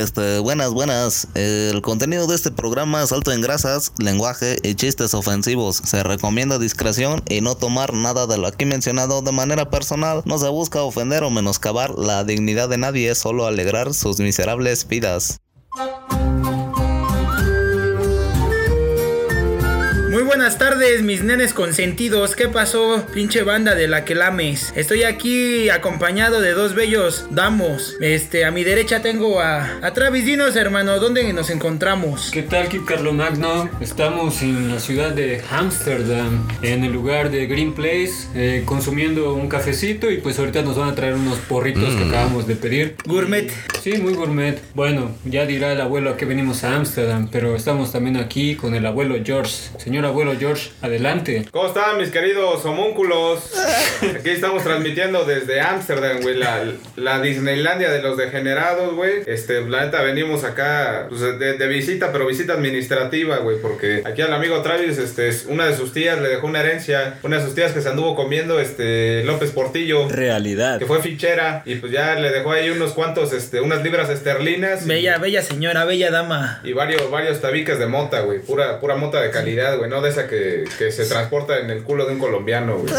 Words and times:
Este, 0.00 0.38
buenas, 0.38 0.70
buenas. 0.70 1.28
El 1.34 1.82
contenido 1.82 2.26
de 2.26 2.34
este 2.34 2.50
programa 2.50 3.02
es 3.02 3.12
alto 3.12 3.32
en 3.32 3.42
grasas, 3.42 3.92
lenguaje 3.98 4.56
y 4.62 4.74
chistes 4.74 5.12
ofensivos. 5.12 5.76
Se 5.84 6.02
recomienda 6.02 6.58
discreción 6.58 7.22
y 7.28 7.42
no 7.42 7.54
tomar 7.54 7.92
nada 7.92 8.26
de 8.26 8.38
lo 8.38 8.46
aquí 8.46 8.64
mencionado 8.64 9.20
de 9.20 9.32
manera 9.32 9.68
personal. 9.68 10.22
No 10.24 10.38
se 10.38 10.48
busca 10.48 10.80
ofender 10.80 11.22
o 11.22 11.28
menoscabar 11.28 11.98
la 11.98 12.24
dignidad 12.24 12.70
de 12.70 12.78
nadie, 12.78 13.14
solo 13.14 13.44
alegrar 13.44 13.92
sus 13.92 14.20
miserables 14.20 14.88
vidas. 14.88 15.38
Buenas 20.50 20.70
tardes, 20.70 21.02
mis 21.02 21.22
nenes 21.22 21.54
consentidos. 21.54 22.34
¿Qué 22.34 22.48
pasó, 22.48 23.06
pinche 23.14 23.44
banda 23.44 23.76
de 23.76 23.86
la 23.86 24.04
que 24.04 24.16
lames? 24.16 24.72
Estoy 24.74 25.04
aquí 25.04 25.68
acompañado 25.68 26.40
de 26.40 26.54
dos 26.54 26.74
bellos 26.74 27.26
damos. 27.30 27.96
Este, 28.00 28.44
a 28.44 28.50
mi 28.50 28.64
derecha 28.64 29.00
tengo 29.00 29.38
a, 29.40 29.78
a 29.80 29.92
Travis. 29.92 30.24
Dinos, 30.24 30.56
hermano, 30.56 30.98
¿dónde 30.98 31.32
nos 31.32 31.50
encontramos? 31.50 32.30
¿Qué 32.32 32.42
tal, 32.42 32.68
Kip 32.68 32.84
Carlo 32.84 33.12
Magno? 33.12 33.70
Estamos 33.80 34.42
en 34.42 34.74
la 34.74 34.80
ciudad 34.80 35.12
de 35.12 35.40
Amsterdam, 35.52 36.48
en 36.62 36.82
el 36.82 36.92
lugar 36.92 37.30
de 37.30 37.46
Green 37.46 37.72
Place, 37.72 38.26
eh, 38.34 38.64
consumiendo 38.64 39.34
un 39.34 39.48
cafecito 39.48 40.10
y 40.10 40.16
pues 40.16 40.36
ahorita 40.40 40.62
nos 40.62 40.76
van 40.76 40.88
a 40.88 40.96
traer 40.96 41.14
unos 41.14 41.38
porritos 41.38 41.94
que 41.94 42.08
acabamos 42.08 42.48
de 42.48 42.56
pedir. 42.56 42.96
Gourmet. 43.06 43.52
Sí, 43.80 43.98
muy 43.98 44.14
gourmet. 44.14 44.60
Bueno, 44.74 45.12
ya 45.24 45.46
dirá 45.46 45.72
el 45.72 45.80
abuelo 45.80 46.10
a 46.10 46.16
qué 46.16 46.24
venimos 46.24 46.64
a 46.64 46.74
Amsterdam, 46.74 47.28
pero 47.30 47.54
estamos 47.54 47.92
también 47.92 48.16
aquí 48.16 48.56
con 48.56 48.74
el 48.74 48.84
abuelo 48.84 49.14
George. 49.24 49.54
Señor 49.78 50.04
abuelo 50.06 50.39
George, 50.40 50.70
adelante. 50.80 51.46
¿Cómo 51.50 51.68
están 51.68 51.98
mis 51.98 52.08
queridos 52.10 52.64
homúnculos? 52.64 53.40
Aquí 54.18 54.30
estamos 54.30 54.64
transmitiendo 54.64 55.24
desde 55.24 55.60
Ámsterdam, 55.60 56.22
güey, 56.22 56.36
la, 56.36 56.64
la 56.96 57.20
Disneylandia 57.20 57.90
de 57.90 58.00
los 58.02 58.16
degenerados, 58.16 58.94
güey. 58.94 59.22
Este, 59.26 59.60
la 59.68 59.84
neta, 59.84 60.00
venimos 60.02 60.44
acá 60.44 61.06
pues, 61.10 61.20
de, 61.20 61.58
de 61.58 61.66
visita, 61.68 62.10
pero 62.10 62.26
visita 62.26 62.54
administrativa, 62.54 63.36
güey, 63.38 63.58
porque 63.60 64.02
aquí 64.04 64.22
al 64.22 64.32
amigo 64.32 64.62
Travis, 64.62 64.96
este, 64.98 65.28
es- 65.28 65.44
una 65.46 65.66
de 65.66 65.76
sus 65.76 65.92
tías 65.92 66.18
le 66.20 66.28
dejó 66.28 66.46
una 66.46 66.60
herencia, 66.60 67.18
una 67.22 67.36
de 67.38 67.44
sus 67.44 67.54
tías 67.54 67.72
que 67.72 67.82
se 67.82 67.88
anduvo 67.90 68.14
comiendo, 68.16 68.58
este, 68.60 69.22
López 69.24 69.50
Portillo. 69.50 70.08
Realidad. 70.08 70.78
Que 70.78 70.86
fue 70.86 71.02
fichera 71.02 71.62
y 71.66 71.74
pues 71.76 71.92
ya 71.92 72.14
le 72.14 72.30
dejó 72.30 72.52
ahí 72.52 72.70
unos 72.70 72.92
cuantos, 72.94 73.32
este, 73.34 73.60
unas 73.60 73.82
libras 73.82 74.08
esterlinas. 74.08 74.86
y- 74.86 74.88
Bella, 74.88 75.18
bella 75.18 75.42
señora, 75.42 75.84
bella 75.84 76.10
dama. 76.10 76.60
Y 76.64 76.72
varios, 76.72 77.10
varios 77.10 77.40
tabiques 77.42 77.78
de 77.78 77.86
mota, 77.86 78.20
güey. 78.20 78.38
Pura, 78.40 78.80
pura 78.80 78.96
mota 78.96 79.20
de 79.20 79.30
calidad, 79.30 79.76
güey. 79.76 79.90
No 79.90 80.00
de 80.00 80.08
esa 80.10 80.26
que, 80.30 80.64
que 80.78 80.92
se 80.92 81.04
transporta 81.06 81.58
en 81.58 81.68
el 81.70 81.82
culo 81.82 82.06
de 82.06 82.12
un 82.14 82.18
colombiano, 82.20 82.78
güey. 82.78 82.94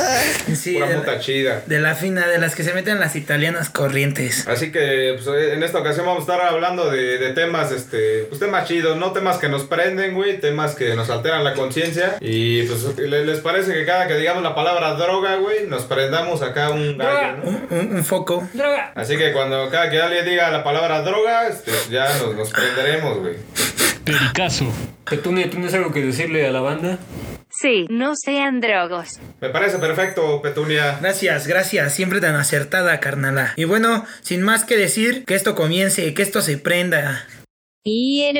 Sí, 0.55 0.73
Pura 0.75 0.89
de 0.89 0.95
mota 0.97 1.13
la, 1.13 1.19
chida. 1.19 1.63
de 1.65 1.79
la 1.79 1.95
fina, 1.95 2.27
de 2.27 2.37
las 2.37 2.55
que 2.55 2.63
se 2.63 2.73
meten 2.73 2.99
las 2.99 3.15
italianas 3.15 3.69
corrientes. 3.69 4.47
Así 4.47 4.71
que 4.71 5.17
pues, 5.23 5.53
en 5.53 5.63
esta 5.63 5.79
ocasión 5.79 6.05
vamos 6.05 6.27
a 6.27 6.33
estar 6.33 6.41
hablando 6.47 6.91
de, 6.91 7.17
de 7.17 7.29
temas, 7.33 7.71
este, 7.71 8.25
pues 8.29 8.39
temas 8.39 8.67
chidos, 8.67 8.97
no 8.97 9.13
temas 9.13 9.37
que 9.37 9.47
nos 9.47 9.63
prenden, 9.63 10.13
güey, 10.13 10.39
temas 10.39 10.75
que 10.75 10.93
nos 10.95 11.09
alteran 11.09 11.43
la 11.45 11.53
conciencia. 11.53 12.17
Y 12.19 12.63
pues, 12.63 12.97
¿le- 12.97 13.25
¿les 13.25 13.39
parece 13.39 13.73
que 13.73 13.85
cada 13.85 14.07
que 14.07 14.17
digamos 14.17 14.43
la 14.43 14.53
palabra 14.53 14.93
droga, 14.95 15.37
güey, 15.37 15.67
nos 15.67 15.83
prendamos 15.83 16.41
acá 16.41 16.69
un 16.71 16.97
gallo, 16.97 17.37
¿no? 17.37 17.43
Un, 17.49 17.67
un- 17.71 17.95
un 17.95 18.03
foco. 18.03 18.47
¡Droga! 18.53 18.91
Así 18.95 19.15
que 19.17 19.31
cuando 19.31 19.69
cada 19.69 19.89
que 19.89 20.01
alguien 20.01 20.25
diga 20.25 20.51
la 20.51 20.63
palabra 20.63 21.01
droga, 21.01 21.47
este, 21.47 21.71
ya 21.89 22.07
nos, 22.17 22.35
nos 22.35 22.51
prenderemos, 22.51 23.19
güey. 23.19 23.35
Pericazo. 24.03 24.71
Petune, 25.09 25.47
¿tienes 25.47 25.73
algo 25.73 25.91
que 25.91 26.01
decirle 26.01 26.47
a 26.47 26.51
la 26.51 26.61
banda? 26.61 26.99
Sí, 27.49 27.85
no 27.89 28.15
sean 28.15 28.61
drogos. 28.61 29.19
Me 29.41 29.49
parece 29.49 29.77
perfecto, 29.77 30.41
Petunia. 30.41 30.97
Gracias, 31.01 31.47
gracias, 31.47 31.93
siempre 31.93 32.21
tan 32.21 32.35
acertada, 32.35 32.99
carnala. 32.99 33.53
Y 33.57 33.65
bueno, 33.65 34.05
sin 34.21 34.41
más 34.41 34.63
que 34.63 34.77
decir, 34.77 35.25
que 35.25 35.35
esto 35.35 35.53
comience, 35.53 36.13
que 36.13 36.21
esto 36.21 36.41
se 36.41 36.57
prenda. 36.57 37.27
Y 37.83 38.23
el 38.23 38.37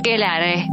aquelarre. 0.00 0.66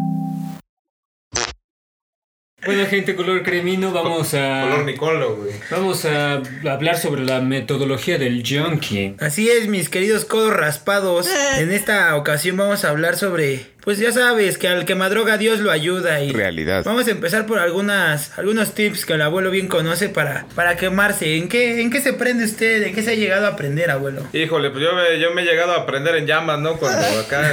Bueno, 2.66 2.86
gente 2.88 3.16
color 3.16 3.44
cremino, 3.44 3.92
vamos 3.92 4.34
a... 4.34 4.62
Color 4.64 4.86
Nicolo, 4.86 5.36
güey. 5.38 5.54
Vamos 5.70 6.04
a 6.06 6.42
hablar 6.70 6.98
sobre 6.98 7.24
la 7.24 7.40
metodología 7.40 8.18
del 8.18 8.44
junkie. 8.46 9.16
Así 9.20 9.50
es, 9.50 9.68
mis 9.68 9.90
queridos 9.90 10.26
codos 10.26 10.54
raspados. 10.54 11.30
En 11.60 11.72
esta 11.72 12.16
ocasión 12.16 12.58
vamos 12.58 12.84
a 12.84 12.90
hablar 12.90 13.16
sobre. 13.16 13.68
Pues 13.88 14.00
ya 14.00 14.12
sabes 14.12 14.58
que 14.58 14.68
al 14.68 14.84
que 14.84 14.96
madroga 14.96 15.38
Dios 15.38 15.62
lo 15.62 15.72
ayuda 15.72 16.22
y. 16.22 16.34
Realidad. 16.34 16.84
Vamos 16.84 17.08
a 17.08 17.12
empezar 17.12 17.46
por 17.46 17.58
algunas, 17.58 18.38
algunos 18.38 18.74
tips 18.74 19.06
que 19.06 19.14
el 19.14 19.22
abuelo 19.22 19.50
bien 19.50 19.70
conoce 19.70 20.10
para, 20.10 20.46
para 20.56 20.76
quemarse. 20.76 21.38
¿En 21.38 21.48
qué, 21.48 21.80
¿En 21.80 21.90
qué 21.90 22.02
se 22.02 22.12
prende 22.12 22.44
usted? 22.44 22.84
¿En 22.84 22.94
qué 22.94 23.02
se 23.02 23.12
ha 23.12 23.16
llegado 23.16 23.46
a 23.46 23.52
aprender, 23.52 23.90
abuelo? 23.90 24.28
Híjole, 24.34 24.72
pues 24.72 24.84
yo 24.84 24.94
me, 24.94 25.18
yo 25.22 25.34
me 25.34 25.44
he 25.44 25.46
llegado 25.46 25.72
a 25.72 25.86
prender 25.86 26.16
en 26.16 26.28
llamas, 26.28 26.60
¿no? 26.60 26.76
Cuando 26.76 27.00
acá 27.18 27.50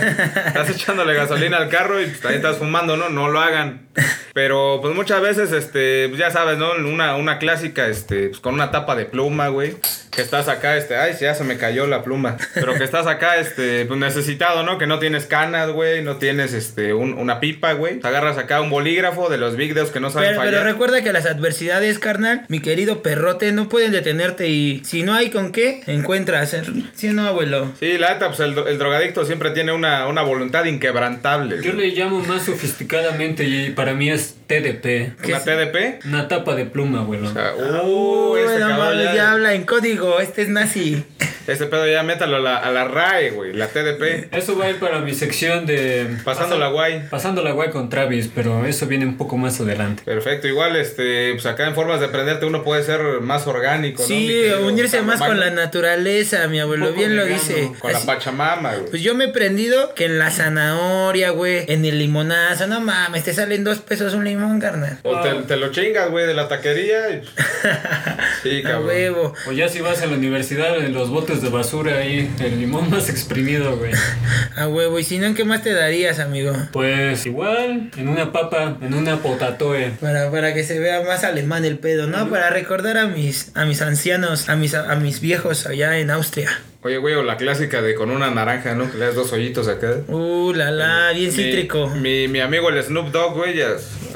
estás 0.49 0.71
echándole 0.71 1.15
gasolina 1.15 1.57
al 1.59 1.69
carro 1.69 2.03
y 2.03 2.07
pues, 2.07 2.19
también 2.19 2.45
estás 2.45 2.59
fumando, 2.59 2.97
¿no? 2.97 3.11
No 3.11 3.29
lo 3.29 3.39
hagan. 3.39 3.87
Pero 4.35 4.81
pues 4.83 4.93
muchas 4.97 5.23
veces, 5.23 5.53
este, 5.53 6.09
pues 6.09 6.19
ya 6.19 6.33
sabes, 6.33 6.59
¿no? 6.59 6.73
Una, 6.73 7.15
una 7.15 7.39
clásica, 7.39 7.87
este, 7.87 8.31
pues 8.31 8.41
con 8.41 8.55
una 8.55 8.73
tapa 8.73 8.97
de 8.97 9.05
pluma, 9.05 9.47
güey. 9.47 9.77
Que 10.11 10.23
estás 10.23 10.49
acá, 10.49 10.77
este, 10.77 10.97
ay, 10.97 11.15
ya 11.21 11.37
se 11.37 11.45
me 11.45 11.57
cayó 11.57 11.87
la 11.87 12.03
pluma. 12.03 12.37
Pero 12.55 12.75
que 12.75 12.83
estás 12.83 13.07
acá, 13.07 13.37
este, 13.37 13.85
pues 13.87 13.99
necesitado, 14.01 14.65
¿no? 14.65 14.77
Que 14.77 14.89
no 14.89 14.99
tienes 14.99 15.27
canas, 15.27 15.71
güey. 15.71 16.03
No 16.03 16.17
tienes, 16.17 16.24
este, 16.29 16.95
un- 16.95 17.15
una 17.15 17.41
pipa, 17.41 17.73
güey. 17.73 18.01
Te 18.01 18.09
agarras 18.09 18.39
acá 18.39 18.61
un 18.61 18.71
bolígrafo 18.71 19.29
de 19.29 19.39
los 19.39 19.57
big 19.57 19.75
deos 19.75 19.91
que 19.91 20.01
no 20.01 20.11
saben 20.11 20.31
Pero, 20.31 20.41
pero 20.43 20.57
fallar. 20.59 20.73
recuerda 20.73 21.03
que 21.03 21.13
las 21.13 21.27
adversidades, 21.27 21.99
carnal, 21.99 22.45
mi 22.49 22.61
querido 22.61 23.03
perrote, 23.03 23.53
no 23.53 23.69
pueden 23.69 23.93
detenerte 23.93 24.49
y 24.49 24.83
si 24.85 25.03
no 25.03 25.15
hay 25.15 25.31
con 25.31 25.53
qué, 25.53 25.83
encuentras. 25.87 26.57
¿Sí 26.95 27.09
o 27.09 27.13
no, 27.13 27.27
abuelo? 27.27 27.73
Sí, 27.79 27.99
la 27.99 28.15
neta, 28.15 28.29
pues 28.29 28.41
el, 28.41 28.57
el 28.59 28.79
drogadicto 28.79 29.25
siempre 29.25 29.51
tiene 29.51 29.73
una, 29.73 30.07
una 30.09 30.23
voluntad 30.23 30.65
inquebrantable. 30.65 31.63
Yo 31.63 31.73
le 31.73 31.89
llamo 31.89 32.21
más 32.21 32.45
sofisticadamente 32.45 33.45
y 33.45 33.71
para 33.71 33.95
mí 33.95 34.11
es 34.11 34.37
TDP. 34.47 35.13
¿Una 35.27 35.41
TDP? 35.41 36.05
Una 36.07 36.29
tapa 36.29 36.55
de 36.55 36.65
pluma, 36.67 37.01
abuelo. 37.01 37.29
O 37.29 37.33
sea, 37.33 37.53
Uy, 37.55 38.41
uh, 38.41 38.47
este 38.47 38.59
no 38.61 38.69
cabrón 38.69 39.03
ya 39.15 39.33
habla 39.33 39.55
en 39.55 39.65
código, 39.65 40.21
este 40.21 40.43
es 40.43 40.49
nazi. 40.49 41.05
Este 41.47 41.67
pedo 41.67 41.87
ya 41.87 42.03
métalo 42.03 42.37
a 42.37 42.41
la, 42.41 42.57
a 42.57 42.71
la 42.71 42.85
RAE, 42.85 43.31
güey, 43.31 43.53
la 43.53 43.69
TDP. 43.69 44.33
Eso 44.35 44.57
va 44.57 44.67
a 44.67 44.71
ir 44.71 44.77
para 44.79 45.01
mi 45.01 45.15
sección 45.15 45.67
de... 45.67 46.17
Pasando 46.25 46.59
la 46.59 46.69
guay. 46.69 47.03
Pasando 47.11 47.43
la 47.43 47.53
guay 47.53 47.71
con 47.71 47.89
Travis, 47.89 48.31
pero 48.35 48.65
eso 48.67 48.87
viene 48.87 49.05
un 49.05 49.17
poco 49.17 49.37
más 49.37 49.61
adelante. 49.61 50.03
Perfecto, 50.05 50.49
igual, 50.49 50.77
este, 50.77 51.33
pues 51.33 51.47
acá 51.47 51.67
en 51.67 51.75
formas 51.75 52.01
de 52.01 52.09
prenderte 52.09 52.47
uno 52.47 52.63
puede 52.65 52.83
ser 52.83 53.01
más 53.21 53.47
orgánico, 53.47 54.03
¿no? 54.03 54.09
Sí, 54.09 54.27
querido 54.27 54.67
unirse 54.67 55.03
más 55.03 55.21
con 55.21 55.39
la 55.39 55.51
naturaleza, 55.51 56.47
mi 56.49 56.61
abuelo, 56.61 56.93
bien 56.93 57.17
lo 57.17 57.25
dice. 57.27 57.73
Con 57.79 57.93
la 57.93 58.01
pachamama, 58.01 58.75
güey. 58.75 58.91
Pues 58.91 59.03
yo 59.03 59.15
me 59.15 59.25
he 59.27 59.29
prendido 59.29 59.95
que 59.95 60.07
en 60.07 60.19
la 60.19 60.31
zanahoria, 60.31 61.31
güey, 61.31 61.65
en 61.69 61.85
el 61.85 61.99
limonazo, 61.99 62.67
no 62.67 62.81
mames, 62.81 63.25
te 63.25 63.35
salen 63.35 63.65
dos 63.65 63.79
pesos 63.79 64.15
un 64.15 64.25
limón, 64.25 64.61
carnal. 64.61 64.99
O 65.03 65.21
te, 65.21 65.31
te 65.47 65.57
lo 65.57 65.71
chingas, 65.71 66.11
güey, 66.11 66.27
de 66.27 66.35
la 66.35 66.49
taquería 66.49 67.11
y... 67.11 67.23
Sí, 68.43 68.61
A 68.61 68.63
cabrón. 68.73 68.87
huevo. 68.89 69.35
O 69.47 69.53
ya 69.53 69.69
si 69.69 69.81
vas 69.81 70.03
a 70.03 70.07
la 70.07 70.15
universidad, 70.17 70.77
en 70.79 70.93
los 70.93 71.09
botes 71.11 71.34
de 71.43 71.49
basura 71.49 71.99
ahí, 71.99 72.31
el 72.41 72.61
limón 72.61 72.91
más 72.91 73.09
exprimido, 73.09 73.77
güey. 73.77 73.93
A 74.57 74.69
huevo. 74.69 74.99
Y 74.99 75.05
si 75.05 75.19
no, 75.19 75.27
¿en 75.27 75.35
qué 75.35 75.45
más 75.45 75.63
te 75.63 75.73
darías, 75.73 76.19
amigo? 76.19 76.53
Pues 76.73 77.27
igual, 77.27 77.91
en 77.97 78.09
una 78.09 78.33
papa, 78.33 78.77
en 78.81 78.95
una 78.95 79.19
potatoe. 79.21 79.93
Para, 80.01 80.31
para 80.31 80.55
que 80.55 80.63
se 80.65 80.79
vea 80.79 81.03
más 81.03 81.25
alemán 81.25 81.65
el 81.65 81.79
pedo, 81.79 82.07
¿no? 82.07 82.29
Para 82.31 82.51
recordar 82.51 82.99
a 82.99 83.07
mis, 83.07 83.51
a 83.55 83.65
mis 83.65 83.83
ancianos, 83.83 84.49
a 84.49 84.57
mis, 84.57 84.75
a 84.75 84.95
mis 84.97 85.21
viejos 85.21 85.67
allá 85.67 85.99
en 85.99 86.11
Austria. 86.11 86.51
Oye, 86.85 86.99
güey, 86.99 87.15
o 87.15 87.23
la 87.23 87.39
clásica 87.39 87.81
de 87.81 87.95
con 87.95 88.11
una 88.11 88.31
naranja, 88.31 88.75
¿no? 88.75 88.91
Que 88.93 88.99
le 88.99 89.07
das 89.07 89.15
dos 89.15 89.33
hoyitos 89.33 89.69
acá. 89.69 90.01
Uh, 90.07 90.53
la 90.53 90.71
la, 90.71 91.13
bien 91.13 91.31
Mi- 91.31 91.35
cítrico. 91.35 91.89
Mi, 91.89 92.29
mi 92.29 92.41
amigo 92.41 92.69
el 92.69 92.83
Snoop 92.83 93.11
Dogg, 93.11 93.35
güey, 93.37 93.57
ya, 93.57 93.69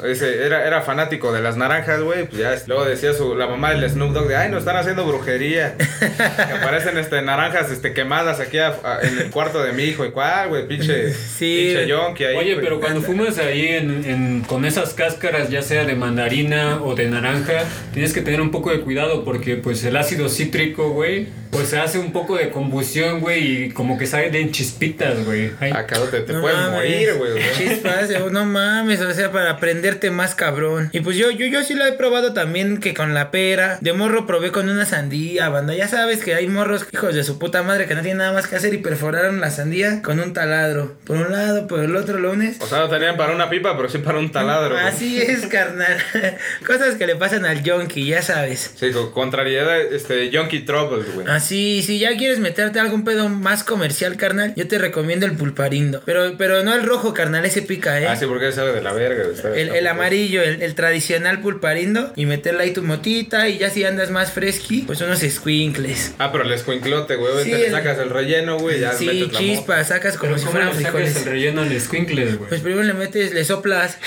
ese, 0.05 0.45
era, 0.45 0.67
era 0.67 0.81
fanático 0.83 1.33
de 1.33 1.41
las 1.41 1.57
naranjas, 1.57 1.99
güey. 2.03 2.27
Pues 2.27 2.39
ya, 2.39 2.55
luego 2.67 2.85
decía 2.85 3.13
su, 3.13 3.35
la 3.35 3.47
mamá 3.47 3.71
del 3.73 3.89
Snoop 3.89 4.11
Dogg 4.13 4.27
de, 4.27 4.35
ay, 4.35 4.49
nos 4.51 4.59
están 4.59 4.77
haciendo 4.77 5.03
brujería. 5.03 5.75
que 5.99 6.53
aparecen 6.53 6.95
este, 6.99 7.19
naranjas 7.23 7.71
este, 7.71 7.91
quemadas 7.93 8.39
aquí 8.39 8.59
a- 8.59 8.77
a- 8.83 8.99
en 9.01 9.17
el 9.17 9.31
cuarto 9.31 9.63
de 9.63 9.73
mi 9.73 9.85
hijo. 9.85 10.05
¿Y 10.05 10.11
cuál, 10.11 10.49
güey? 10.49 10.67
Pinche, 10.67 11.11
Sí. 11.13 11.69
pinche 11.73 11.87
yonki 11.87 12.23
ahí. 12.25 12.35
Oye, 12.37 12.53
güey. 12.53 12.63
pero 12.65 12.79
cuando 12.79 13.01
fumas 13.01 13.39
ahí 13.39 13.65
en, 13.65 14.05
en- 14.05 14.41
con 14.41 14.63
esas 14.65 14.93
cáscaras, 14.93 15.49
ya 15.49 15.63
sea 15.63 15.85
de 15.85 15.95
mandarina 15.95 16.83
o 16.83 16.93
de 16.93 17.07
naranja, 17.09 17.63
tienes 17.93 18.13
que 18.13 18.21
tener 18.21 18.41
un 18.41 18.51
poco 18.51 18.69
de 18.69 18.81
cuidado 18.81 19.23
porque 19.25 19.55
pues 19.55 19.83
el 19.85 19.97
ácido 19.97 20.29
cítrico, 20.29 20.91
güey, 20.91 21.27
Pues 21.51 21.67
se 21.69 21.79
hace 21.79 21.97
un 21.97 22.11
poco 22.13 22.37
de 22.37 22.49
combustión, 22.51 23.19
güey, 23.21 23.65
y 23.65 23.69
como 23.71 23.97
que 23.97 24.05
salen 24.05 24.51
chispitas, 24.51 25.25
güey. 25.25 25.51
Ay, 25.59 25.71
Ah, 25.75 25.85
cabrón, 25.85 26.09
te, 26.11 26.21
te 26.21 26.33
No 26.33 26.41
puedes 26.41 26.57
mames. 26.57 26.73
morir, 26.73 27.13
güey. 27.17 27.31
Chispas, 27.57 28.09
no 28.31 28.45
mames, 28.45 29.01
o 29.01 29.11
sea, 29.13 29.31
para 29.31 29.51
aprenderte 29.51 30.11
más 30.11 30.35
cabrón. 30.35 30.89
Y 30.93 30.99
pues 31.01 31.17
yo, 31.17 31.31
yo, 31.31 31.47
yo 31.47 31.63
sí 31.63 31.73
lo 31.73 31.85
he 31.85 31.91
probado 31.93 32.33
también 32.33 32.79
que 32.79 32.93
con 32.93 33.13
la 33.13 33.31
pera. 33.31 33.77
De 33.81 33.93
morro 33.93 34.25
probé 34.27 34.51
con 34.51 34.69
una 34.69 34.85
sandía, 34.85 35.49
banda. 35.49 35.73
Ya 35.73 35.87
sabes 35.87 36.23
que 36.23 36.35
hay 36.35 36.47
morros, 36.47 36.85
hijos 36.93 37.15
de 37.15 37.23
su 37.23 37.39
puta 37.39 37.63
madre, 37.63 37.87
que 37.87 37.95
no 37.95 38.01
tienen 38.01 38.19
nada 38.19 38.31
más 38.33 38.47
que 38.47 38.55
hacer 38.55 38.73
y 38.73 38.77
perforaron 38.77 39.41
la 39.41 39.49
sandía 39.49 40.01
con 40.01 40.19
un 40.19 40.33
taladro. 40.33 40.95
Por 41.05 41.17
un 41.17 41.31
lado, 41.31 41.67
por 41.67 41.79
el 41.79 41.95
otro 41.95 42.19
lo 42.19 42.31
unes. 42.31 42.57
O 42.61 42.67
sea, 42.67 42.79
no 42.79 42.89
tenían 42.89 43.17
para 43.17 43.33
una 43.33 43.49
pipa, 43.49 43.75
pero 43.75 43.89
sí 43.89 43.97
para 43.97 44.19
un 44.19 44.31
taladro. 44.31 44.75
güey. 44.75 44.85
Así 44.87 45.21
es, 45.21 45.45
carnal. 45.47 45.97
Cosas 46.65 46.95
que 46.95 47.07
le 47.07 47.15
pasan 47.15 47.45
al 47.45 47.63
yonki, 47.63 48.05
ya 48.05 48.21
sabes. 48.21 48.71
Sí, 48.75 48.91
con 48.91 49.11
contrariedad, 49.11 49.79
este, 49.81 50.29
Yonky 50.29 50.59
Troubles, 50.61 51.13
güey. 51.13 51.27
Así, 51.39 51.81
si 51.83 51.99
ya 51.99 52.17
quieres 52.17 52.39
meterte 52.39 52.79
a 52.79 52.81
algún 52.81 53.05
pedo 53.05 53.29
más 53.29 53.63
comercial, 53.63 54.17
carnal, 54.17 54.53
yo 54.57 54.67
te 54.67 54.77
recomiendo 54.77 55.25
el 55.25 55.31
pulparindo. 55.37 56.01
Pero, 56.05 56.35
pero 56.37 56.63
no 56.63 56.73
el 56.75 56.83
rojo, 56.83 57.13
carnal, 57.13 57.45
ese 57.45 57.61
pica, 57.61 57.97
¿eh? 58.01 58.07
Ah, 58.09 58.17
sí, 58.17 58.25
porque 58.25 58.51
sabe 58.51 58.73
de 58.73 58.81
la 58.81 58.91
verga, 58.91 59.23
El, 59.55 59.87
amarillo, 59.87 60.41
el, 60.43 60.61
el 60.61 60.75
tradicional 60.75 61.39
pulparindo. 61.39 62.11
Y 62.17 62.25
meterle 62.25 62.63
ahí 62.63 62.71
tu 62.73 62.83
motita. 62.83 63.47
Y 63.47 63.57
ya 63.57 63.69
si 63.69 63.85
andas 63.85 64.11
más 64.11 64.31
fresqui, 64.33 64.81
pues 64.81 64.99
unos 64.99 65.19
squinkles. 65.19 66.13
Ah, 66.19 66.29
pero 66.33 66.43
el 66.43 66.51
escuinclote, 66.51 67.15
güey. 67.15 67.45
Sí, 67.45 67.53
el- 67.53 67.71
sacas 67.71 67.97
el 67.99 68.09
relleno, 68.09 68.57
güey. 68.59 68.81
Ya 68.81 68.91
Sí, 68.91 69.05
metes 69.05 69.31
la 69.31 69.39
chispa, 69.39 69.83
sacas 69.85 70.17
como 70.17 70.31
pero 70.33 70.39
si 70.39 70.45
¿cómo 70.45 70.51
fueran 70.59 70.75
le 70.77 70.83
sacas 70.83 71.01
el 71.01 71.07
frijoles. 71.07 71.25
relleno 71.31 71.61
al 71.61 71.79
squinkles, 71.79 72.37
güey? 72.37 72.49
Pues 72.49 72.61
primero 72.61 72.83
le 72.83 72.93
metes, 72.93 73.33
le 73.33 73.45
soplas. 73.45 73.97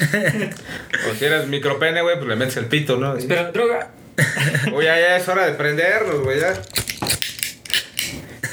O 1.10 1.14
si 1.18 1.24
eres 1.24 1.46
micropene, 1.48 2.00
güey, 2.02 2.16
pues 2.16 2.28
le 2.28 2.36
metes 2.36 2.56
el 2.56 2.66
pito, 2.66 2.96
¿no? 2.96 3.16
Espera, 3.16 3.50
droga. 3.52 3.90
Uy, 4.72 4.84
ya, 4.84 4.98
ya 4.98 5.16
es 5.16 5.28
hora 5.28 5.46
de 5.46 5.52
prenderlos, 5.52 6.22
güey. 6.22 6.40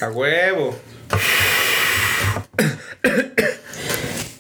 A 0.02 0.10
huevo. 0.10 0.80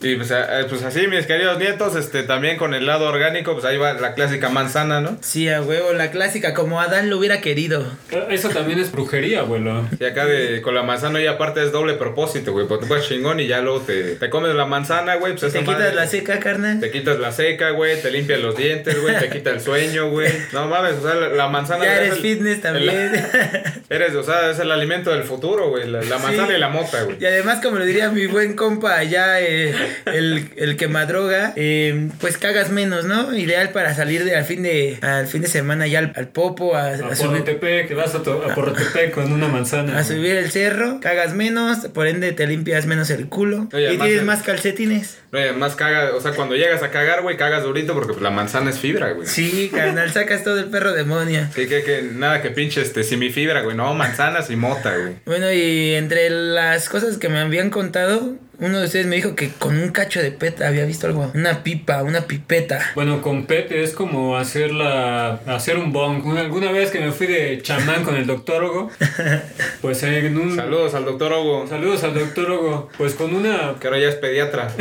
Y 0.01 0.15
pues, 0.15 0.31
pues 0.69 0.83
así, 0.83 1.07
mis 1.07 1.25
queridos 1.25 1.57
nietos, 1.59 1.95
este, 1.97 2.23
también 2.23 2.55
con 2.57 2.73
el 2.73 2.85
lado 2.85 3.05
orgánico, 3.07 3.51
pues 3.53 3.65
ahí 3.65 3.77
va 3.77 3.93
la 3.93 4.13
clásica 4.13 4.47
manzana, 4.47 5.01
¿no? 5.01 5.17
Sí, 5.21 5.49
a 5.49 5.61
huevo, 5.61 5.91
la 5.91 6.09
clásica, 6.09 6.53
como 6.53 6.79
Adán 6.79 7.09
lo 7.09 7.17
hubiera 7.17 7.41
querido. 7.41 7.85
Eso 8.29 8.47
también 8.49 8.79
es 8.79 8.91
brujería, 8.93 9.41
abuelo. 9.41 9.85
Y 9.99 10.05
acá 10.05 10.25
de, 10.25 10.61
con 10.61 10.73
la 10.73 10.83
manzana 10.83 11.21
y 11.21 11.27
aparte 11.27 11.61
es 11.63 11.73
doble 11.73 11.95
propósito, 11.95 12.53
güey, 12.53 12.65
porque 12.65 12.85
te 12.85 12.87
pones 12.89 13.07
chingón 13.09 13.41
y 13.41 13.47
ya 13.47 13.59
luego 13.59 13.81
te, 13.81 14.15
te 14.15 14.29
comes 14.29 14.55
la 14.55 14.65
manzana, 14.65 15.15
güey, 15.15 15.35
pues 15.35 15.51
Te 15.51 15.59
quitas 15.59 15.75
madre- 15.79 15.93
la 15.95 16.07
seca, 16.07 16.39
carnal. 16.39 16.79
Te 16.79 16.91
quitas 16.91 17.19
la 17.19 17.31
seca, 17.33 17.71
güey, 17.71 18.01
te 18.01 18.09
limpias 18.09 18.39
los 18.39 18.55
dientes, 18.55 19.01
güey, 19.01 19.19
te 19.19 19.29
quita 19.29 19.49
el 19.49 19.59
sueño, 19.59 20.09
güey. 20.09 20.31
No 20.53 20.67
mames, 20.67 20.93
o 20.93 21.01
sea, 21.01 21.15
la, 21.15 21.27
la 21.27 21.47
manzana... 21.49 21.83
Ya 21.83 21.93
es 21.95 21.99
eres 21.99 22.13
el- 22.13 22.21
fitness 22.21 22.61
también. 22.61 22.89
el- 23.15 23.61
eres, 23.89 24.15
o 24.15 24.23
sea, 24.23 24.49
es 24.51 24.59
el 24.59 24.71
alimento 24.71 25.11
del 25.11 25.23
futuro, 25.23 25.69
güey, 25.69 25.87
la, 25.89 26.01
la 26.03 26.17
manzana 26.19 26.47
Sí. 26.47 26.53
y 26.55 26.57
la 26.57 26.69
mota, 26.69 27.03
güey. 27.03 27.17
Y 27.19 27.25
además, 27.25 27.59
como 27.61 27.79
lo 27.79 27.85
diría 27.85 28.09
mi 28.09 28.27
buen 28.27 28.55
compa 28.55 28.95
allá, 28.95 29.41
eh, 29.41 29.73
el, 30.05 30.49
el 30.55 30.75
que 30.77 30.87
madroga, 30.87 31.53
eh, 31.55 32.09
pues 32.19 32.37
cagas 32.37 32.69
menos, 32.71 33.05
¿no? 33.05 33.35
Ideal 33.35 33.69
para 33.71 33.93
salir 33.95 34.23
de, 34.23 34.35
al, 34.35 34.45
fin 34.45 34.63
de, 34.63 34.97
al 35.01 35.27
fin 35.27 35.41
de 35.41 35.47
semana 35.47 35.87
ya 35.87 35.99
al, 35.99 36.13
al 36.15 36.27
popo, 36.29 36.75
a, 36.75 36.85
A 36.87 36.93
a 36.93 36.97
subir, 37.15 37.17
Porrotepec, 37.43 37.87
que 37.87 37.95
vas 37.95 38.15
a, 38.15 38.23
Porrotepec 38.23 39.11
con 39.11 39.31
una 39.31 39.47
manzana. 39.47 39.91
a 39.99 40.03
güey. 40.03 40.17
subir 40.17 40.35
el 40.35 40.51
cerro, 40.51 40.99
cagas 41.01 41.33
menos, 41.33 41.87
por 41.93 42.07
ende 42.07 42.31
te 42.31 42.47
limpias 42.47 42.85
menos 42.85 43.09
el 43.09 43.27
culo 43.27 43.67
Oye, 43.73 43.93
y 43.93 43.97
tienes 43.97 44.19
el- 44.19 44.25
más 44.25 44.41
calcetines. 44.43 45.17
No, 45.31 45.39
y 45.39 45.43
además 45.43 45.75
caga, 45.75 46.15
o 46.15 46.21
sea, 46.21 46.31
cuando 46.31 46.55
llegas 46.55 46.81
a 46.81 46.89
cagar, 46.89 47.21
güey, 47.21 47.37
cagas 47.37 47.61
durito 47.63 47.93
porque 47.93 48.13
pues, 48.13 48.21
la 48.23 48.31
manzana 48.31 48.71
es 48.71 48.79
fibra, 48.79 49.11
güey. 49.11 49.27
Sí, 49.27 49.69
carnal, 49.73 50.11
sacas 50.11 50.43
todo 50.43 50.57
el 50.59 50.65
perro 50.65 50.93
demonio. 50.93 51.47
Que, 51.53 51.67
que, 51.67 51.83
que, 51.83 52.01
nada 52.01 52.41
que 52.41 52.49
pinche 52.49 52.81
este 52.81 53.03
fibra, 53.03 53.61
güey. 53.61 53.75
No, 53.75 53.93
manzanas 53.93 54.49
y 54.49 54.55
mota, 54.55 54.95
güey. 54.95 55.13
Bueno, 55.25 55.51
y 55.51 55.93
entre 55.95 56.29
las 56.29 56.89
cosas 56.89 57.17
que 57.17 57.29
me 57.29 57.39
habían 57.39 57.69
contado, 57.69 58.35
uno 58.59 58.79
de 58.79 58.85
ustedes 58.85 59.05
me 59.05 59.15
dijo 59.15 59.35
que 59.35 59.49
con 59.51 59.77
un 59.77 59.89
cacho 59.89 60.21
de 60.21 60.31
peta 60.31 60.67
había 60.67 60.85
visto 60.85 61.07
algo. 61.07 61.31
Una 61.33 61.63
pipa, 61.63 62.03
una 62.03 62.21
pipeta. 62.27 62.79
Bueno, 62.95 63.21
con 63.21 63.45
PET 63.45 63.71
es 63.71 63.91
como 63.93 64.37
hacer 64.37 64.71
la, 64.71 65.39
hacer 65.47 65.77
un 65.77 65.91
bong. 65.93 66.25
Una- 66.25 66.41
alguna 66.41 66.71
vez 66.71 66.91
que 66.91 66.99
me 66.99 67.11
fui 67.11 67.27
de 67.27 67.61
chamán 67.61 68.03
con 68.03 68.15
el 68.15 68.25
doctólogo, 68.25 68.89
pues 69.81 70.03
en 70.03 70.37
un... 70.37 70.55
Saludos 70.55 70.93
al 70.93 71.05
doctor 71.05 71.31
Hugo, 71.33 71.67
Saludos 71.67 72.03
al 72.03 72.13
doctólogo. 72.13 72.89
Pues 72.97 73.13
con 73.13 73.33
una 73.33 73.75
que 73.79 73.87
ahora 73.87 73.99
ya 73.99 74.09
es 74.09 74.15
pediatra. 74.15 74.67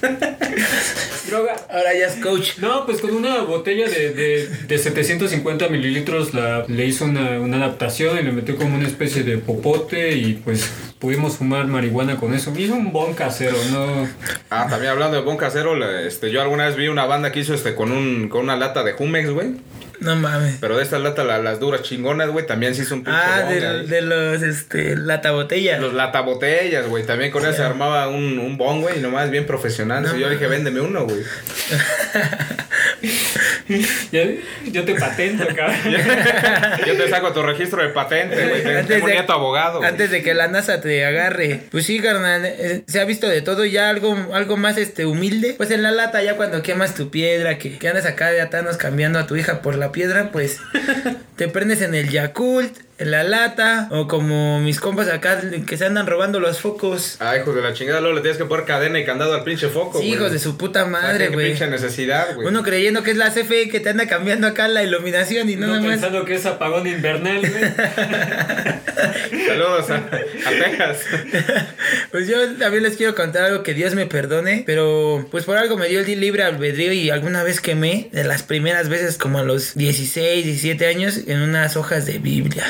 droga. 1.28 1.56
Ahora 1.68 1.94
ya 1.94 2.06
es 2.06 2.16
coach. 2.16 2.58
No, 2.58 2.86
pues 2.86 3.00
con 3.00 3.14
una 3.14 3.42
botella 3.42 3.88
de, 3.88 4.12
de, 4.12 4.48
de 4.48 4.78
750 4.78 5.68
mililitros 5.68 6.34
la, 6.34 6.64
le 6.68 6.86
hizo 6.86 7.04
una, 7.04 7.40
una 7.40 7.58
adaptación 7.58 8.18
y 8.18 8.22
le 8.22 8.32
metió 8.32 8.56
como 8.56 8.76
una 8.76 8.86
especie 8.86 9.22
de 9.22 9.38
popote 9.38 10.16
y 10.16 10.34
pues 10.34 10.70
pudimos 10.98 11.36
fumar 11.36 11.66
marihuana 11.66 12.16
con 12.16 12.34
eso. 12.34 12.52
Hizo 12.56 12.74
un 12.74 12.92
bon 12.92 13.14
casero, 13.14 13.56
¿no? 13.72 14.08
Ah, 14.50 14.66
también 14.68 14.92
hablando 14.92 15.16
de 15.16 15.22
bon 15.22 15.36
casero, 15.36 15.76
este, 16.00 16.30
yo 16.30 16.42
alguna 16.42 16.66
vez 16.66 16.76
vi 16.76 16.88
una 16.88 17.06
banda 17.06 17.32
que 17.32 17.40
hizo 17.40 17.54
este 17.54 17.74
con 17.74 17.92
un 17.92 18.28
con 18.28 18.42
una 18.42 18.56
lata 18.56 18.82
de 18.82 18.92
Jumex, 18.92 19.30
güey. 19.30 19.54
No 20.00 20.16
mames. 20.16 20.56
Pero 20.60 20.76
de 20.78 20.82
estas 20.82 21.00
latas, 21.00 21.26
la- 21.26 21.38
las 21.38 21.60
duras 21.60 21.82
chingonas, 21.82 22.28
güey, 22.30 22.46
también 22.46 22.74
se 22.74 22.82
hizo 22.82 22.94
un 22.94 23.04
pinche 23.04 23.20
Ah, 23.22 23.42
bong 23.44 23.54
de, 23.54 23.66
ahí. 23.66 23.86
de 23.86 24.00
los, 24.02 24.42
este, 24.42 24.96
latabotellas. 24.96 25.80
Los 25.80 25.92
latabotellas, 25.94 26.86
güey. 26.88 27.04
También 27.04 27.30
con 27.30 27.44
eso 27.44 27.52
se 27.52 27.62
armaba 27.62 28.08
un, 28.08 28.38
un 28.38 28.56
bong, 28.56 28.80
güey, 28.80 29.00
nomás 29.00 29.30
bien 29.30 29.46
profesional. 29.46 30.02
No 30.02 30.12
Sí, 30.12 30.18
yo 30.18 30.30
dije, 30.30 30.46
véndeme 30.46 30.80
uno, 30.80 31.04
güey. 31.04 31.20
Yo 34.72 34.84
te 34.84 34.94
patento, 34.94 35.46
cabrón. 35.54 35.76
Yo 36.86 36.96
te 36.96 37.08
saco 37.08 37.32
tu 37.32 37.42
registro 37.42 37.82
de 37.82 37.88
patente, 37.90 38.36
güey. 38.48 38.62
Tengo- 38.62 38.86
Tengo 38.86 39.04
un 39.06 39.10
nieto 39.12 39.32
abogado. 39.32 39.78
güey. 39.78 39.90
antes 39.90 40.10
de 40.10 40.22
que 40.22 40.34
la 40.34 40.48
NASA 40.48 40.80
te 40.80 41.04
agarre. 41.04 41.62
Pues 41.70 41.86
sí, 41.86 42.00
carnal, 42.00 42.44
eh, 42.44 42.82
se 42.86 43.00
ha 43.00 43.04
visto 43.04 43.28
de 43.28 43.42
todo 43.42 43.64
ya 43.64 43.88
algo, 43.90 44.16
algo 44.34 44.56
más 44.56 44.76
este 44.76 45.06
humilde. 45.06 45.54
Pues 45.56 45.70
en 45.70 45.82
la 45.82 45.90
lata 45.90 46.22
ya 46.22 46.36
cuando 46.36 46.62
quemas 46.62 46.94
tu 46.94 47.10
piedra, 47.10 47.58
que, 47.58 47.78
que 47.78 47.88
andas 47.88 48.06
acá 48.06 48.30
de 48.30 48.40
atanos 48.40 48.76
cambiando 48.76 49.18
a 49.18 49.26
tu 49.26 49.36
hija 49.36 49.62
por 49.62 49.76
la 49.76 49.92
piedra, 49.92 50.30
pues 50.32 50.58
te 51.36 51.48
prendes 51.48 51.82
en 51.82 51.94
el 51.94 52.10
Yakult, 52.10 52.72
la 53.00 53.24
lata, 53.24 53.88
o 53.90 54.06
como 54.06 54.60
mis 54.60 54.80
compas 54.80 55.08
acá 55.08 55.40
que 55.66 55.76
se 55.76 55.86
andan 55.86 56.06
robando 56.06 56.40
los 56.40 56.60
focos. 56.60 57.16
Ay, 57.20 57.40
hijos 57.40 57.54
de 57.54 57.62
la 57.62 57.72
chingada, 57.72 58.00
luego 58.00 58.16
le 58.16 58.22
tienes 58.22 58.38
que 58.38 58.44
poner 58.44 58.66
cadena 58.66 58.98
y 58.98 59.04
candado 59.04 59.34
al 59.34 59.44
pinche 59.44 59.68
foco, 59.68 60.00
Sí, 60.00 60.08
hijos 60.08 60.32
de 60.32 60.38
su 60.38 60.56
puta 60.56 60.82
Ah, 60.82 60.86
madre, 60.86 61.28
güey. 61.28 61.48
pinche 61.48 61.66
necesidad, 61.68 62.34
güey. 62.34 62.46
Uno 62.48 62.62
creyendo 62.62 63.02
que 63.02 63.10
es 63.12 63.16
la 63.16 63.30
CFE 63.32 63.68
que 63.68 63.80
te 63.80 63.90
anda 63.90 64.06
cambiando 64.06 64.46
acá 64.46 64.68
la 64.68 64.82
iluminación 64.82 65.48
y 65.50 65.56
no 65.56 65.66
No 65.66 65.74
nada 65.74 65.80
más. 65.82 65.90
pensando 65.92 66.24
que 66.24 66.34
es 66.34 66.46
apagón 66.46 66.86
invernal, 66.86 67.40
güey. 67.40 67.50
Saludos 69.46 69.90
a, 69.90 69.96
a 69.96 70.50
Texas. 70.50 70.98
Pues 72.10 72.26
yo 72.26 72.54
también 72.56 72.82
les 72.82 72.96
quiero 72.96 73.14
contar 73.14 73.44
algo 73.44 73.62
que 73.62 73.72
Dios 73.72 73.94
me 73.94 74.04
perdone, 74.06 74.64
pero 74.66 75.26
pues 75.30 75.44
por 75.44 75.56
algo 75.56 75.76
me 75.76 75.88
dio 75.88 76.00
el 76.00 76.20
libre 76.20 76.42
albedrío 76.42 76.92
y 76.92 77.08
alguna 77.10 77.42
vez 77.44 77.60
quemé 77.60 78.08
de 78.12 78.24
las 78.24 78.42
primeras 78.42 78.88
veces 78.88 79.16
como 79.16 79.38
a 79.38 79.44
los 79.44 79.74
16, 79.76 80.44
17 80.44 80.86
años 80.86 81.20
en 81.28 81.40
unas 81.40 81.76
hojas 81.76 82.06
de 82.06 82.18
Biblia. 82.18 82.64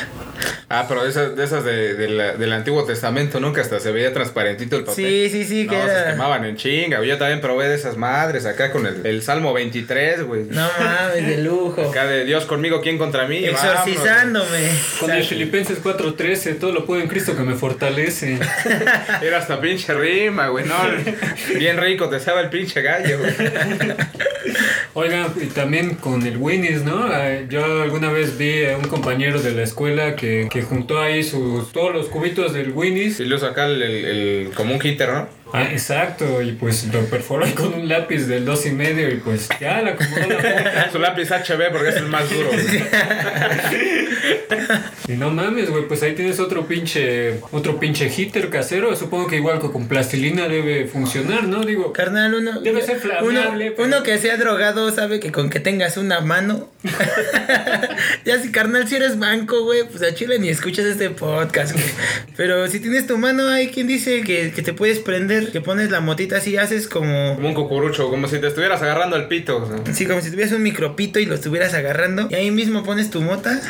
Ah, 0.73 0.87
pero 0.89 1.03
de 1.03 1.11
esas, 1.11 1.35
de 1.35 1.43
esas 1.45 1.65
de, 1.65 1.95
de 1.95 2.09
la- 2.09 2.33
del 2.35 2.53
Antiguo 2.53 2.85
Testamento, 2.85 3.41
¿no? 3.41 3.53
Que 3.53 3.61
hasta 3.61 3.81
se 3.81 3.91
veía 3.91 4.12
transparentito 4.12 4.77
el 4.77 4.85
papel. 4.85 5.05
Sí, 5.05 5.29
sí, 5.31 5.45
sí, 5.45 5.67
que 5.67 5.77
no, 5.77 5.85
se 5.85 5.91
era- 5.91 6.11
quemaban 6.12 6.45
en 6.45 6.57
chinga. 6.57 7.03
Yo 7.05 7.19
también 7.19 7.41
probé 7.41 7.69
de 7.69 7.75
esas 7.75 7.97
madres 7.97 8.47
acá 8.47 8.71
con 8.71 8.87
el, 8.87 9.05
el 9.05 9.23
Salmo 9.23 9.53
23, 9.53 10.23
güey. 10.23 10.45
No 10.45 10.69
mames, 10.79 11.27
de 11.27 11.39
lujo. 11.39 11.91
Acá 11.91 12.07
de 12.07 12.25
Dios 12.25 12.45
conmigo, 12.45 12.81
¿quién 12.81 12.99
contra 12.99 13.27
mí? 13.27 13.45
Exorcizándome. 13.45 14.69
Con 15.00 15.11
el. 15.11 15.25
Filipenses 15.25 15.83
4.13, 15.83 16.59
todo 16.61 16.73
lo 16.73 16.87
puedo 16.87 17.00
en 17.03 17.09
Cristo 17.09 17.37
que 17.37 17.43
me 17.43 17.55
fortalece. 17.57 18.39
Era 19.23 19.39
hasta 19.39 19.61
pinche 19.61 19.93
rima, 19.95 20.49
güey. 20.49 20.65
No, 20.67 20.75
bien 21.59 21.79
rico, 21.79 22.09
te 22.09 22.21
sabe 22.21 22.43
el 22.43 22.49
pinche 22.49 22.81
gallo, 22.83 23.19
güey. 23.19 23.35
Oigan, 24.95 25.33
y 25.41 25.47
también 25.47 25.95
con 25.97 26.27
el 26.27 26.37
Winnie's, 26.37 26.83
¿no? 26.83 27.09
Eh, 27.15 27.47
Yo 27.49 27.83
alguna 27.83 28.11
vez 28.11 28.37
vi 28.39 28.65
a 28.67 28.77
un 28.77 28.85
compañero 28.89 29.41
de 29.41 29.53
la 29.53 29.62
escuela 29.62 30.10
que, 30.17 30.49
que 30.50 30.62
juntó 30.62 31.00
ahí 31.00 31.23
sus, 31.23 31.73
todos 31.73 31.93
los 31.95 32.07
cubitos 32.09 32.52
del 32.52 32.73
Winnie's. 32.73 33.21
Y 33.21 33.25
luego 33.25 33.47
acá 33.47 33.67
el, 33.67 33.83
el, 33.83 34.05
el- 34.05 34.50
como 34.55 34.75
un 34.75 34.81
hitter, 34.85 35.09
¿no? 35.09 35.29
Ah, 35.52 35.64
exacto, 35.71 36.40
y 36.42 36.52
pues 36.52 36.85
lo 36.92 37.00
perforó 37.07 37.45
ahí 37.45 37.52
con 37.52 37.75
un 37.75 37.88
lápiz 37.88 38.26
del 38.26 38.45
dos 38.45 38.66
y 38.66 38.71
medio 38.71 39.09
y 39.11 39.16
pues 39.16 39.49
ya 39.61 39.83
la 39.83 39.90
acomodó 39.90 40.28
la 40.28 40.37
boca. 40.37 40.88
Su 40.92 40.99
lápiz 40.99 41.28
HB 41.30 41.71
porque 41.73 41.88
es 41.90 41.97
el 41.97 42.07
más 42.07 42.28
duro. 42.30 42.50
Y 45.09 45.12
no 45.12 45.30
mames, 45.30 45.71
güey, 45.71 45.87
pues 45.88 46.02
ahí 46.02 46.14
tienes 46.14 46.38
otro 46.38 46.66
pinche, 46.66 47.40
otro 47.50 47.80
pinche 47.80 48.11
hitter 48.14 48.49
casero. 48.49 48.95
Supongo 48.95 49.26
que 49.26 49.37
igual 49.37 49.61
que 49.61 49.71
con 49.71 49.88
plastilina 49.88 50.47
debe 50.49 50.87
funcionar, 50.87 51.45
¿no? 51.45 51.64
Digo, 51.64 51.92
Carnal, 51.92 52.35
uno, 52.35 52.61
Debe 52.61 52.83
ser 52.83 52.99
uno, 53.23 53.30
flamable, 53.40 53.73
pero- 53.73 53.88
uno 53.88 54.02
que 54.02 54.19
sea 54.19 54.37
drogado 54.37 54.90
sabe 54.92 55.21
que 55.21 55.33
con 55.33 55.50
que 55.50 55.61
tengas 55.61 55.97
una 55.97 56.21
mano. 56.21 56.69
ya 58.25 58.40
si 58.40 58.50
carnal, 58.52 58.88
si 58.88 58.97
eres 58.97 59.19
banco, 59.19 59.64
güey, 59.64 59.85
pues 59.88 60.02
a 60.02 60.14
Chile 60.14 60.38
ni 60.38 60.49
escuchas 60.49 60.87
este 60.87 61.11
podcast, 61.11 61.73
güey. 61.73 61.85
Pero 62.37 62.66
si 62.69 62.80
tienes 62.80 63.07
tu 63.07 63.19
mano, 63.19 63.49
hay 63.49 63.69
quien 63.69 63.87
dice 63.87 64.23
que, 64.23 64.52
que 64.52 64.62
te 64.62 64.73
puedes 64.73 64.99
prender, 65.00 65.40
que 65.49 65.61
pones 65.61 65.91
la 65.91 66.01
motita 66.01 66.37
así, 66.37 66.57
haces 66.57 66.87
como... 66.87 67.37
Como 67.37 67.49
un 67.49 67.55
cucurucho, 67.55 68.11
como 68.11 68.29
si 68.29 68.39
te 68.39 68.49
estuvieras 68.49 68.83
agarrando 68.83 69.17
el 69.17 69.29
pito. 69.29 69.59
o 69.59 69.67
sea. 69.67 69.95
Sí, 69.95 70.07
como 70.07 70.21
si 70.21 70.31
tuvieras 70.31 70.53
un 70.53 70.63
micropito 70.63 71.19
y 71.19 71.27
lo 71.27 71.35
estuvieras 71.35 71.75
agarrando. 71.75 72.29
Y 72.31 72.35
ahí 72.35 72.51
mismo 72.51 72.85
pones 72.85 73.11
tu 73.11 73.21
mota. 73.21 73.61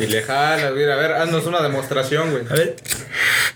Y 0.00 0.06
le 0.06 0.22
jalas, 0.22 0.72
güey. 0.72 0.90
A 0.90 0.96
ver, 0.96 1.12
haznos 1.12 1.46
una 1.46 1.60
demostración, 1.62 2.30
güey. 2.30 2.44
A 2.50 2.54
ver. 2.54 2.76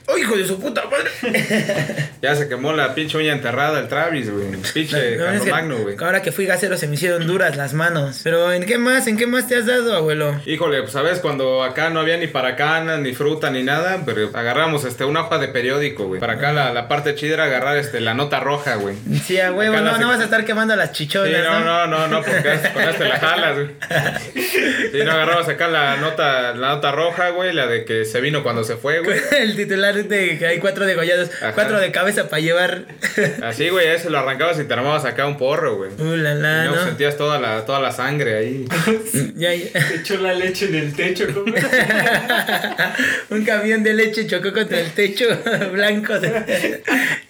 ¡Oh, 0.06 0.18
hijo 0.18 0.36
de 0.36 0.46
su 0.46 0.60
puta 0.60 0.84
madre! 0.84 1.10
Ya 2.24 2.34
se 2.34 2.48
quemó 2.48 2.72
la 2.72 2.94
pinche 2.94 3.18
uña 3.18 3.32
enterrada 3.34 3.78
el 3.78 3.88
Travis, 3.88 4.30
güey. 4.30 4.46
Pinche 4.72 5.16
No, 5.18 5.28
es 5.28 5.42
que 5.42 5.50
Magno, 5.50 5.76
güey. 5.76 5.94
Ahora 6.00 6.22
que 6.22 6.32
fui 6.32 6.46
gasero 6.46 6.78
se 6.78 6.86
me 6.88 6.94
hicieron 6.94 7.26
duras 7.26 7.54
las 7.58 7.74
manos. 7.74 8.20
Pero 8.24 8.50
¿en 8.50 8.64
qué 8.64 8.78
más? 8.78 9.06
¿En 9.06 9.18
qué 9.18 9.26
más 9.26 9.46
te 9.46 9.56
has 9.56 9.66
dado, 9.66 9.94
abuelo? 9.94 10.40
Híjole, 10.46 10.80
pues 10.80 10.92
sabes, 10.92 11.18
cuando 11.20 11.62
acá 11.62 11.90
no 11.90 12.00
había 12.00 12.16
ni 12.16 12.26
paracanas, 12.26 13.00
ni 13.00 13.12
fruta, 13.12 13.50
ni 13.50 13.62
nada, 13.62 14.00
pero 14.06 14.30
agarramos 14.32 14.84
este, 14.86 15.04
una 15.04 15.20
hoja 15.20 15.36
de 15.36 15.48
periódico, 15.48 16.06
güey. 16.06 16.18
Para 16.18 16.34
acá 16.34 16.52
la, 16.52 16.72
la 16.72 16.88
parte 16.88 17.14
chida 17.14 17.34
era 17.34 17.44
agarrar 17.44 17.76
este, 17.76 18.00
la 18.00 18.14
nota 18.14 18.40
roja, 18.40 18.76
güey. 18.76 18.96
Sí, 19.22 19.38
a 19.38 19.52
huevo, 19.52 19.76
no, 19.76 19.98
no 19.98 20.08
vas 20.08 20.20
a 20.20 20.24
estar 20.24 20.46
quemando 20.46 20.74
las 20.76 20.92
chichonas, 20.92 21.28
Sí, 21.30 21.36
no, 21.44 21.60
¿no? 21.60 21.86
no, 21.86 22.08
no, 22.08 22.22
porque 22.22 22.42
con 22.72 22.82
este 22.84 23.04
la 23.04 23.18
jalas, 23.18 23.54
güey. 23.54 23.68
Sí, 24.92 24.98
no 25.04 25.12
agarrabas 25.12 25.48
acá 25.48 25.68
la 25.68 25.96
nota, 25.98 26.33
la 26.42 26.52
nota 26.54 26.92
roja, 26.92 27.30
güey, 27.30 27.52
la 27.52 27.66
de 27.66 27.84
que 27.84 28.04
se 28.04 28.20
vino 28.20 28.42
cuando 28.42 28.64
se 28.64 28.76
fue, 28.76 29.00
güey. 29.00 29.18
El 29.38 29.56
titular 29.56 29.94
de 29.94 30.38
que 30.38 30.46
hay 30.46 30.58
cuatro 30.58 30.84
degollados, 30.86 31.30
Ajá. 31.40 31.52
cuatro 31.52 31.78
de 31.80 31.90
cabeza 31.92 32.28
para 32.28 32.40
llevar. 32.40 32.84
Así, 33.42 33.68
güey, 33.68 33.88
ese 33.88 34.10
lo 34.10 34.18
arrancabas 34.18 34.58
y 34.60 34.64
te 34.64 34.74
armabas 34.74 35.04
acá 35.04 35.26
un 35.26 35.36
porro, 35.38 35.76
güey. 35.76 35.90
Uh, 35.98 36.16
la, 36.16 36.32
Y 36.64 36.68
no, 36.68 36.76
¿no? 36.76 36.84
sentías 36.84 37.16
toda 37.16 37.38
la, 37.40 37.64
toda 37.64 37.80
la 37.80 37.92
sangre 37.92 38.36
ahí. 38.36 38.64
Ya, 39.36 39.52
ya. 39.54 39.66
Echó 39.94 40.18
la 40.18 40.32
leche 40.32 40.66
en 40.66 40.74
el 40.76 40.94
techo, 40.94 41.26
¿cómo? 41.32 41.52
Un 43.30 43.44
camión 43.44 43.82
de 43.82 43.94
leche 43.94 44.26
chocó 44.26 44.52
contra 44.52 44.78
el 44.80 44.90
techo 44.92 45.24
blanco. 45.72 46.18
Se, 46.20 46.82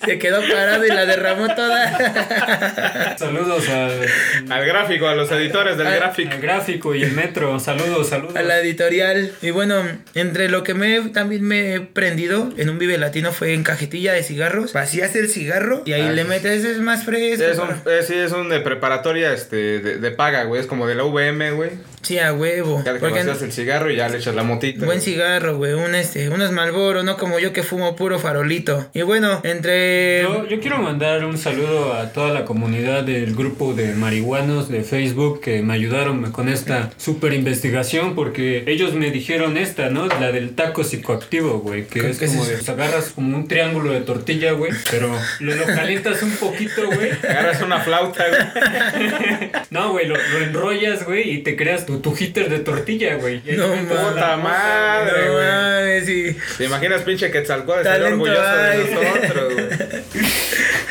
se 0.04 0.18
quedó 0.18 0.40
parado 0.42 0.84
y 0.84 0.88
la 0.88 1.06
derramó 1.06 1.46
toda. 1.54 3.16
Saludos 3.18 3.68
al, 3.68 4.52
Al 4.52 4.66
gráfico, 4.66 5.08
a 5.08 5.14
los 5.14 5.30
editores 5.32 5.76
del 5.78 5.86
Al- 5.86 5.96
gráfico. 5.96 6.30
al 6.32 6.40
gráfico 6.40 6.94
y 6.94 7.02
el 7.02 7.12
metro. 7.12 7.58
Saludos, 7.58 8.08
saludos. 8.08 8.36
A 8.36 8.42
la 8.42 8.58
editorial. 8.60 8.93
Y 9.42 9.50
bueno, 9.50 9.82
entre 10.14 10.48
lo 10.48 10.62
que 10.62 10.74
me 10.74 11.00
también 11.10 11.42
me 11.42 11.74
he 11.74 11.80
prendido 11.80 12.52
en 12.56 12.70
un 12.70 12.78
Vive 12.78 12.98
Latino 12.98 13.32
fue 13.32 13.54
en 13.54 13.62
cajetilla 13.62 14.12
de 14.12 14.22
cigarros. 14.22 14.72
Vacías 14.72 15.14
el 15.16 15.28
cigarro 15.28 15.82
y 15.84 15.92
ahí 15.92 16.02
Ah, 16.02 16.12
le 16.12 16.24
metes, 16.24 16.64
es 16.64 16.78
más 16.80 17.04
fresco. 17.04 17.44
Es 17.44 17.58
un, 17.58 17.70
eh, 17.90 18.02
sí, 18.06 18.14
es 18.14 18.32
un 18.32 18.48
de 18.48 18.60
preparatoria 18.60 19.32
este, 19.32 19.80
de, 19.80 19.98
de 19.98 20.10
paga, 20.10 20.44
güey. 20.44 20.60
Es 20.60 20.66
como 20.66 20.86
de 20.86 20.94
la 20.94 21.04
VM, 21.04 21.52
güey. 21.52 21.70
Sí, 22.04 22.18
a 22.18 22.32
huevo. 22.32 22.82
Ya 22.84 22.92
le 22.92 23.00
Porque 23.00 23.18
vacías 23.18 23.42
el 23.42 23.52
cigarro 23.52 23.90
y 23.90 23.96
ya 23.96 24.08
le 24.08 24.18
echas 24.18 24.34
la 24.34 24.42
motita. 24.44 24.78
Buen 24.84 24.98
güey. 24.98 25.00
cigarro, 25.00 25.56
güey. 25.56 25.72
Un 25.72 25.94
este, 25.94 26.28
unos 26.28 26.52
Malboro, 26.52 27.02
no 27.02 27.16
como 27.16 27.38
yo 27.38 27.52
que 27.52 27.62
fumo 27.62 27.96
puro 27.96 28.18
farolito. 28.18 28.88
Y 28.94 29.02
bueno, 29.02 29.40
entre. 29.42 30.22
Yo, 30.22 30.46
yo 30.46 30.60
quiero 30.60 30.78
mandar 30.78 31.24
un 31.24 31.36
saludo 31.38 31.94
a 31.94 32.12
toda 32.12 32.32
la 32.32 32.44
comunidad 32.44 33.04
del 33.04 33.34
grupo 33.34 33.74
de 33.74 33.94
marihuanos 33.94 34.68
de 34.68 34.82
Facebook 34.84 35.40
que 35.40 35.62
me 35.62 35.74
ayudaron 35.74 36.30
con 36.30 36.48
esta 36.48 36.90
super 36.98 37.32
investigación 37.32 38.14
porque 38.14 38.64
ellos 38.66 38.94
me 38.94 39.10
dijeron 39.10 39.56
esta, 39.56 39.88
¿no? 39.90 40.06
La 40.06 40.30
del 40.30 40.54
taco 40.54 40.84
psicoactivo, 40.84 41.60
güey, 41.60 41.86
que 41.86 42.00
¿Qué- 42.00 42.10
es 42.10 42.18
como 42.18 42.44
de, 42.44 42.54
pues, 42.56 42.68
agarras 42.68 43.10
como 43.14 43.36
un 43.36 43.48
triángulo 43.48 43.92
de 43.92 44.00
tortilla, 44.02 44.52
güey, 44.52 44.72
pero 44.90 45.10
lo, 45.40 45.54
lo 45.54 45.64
calientas 45.66 46.22
un 46.22 46.32
poquito, 46.32 46.86
güey. 46.86 47.10
Agarras 47.22 47.62
una 47.62 47.80
flauta, 47.80 48.24
güey. 48.28 49.50
No, 49.70 49.90
güey, 49.92 50.06
lo, 50.06 50.14
lo 50.16 50.38
enrollas, 50.44 51.04
güey, 51.04 51.30
y 51.30 51.38
te 51.42 51.56
creas 51.56 51.86
tu, 51.86 51.93
tu 52.00 52.14
heater 52.14 52.48
de 52.48 52.60
tortilla, 52.60 53.16
güey. 53.16 53.42
No, 53.56 53.66
Puta 53.88 54.36
madre, 54.36 55.26
no 55.26 55.32
güey. 55.34 56.04
sí. 56.06 56.36
¿Te 56.58 56.64
imaginas, 56.64 57.02
pinche 57.02 57.30
Quetzalcóatl? 57.30 57.82
Sería 57.82 57.98
Talento 58.04 58.22
orgulloso 58.24 58.56
de 58.56 58.78
nosotros, 58.90 59.54
güey. 59.54 59.68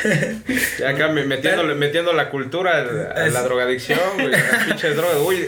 Y 0.79 0.83
acá 0.83 1.07
me- 1.07 1.24
metiéndole, 1.25 1.75
metiendo 1.75 2.12
la 2.12 2.29
cultura 2.29 2.77
a 2.77 2.83
la, 2.83 3.12
a 3.12 3.27
la 3.29 3.41
drogadicción, 3.41 4.00
güey. 4.15 4.31
Las 4.31 4.65
pinches 4.65 4.95
drogas. 4.98 5.15
Uy, 5.25 5.48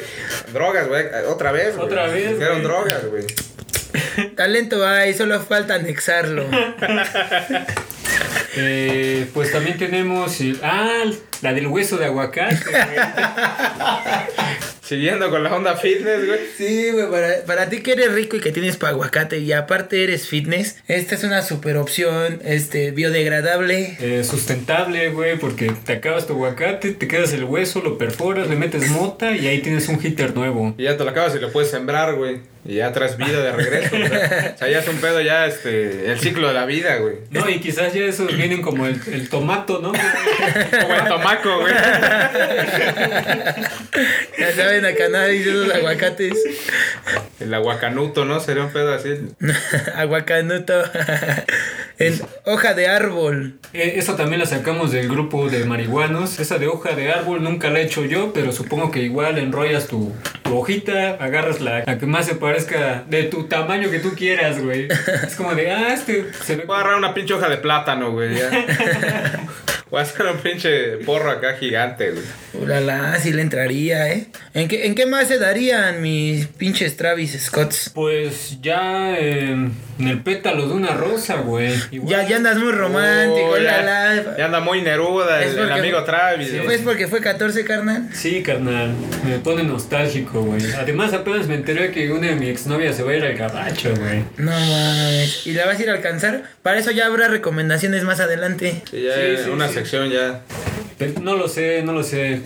drogas, 0.53 0.87
güey. 0.87 1.05
Otra 1.27 1.51
vez, 1.51 1.75
güey. 1.75 1.87
Otra 1.87 2.07
vez, 2.07 2.37
güey. 2.39 2.61
drogas, 2.61 3.05
güey. 3.07 3.25
Talento 4.35 4.87
hay, 4.87 5.13
solo 5.13 5.39
falta 5.41 5.75
anexarlo. 5.75 6.45
Eh, 8.57 9.27
pues 9.33 9.51
también 9.51 9.77
tenemos. 9.77 10.39
el- 10.39 10.57
ah, 10.63 11.03
la 11.41 11.51
del 11.51 11.67
hueso 11.67 11.97
de 11.97 12.05
aguacate, 12.05 12.55
güey. 12.71 12.85
Siguiendo 14.85 15.31
con 15.31 15.43
la 15.43 15.55
onda 15.55 15.75
fitness, 15.75 16.27
güey. 16.27 16.39
Sí, 16.55 16.91
güey, 16.91 17.09
para, 17.09 17.43
para 17.47 17.69
ti 17.69 17.81
que 17.81 17.93
eres 17.93 18.13
rico 18.13 18.37
y 18.37 18.39
que 18.39 18.51
tienes 18.51 18.77
pa' 18.77 18.89
aguacate 18.89 19.39
y 19.39 19.51
aparte 19.51 20.03
eres 20.03 20.27
fitness, 20.27 20.77
esta 20.87 21.15
es 21.15 21.23
una 21.23 21.41
super 21.41 21.77
opción, 21.77 22.39
este, 22.45 22.91
biodegradable. 22.91 23.97
Eh, 23.99 24.23
sustentable, 24.23 25.09
güey, 25.09 25.39
porque 25.39 25.71
te 25.85 25.93
acabas 25.93 26.27
tu 26.27 26.33
aguacate, 26.33 26.91
te 26.91 27.07
quedas 27.07 27.33
el 27.33 27.45
hueso, 27.45 27.81
lo 27.81 27.97
perforas, 27.97 28.47
le 28.47 28.55
metes 28.55 28.87
mota 28.89 29.35
y 29.35 29.47
ahí 29.47 29.59
tienes 29.61 29.89
un 29.89 29.99
hitter 30.03 30.35
nuevo. 30.35 30.75
Y 30.77 30.83
ya 30.83 30.95
te 30.95 31.03
lo 31.03 31.09
acabas 31.09 31.35
y 31.35 31.39
lo 31.39 31.51
puedes 31.51 31.71
sembrar, 31.71 32.13
güey. 32.13 32.41
Y 32.67 32.75
ya 32.75 32.91
traes 32.91 33.15
vida 33.17 33.41
de 33.41 33.51
regreso. 33.51 33.95
O 33.95 34.07
sea, 34.07 34.53
o 34.55 34.57
sea, 34.57 34.67
ya 34.69 34.79
es 34.79 34.87
un 34.87 34.97
pedo, 34.97 35.21
ya 35.21 35.45
este. 35.45 36.11
El 36.11 36.19
ciclo 36.19 36.47
de 36.47 36.55
la 36.55 36.65
vida, 36.65 36.95
güey. 36.97 37.17
No, 37.29 37.47
y 37.49 37.59
quizás 37.59 37.93
ya 37.93 38.01
esos 38.05 38.35
vienen 38.35 38.61
como 38.63 38.87
el, 38.87 38.99
el 39.11 39.29
tomato, 39.29 39.79
¿no? 39.81 39.91
Como 39.91 40.95
el 40.95 41.07
tomaco, 41.07 41.59
güey. 41.59 41.73
Ya 44.37 44.51
saben, 44.55 44.85
a 44.85 44.93
cannabis 44.95 45.45
esos 45.47 45.73
aguacates. 45.73 46.33
El 47.39 47.53
aguacanuto, 47.53 48.25
¿no? 48.25 48.39
Sería 48.39 48.63
un 48.63 48.71
pedo 48.71 48.93
así. 48.93 49.09
Aguacanuto. 49.95 50.83
en 51.99 52.19
hoja 52.45 52.73
de 52.73 52.87
árbol. 52.87 53.59
Eh, 53.73 53.93
Eso 53.97 54.15
también 54.15 54.39
la 54.39 54.45
sacamos 54.45 54.91
del 54.91 55.07
grupo 55.07 55.49
de 55.49 55.65
marihuanos. 55.65 56.39
Esa 56.39 56.57
de 56.57 56.67
hoja 56.67 56.95
de 56.95 57.11
árbol 57.11 57.43
nunca 57.43 57.69
la 57.69 57.79
he 57.79 57.83
hecho 57.83 58.03
yo, 58.05 58.33
pero 58.33 58.51
supongo 58.51 58.91
que 58.91 59.01
igual 59.01 59.37
enrollas 59.37 59.87
tu, 59.87 60.13
tu 60.43 60.57
hojita, 60.57 61.11
agarras 61.19 61.61
la, 61.61 61.83
la 61.85 61.97
que 61.97 62.05
más 62.05 62.25
se 62.25 62.35
parezca 62.55 63.03
de 63.07 63.23
tu 63.23 63.43
tamaño 63.47 63.89
que 63.91 63.99
tú 63.99 64.13
quieras, 64.15 64.63
güey. 64.63 64.87
Es 64.87 65.35
como 65.35 65.53
de, 65.53 65.71
ah, 65.71 65.93
este 65.93 66.31
se 66.41 66.55
ve 66.55 66.63
Voy 66.65 66.75
a 66.75 66.79
agarrar 66.79 66.97
una 66.97 67.13
pinche 67.13 67.33
hoja 67.33 67.49
de 67.49 67.57
plátano, 67.57 68.11
güey. 68.11 68.37
ya. 69.95 69.99
Voy 69.99 69.99
a 70.01 70.03
hacer 70.03 70.25
un 70.25 70.37
pinche 70.39 70.97
porro 71.05 71.31
acá 71.31 71.53
gigante, 71.57 72.11
güey. 72.11 72.23
Ulala, 72.53 73.17
sí 73.19 73.33
le 73.33 73.41
entraría, 73.41 74.09
¿eh? 74.11 74.27
¿En 74.53 74.67
qué, 74.67 74.85
¿En 74.87 74.95
qué 74.95 75.05
más 75.05 75.27
se 75.27 75.37
darían 75.39 76.01
mis 76.01 76.47
pinches 76.47 76.95
Travis 76.97 77.37
Scotts? 77.41 77.91
Pues 77.93 78.57
ya 78.61 79.17
en, 79.17 79.73
en 79.99 80.07
el 80.07 80.21
pétalo 80.21 80.67
de 80.67 80.73
una 80.73 80.93
rosa, 80.93 81.35
güey. 81.35 81.73
Igual. 81.91 82.09
Ya, 82.09 82.27
ya 82.29 82.35
andas 82.37 82.57
muy 82.57 82.71
romántico, 82.71 83.47
Oh, 83.49 83.57
ya, 83.57 83.61
ulala. 83.81 84.35
ya 84.37 84.45
anda 84.45 84.59
muy 84.61 84.81
Neruda 84.81 85.43
Es 85.43 85.55
el, 85.57 85.69
amigo 85.71 86.03
Travis. 86.05 86.49
Sí, 86.49 86.59
pues 86.63 86.81
porque 86.81 87.07
fue 87.07 87.19
14, 87.21 87.65
carnal. 87.65 88.09
Sí, 88.13 88.41
carnal, 88.41 88.93
me 89.25 89.37
pone 89.39 89.63
nostálgico, 89.63 90.41
güey. 90.43 90.61
Además, 90.77 91.11
apenas 91.13 91.47
me 91.47 91.55
enteré 91.55 91.91
que 91.91 92.11
una 92.11 92.27
de 92.27 92.35
mi 92.35 92.47
exnovia 92.49 92.93
se 92.93 93.03
va 93.03 93.11
a 93.11 93.15
ir 93.15 93.23
al 93.25 93.35
gabacho, 93.35 93.93
güey. 93.95 94.23
No 94.37 94.51
mames. 94.51 95.45
¿Y 95.45 95.51
la 95.53 95.65
vas 95.65 95.77
a 95.79 95.83
ir 95.83 95.89
a 95.89 95.93
alcanzar? 95.93 96.43
Para 96.63 96.79
eso 96.79 96.91
ya 96.91 97.05
habrá 97.07 97.27
recomendaciones 97.27 98.03
más 98.03 98.19
adelante. 98.21 98.81
Sí, 98.89 99.03
ya 99.03 99.13
Sí, 99.15 99.21
en 99.21 99.43
sí, 99.43 99.49
una 99.49 99.67
sí. 99.67 99.73
Sección 99.85 100.09
ya. 100.09 100.41
Pero 100.97 101.19
No 101.21 101.35
lo 101.35 101.47
sé, 101.47 101.81
no 101.83 101.91
lo 101.93 102.03
sé. 102.03 102.41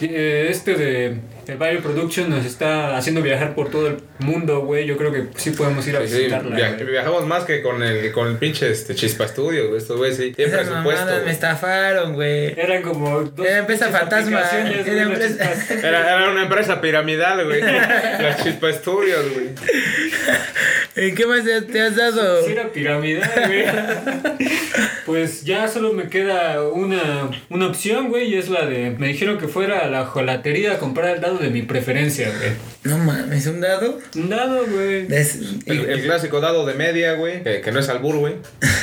Eh, 0.00 0.46
Este 0.50 0.74
de 0.74 1.16
el 1.46 1.58
Bio 1.58 1.80
Production 1.82 2.30
nos 2.30 2.46
está 2.46 2.96
haciendo 2.96 3.20
viajar 3.20 3.54
por 3.54 3.70
todo 3.70 3.86
el 3.88 3.96
mundo, 4.18 4.60
güey. 4.60 4.86
Yo 4.86 4.96
creo 4.96 5.12
que 5.12 5.24
sí 5.36 5.50
podemos 5.50 5.86
ir 5.86 5.94
a 5.96 6.06
Sí, 6.06 6.16
visitarla. 6.16 6.56
via- 6.56 6.72
güey. 6.72 6.86
viajamos 6.86 7.26
más 7.26 7.44
que 7.44 7.60
con 7.62 7.82
el, 7.82 8.12
con 8.12 8.28
el 8.28 8.36
pinche 8.38 8.70
este, 8.70 8.94
Chispa 8.94 9.28
Studio, 9.28 9.68
güey. 9.68 9.78
Estos 9.78 9.96
güey 9.98 10.14
sí, 10.14 10.32
tienen 10.32 10.54
presupuesto. 10.56 11.06
me 11.24 11.30
estafaron, 11.30 12.14
güey. 12.14 12.58
Eran 12.58 12.80
como 12.82 13.20
dos 13.24 13.46
Era 13.46 13.58
empresa 13.58 13.88
fantasma, 13.90 14.40
era 14.52 15.02
empresa-. 15.02 15.44
Era, 15.86 16.14
era 16.22 16.30
una 16.30 16.42
empresa 16.44 16.80
piramidal, 16.80 17.44
güey. 17.44 17.60
Las 17.60 18.42
Chispa 18.42 18.72
Studios, 18.72 19.24
güey. 19.34 19.48
¿En 20.96 21.14
qué 21.14 21.26
más 21.26 21.40
te, 21.44 21.80
has 21.80 21.96
dado? 21.96 22.44
Sí, 22.44 22.52
era 22.52 22.70
piramidal, 22.72 23.30
güey. 23.46 23.64
pues 25.06 25.44
ya 25.44 25.66
solo 25.68 25.92
me 25.92 26.08
queda 26.08 26.62
una, 26.62 27.30
una 27.50 27.66
opción, 27.66 28.08
güey, 28.08 28.32
y 28.32 28.36
es 28.36 28.48
la 28.48 28.66
de. 28.66 28.90
Me 28.90 29.08
dijeron 29.08 29.38
que 29.38 29.48
fuera 29.48 29.80
a 29.80 29.88
la 29.90 30.06
jolatería 30.06 30.72
a 30.74 30.78
comprar 30.78 31.16
el 31.16 31.20
dado 31.20 31.38
de 31.38 31.50
mi 31.50 31.62
preferencia, 31.62 32.28
güey. 32.38 32.52
No 32.84 32.98
mames, 32.98 33.46
¿un 33.46 33.60
dado? 33.60 33.98
Un 34.14 34.28
dado, 34.28 34.64
güey. 34.66 35.06
Es- 35.12 35.38
El, 35.66 35.88
el 35.90 36.02
clásico 36.04 36.40
dado 36.40 36.64
de 36.66 36.74
media, 36.74 37.14
güey. 37.14 37.42
Que, 37.42 37.60
que 37.60 37.72
no 37.72 37.80
es 37.80 37.88
albur, 37.88 38.16
güey. 38.16 38.34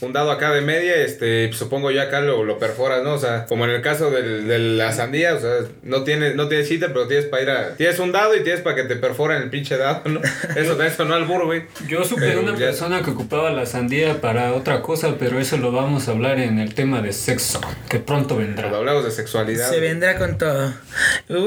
Un 0.00 0.12
dado 0.14 0.30
acá 0.30 0.50
de 0.52 0.60
media, 0.62 0.96
este, 0.96 1.52
supongo 1.52 1.90
yo 1.90 2.00
acá 2.00 2.20
lo, 2.20 2.42
lo 2.44 2.58
perforas, 2.58 3.02
¿no? 3.02 3.14
O 3.14 3.18
sea, 3.18 3.44
como 3.46 3.64
en 3.64 3.70
el 3.70 3.82
caso 3.82 4.10
del- 4.10 4.46
de 4.48 4.58
la 4.58 4.92
sandía, 4.92 5.34
o 5.34 5.40
sea, 5.40 5.50
no 5.82 6.04
tienes, 6.04 6.34
no 6.36 6.48
tienes 6.48 6.68
cita, 6.68 6.88
pero 6.88 7.06
tienes 7.06 7.26
para 7.26 7.42
ir 7.42 7.50
a. 7.50 7.76
Tienes 7.76 7.98
un 7.98 8.10
dado 8.12 8.34
y 8.34 8.42
tienes 8.42 8.60
para 8.62 8.76
que 8.76 8.84
te 8.84 8.96
perforen 8.96 9.42
el 9.42 9.50
pinche 9.50 9.76
dado, 9.76 10.02
¿no? 10.08 10.20
Eso, 10.56 10.80
eso 10.82 11.04
no 11.04 11.14
es 11.16 11.22
albur, 11.22 11.44
güey. 11.44 11.53
Yo 11.88 12.04
supe 12.04 12.22
de 12.22 12.28
Pero 12.28 12.40
una 12.42 12.52
ya- 12.52 12.66
persona 12.66 13.02
que 13.02 13.10
ocupaba 13.10 13.50
la 13.50 13.66
sandía 13.66 14.20
para 14.20 14.52
otra 14.54 14.82
cosa, 14.82 15.16
pero 15.18 15.38
eso 15.40 15.56
lo 15.56 15.72
vamos 15.72 16.08
a 16.08 16.12
hablar 16.12 16.38
en 16.38 16.58
el 16.58 16.74
tema 16.74 17.00
de 17.02 17.12
sexo, 17.12 17.60
que 17.88 17.98
pronto 17.98 18.34
Cuando 18.36 18.54
vendrá. 18.62 18.78
hablamos 18.78 19.04
de 19.04 19.10
sexualidad. 19.10 19.68
Se 19.70 19.80
vendrá 19.80 20.16
con 20.18 20.38
todo. 20.38 20.72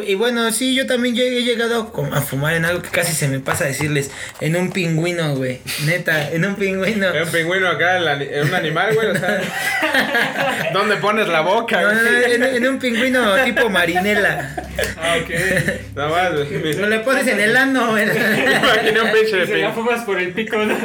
Y 0.06 0.16
bueno, 0.16 0.52
sí, 0.52 0.76
yo 0.76 0.86
también 0.88 1.16
llegué- 1.16 1.38
he 1.40 1.44
llegado 1.44 1.92
a 2.14 2.22
fumar 2.22 2.56
en 2.56 2.66
algo 2.66 2.82
que 2.82 2.90
casi 2.90 3.14
se 3.14 3.28
me 3.28 3.40
pasa 3.40 3.66
a 3.66 3.68
decirles. 3.68 4.12
En 4.42 4.56
un 4.56 4.72
pingüino, 4.72 5.36
güey. 5.36 5.60
Neta, 5.86 6.32
en 6.32 6.46
un 6.46 6.56
pingüino. 6.56 7.10
Hay 7.10 7.22
un 7.22 7.30
pingüino 7.30 7.68
acá, 7.68 7.98
en, 7.98 8.22
en 8.22 8.48
un 8.48 8.54
animal, 8.56 8.94
güey, 8.96 9.08
o 9.12 9.16
sea. 9.16 9.42
¿Dónde 10.74 10.98
pones 10.98 11.28
la 11.28 11.42
boca, 11.42 11.82
No, 11.82 11.94
no, 11.94 12.02
no, 12.02 12.10
güey? 12.10 12.34
en, 12.34 12.44
en 12.44 12.68
un 12.68 12.80
pingüino 12.80 13.36
tipo 13.46 13.70
marinela. 13.70 14.56
Ah, 14.98 15.16
ok. 15.22 15.30
Nada 15.96 16.10
más, 16.10 16.34
No 16.78 16.88
le 16.88 17.00
pones 17.00 17.28
en 17.28 17.40
el 17.40 17.56
ano, 17.58 17.92
güey. 17.92 18.04
imaginé 18.08 19.02
un 19.02 19.12
pinche, 19.12 19.44
Y 19.44 19.48
se 19.48 19.54
por 20.01 20.20
el 20.20 20.34
pico, 20.34 20.58
¿no? 20.58 20.75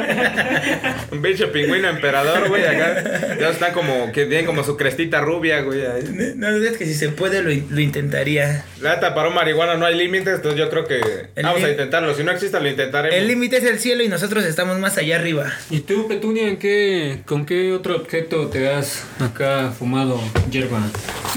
un 1.11 1.21
pinche 1.21 1.47
pingüino 1.47 1.89
emperador, 1.89 2.47
güey, 2.49 2.65
acá. 2.65 3.37
Ya 3.39 3.49
está 3.49 3.73
como, 3.73 4.11
que 4.11 4.25
tiene 4.25 4.45
como 4.45 4.63
su 4.63 4.77
crestita 4.77 5.21
rubia, 5.21 5.61
güey. 5.61 5.85
ahí. 5.85 6.33
No 6.35 6.51
dudes 6.51 6.77
que 6.77 6.85
si 6.85 6.93
se 6.93 7.09
puede 7.09 7.41
lo, 7.41 7.49
lo 7.69 7.79
intentaría. 7.79 8.65
La 8.81 8.95
neta, 8.95 9.13
para 9.15 9.29
un 9.29 9.35
marihuana 9.35 9.75
no 9.75 9.85
hay 9.85 9.95
límites, 9.95 10.35
entonces 10.35 10.59
yo 10.59 10.69
creo 10.69 10.85
que 10.85 10.99
El 11.35 11.43
vamos 11.43 11.63
a 11.63 11.69
intentarlo. 11.69 12.13
Si 12.15 12.23
no 12.23 12.31
existe, 12.31 12.59
lo 12.59 12.69
intentaremos. 12.69 13.17
El 13.17 13.27
límite 13.27 13.57
es 13.57 13.63
el 13.63 13.79
cielo 13.79 14.03
y 14.03 14.07
nosotros 14.09 14.45
estamos 14.45 14.79
más 14.79 14.97
allá 14.97 15.15
arriba. 15.15 15.51
¿Y 15.69 15.81
tú, 15.81 16.07
Petunia, 16.07 16.47
en 16.47 16.57
qué, 16.57 17.21
con 17.25 17.45
qué 17.45 17.73
otro 17.73 17.95
objeto 17.95 18.47
te 18.47 18.69
has 18.69 19.05
acá 19.19 19.71
fumado 19.77 20.19
hierba? 20.49 20.81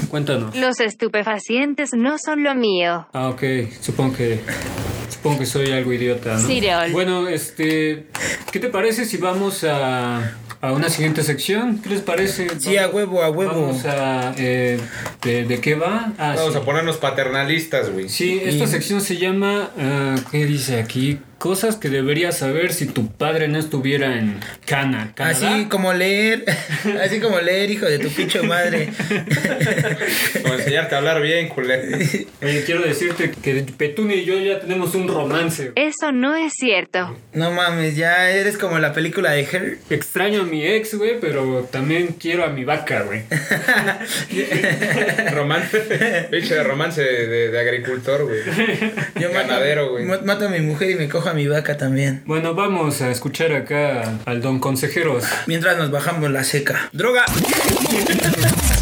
Cuéntanos. 0.09 0.55
Los 0.55 0.79
estupefacientes 0.79 1.91
no 1.93 2.17
son 2.17 2.43
lo 2.43 2.53
mío. 2.55 3.07
Ah, 3.13 3.29
ok. 3.29 3.43
Supongo 3.81 4.15
que. 4.17 4.39
Supongo 5.09 5.39
que 5.39 5.45
soy 5.45 5.71
algo 5.71 5.93
idiota, 5.93 6.35
¿no? 6.35 6.47
Cirol. 6.47 6.91
Bueno, 6.91 7.27
este. 7.27 8.05
¿Qué 8.51 8.59
te 8.59 8.69
parece 8.69 9.05
si 9.05 9.17
vamos 9.17 9.63
a. 9.63 10.37
a 10.61 10.71
una 10.73 10.89
siguiente 10.89 11.23
sección? 11.23 11.79
¿Qué 11.81 11.89
les 11.89 12.01
parece? 12.01 12.47
Sí, 12.59 12.77
a 12.77 12.87
huevo, 12.89 13.23
a 13.23 13.29
huevo. 13.29 13.67
Vamos 13.67 13.85
a. 13.85 14.33
eh, 14.37 14.79
de, 15.23 15.45
de 15.45 15.59
qué 15.61 15.75
va? 15.75 16.13
Ah, 16.17 16.33
Vamos 16.35 16.53
sí. 16.53 16.59
a 16.59 16.61
ponernos 16.63 16.97
paternalistas, 16.97 17.89
güey. 17.91 18.09
Sí, 18.09 18.41
esta 18.43 18.65
Y- 18.65 18.67
sección 18.67 19.01
se 19.01 19.17
llama. 19.17 19.69
ah, 19.77 20.15
¿Qué 20.31 20.45
dice 20.45 20.79
aquí? 20.79 21.19
Cosas 21.37 21.75
que 21.75 21.89
deberías 21.89 22.37
saber 22.39 22.73
si 22.73 22.87
tu 22.87 23.11
padre 23.11 23.47
no 23.47 23.59
estuviera 23.59 24.17
en 24.17 24.39
Cana. 24.65 25.11
Canadá. 25.13 25.55
Así 25.55 25.65
como 25.69 25.93
leer, 25.93 26.43
así 27.03 27.19
como 27.19 27.39
leer, 27.39 27.69
hijo 27.69 27.85
de 27.85 27.99
tu 27.99 28.09
pinche 28.09 28.41
madre. 28.41 28.89
Como 30.41 30.53
enseñarte 30.55 30.95
a 30.95 30.97
hablar 30.99 31.21
bien, 31.21 31.47
culé. 31.49 32.27
Oye, 32.41 32.63
quiero 32.65 32.81
decirte 32.81 33.31
que 33.31 33.65
Petunia 33.77 34.15
y 34.15 34.25
yo 34.25 34.37
ya 34.39 34.59
tenemos 34.59 34.93
un 34.95 35.07
romance. 35.07 35.71
Eso 35.75 36.11
no 36.11 36.35
es 36.35 36.53
cierto. 36.53 37.15
No 37.33 37.51
mames, 37.51 37.95
ya 37.95 38.29
eres 38.31 38.57
como 38.57 38.79
la 38.79 38.93
película 38.93 39.31
de 39.31 39.41
Her. 39.41 39.77
Extraño 39.89 40.41
a 40.41 40.43
mi 40.45 40.65
ex, 40.65 40.95
güey, 40.95 41.19
pero 41.19 41.67
también 41.71 42.15
quiero 42.19 42.43
a 42.45 42.47
mi 42.49 42.63
vaca, 42.65 43.01
güey. 43.03 43.23
Romance. 45.31 46.27
Pinche 46.31 46.63
romance 46.63 47.01
de, 47.01 47.49
de 47.49 47.59
agricultor, 47.59 48.25
güey. 48.25 48.39
Yo 49.19 49.29
mato- 49.31 49.47
Ganadero, 49.47 49.91
güey. 49.91 50.05
ma- 50.05 50.21
Mato 50.23 50.45
a 50.47 50.49
mi 50.49 50.59
mujer 50.61 50.91
y 50.91 50.95
me 50.95 51.07
cojo 51.09 51.26
a 51.27 51.33
mi 51.33 51.47
vaca 51.47 51.77
también. 51.77 52.23
Bueno, 52.25 52.53
vamos 52.53 53.01
a 53.01 53.11
escuchar 53.11 53.53
acá 53.53 54.17
al 54.25 54.41
don 54.41 54.59
consejeros. 54.59 55.23
Mientras 55.45 55.77
nos 55.77 55.91
bajamos 55.91 56.29
la 56.31 56.43
seca. 56.43 56.89
¡Droga! 56.91 57.25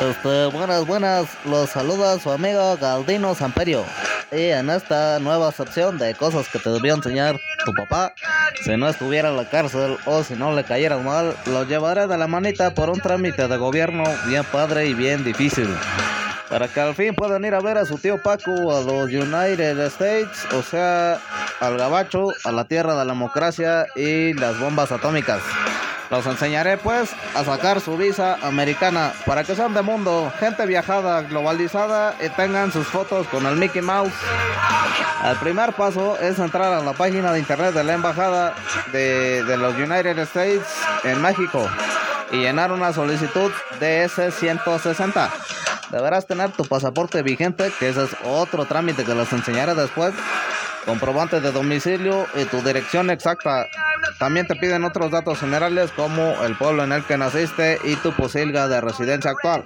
Este, 0.00 0.46
buenas, 0.46 0.86
buenas, 0.86 1.26
los 1.44 1.68
saluda 1.68 2.18
su 2.18 2.30
amigo 2.30 2.74
Galdino 2.78 3.34
Samperio. 3.34 3.84
Y 4.32 4.44
en 4.44 4.70
esta 4.70 5.18
nueva 5.18 5.52
sección 5.52 5.98
de 5.98 6.14
cosas 6.14 6.48
que 6.48 6.58
te 6.58 6.70
debió 6.70 6.94
enseñar 6.94 7.38
tu 7.66 7.72
papá, 7.74 8.14
si 8.64 8.74
no 8.78 8.88
estuviera 8.88 9.28
en 9.28 9.36
la 9.36 9.44
cárcel 9.44 9.98
o 10.06 10.24
si 10.24 10.34
no 10.34 10.54
le 10.54 10.64
cayeras 10.64 11.04
mal, 11.04 11.36
lo 11.44 11.64
llevaré 11.64 12.06
de 12.06 12.16
la 12.16 12.26
manita 12.26 12.72
por 12.72 12.88
un 12.88 12.98
trámite 12.98 13.46
de 13.46 13.56
gobierno 13.58 14.04
bien 14.26 14.44
padre 14.44 14.86
y 14.86 14.94
bien 14.94 15.22
difícil. 15.22 15.68
Para 16.48 16.66
que 16.68 16.80
al 16.80 16.94
fin 16.94 17.14
puedan 17.14 17.44
ir 17.44 17.54
a 17.54 17.60
ver 17.60 17.76
a 17.76 17.84
su 17.84 17.98
tío 17.98 18.22
Paco 18.22 18.52
a 18.74 18.80
los 18.80 19.10
United 19.10 19.78
States, 19.80 20.46
o 20.54 20.62
sea, 20.62 21.20
al 21.60 21.76
gabacho, 21.76 22.28
a 22.44 22.52
la 22.52 22.64
tierra 22.64 22.92
de 22.92 23.04
la 23.04 23.12
democracia 23.12 23.86
y 23.94 24.32
las 24.32 24.58
bombas 24.58 24.92
atómicas. 24.92 25.42
Los 26.10 26.26
enseñaré 26.26 26.76
pues 26.76 27.10
a 27.34 27.44
sacar 27.44 27.80
su 27.80 27.96
visa 27.96 28.36
americana 28.42 29.12
para 29.24 29.44
que 29.44 29.54
sean 29.54 29.74
de 29.74 29.82
mundo, 29.82 30.32
gente 30.40 30.66
viajada, 30.66 31.22
globalizada 31.22 32.16
y 32.20 32.28
tengan 32.30 32.72
sus 32.72 32.86
fotos 32.88 33.28
con 33.28 33.46
el 33.46 33.56
Mickey 33.56 33.80
Mouse. 33.80 34.12
El 35.24 35.36
primer 35.36 35.72
paso 35.74 36.18
es 36.18 36.38
entrar 36.38 36.72
a 36.72 36.80
la 36.80 36.94
página 36.94 37.32
de 37.32 37.38
internet 37.38 37.74
de 37.74 37.84
la 37.84 37.92
embajada 37.92 38.54
de, 38.92 39.44
de 39.44 39.56
los 39.56 39.74
United 39.76 40.18
States 40.18 40.66
en 41.04 41.22
México 41.22 41.68
y 42.32 42.38
llenar 42.38 42.72
una 42.72 42.92
solicitud 42.92 43.52
DS-160. 43.80 45.30
Deberás 45.90 46.26
tener 46.26 46.50
tu 46.50 46.64
pasaporte 46.64 47.22
vigente, 47.22 47.72
que 47.78 47.88
ese 47.88 48.04
es 48.04 48.16
otro 48.24 48.64
trámite 48.64 49.04
que 49.04 49.14
les 49.14 49.32
enseñaré 49.32 49.74
después. 49.74 50.14
Comprobante 50.84 51.40
de 51.40 51.52
domicilio 51.52 52.26
y 52.34 52.44
tu 52.44 52.62
dirección 52.62 53.10
exacta. 53.10 53.66
También 54.18 54.46
te 54.46 54.54
piden 54.54 54.84
otros 54.84 55.10
datos 55.10 55.38
generales 55.38 55.90
como 55.92 56.44
el 56.44 56.56
pueblo 56.56 56.84
en 56.84 56.92
el 56.92 57.04
que 57.04 57.16
naciste 57.16 57.78
y 57.84 57.96
tu 57.96 58.12
posilga 58.12 58.68
de 58.68 58.80
residencia 58.80 59.30
actual. 59.30 59.64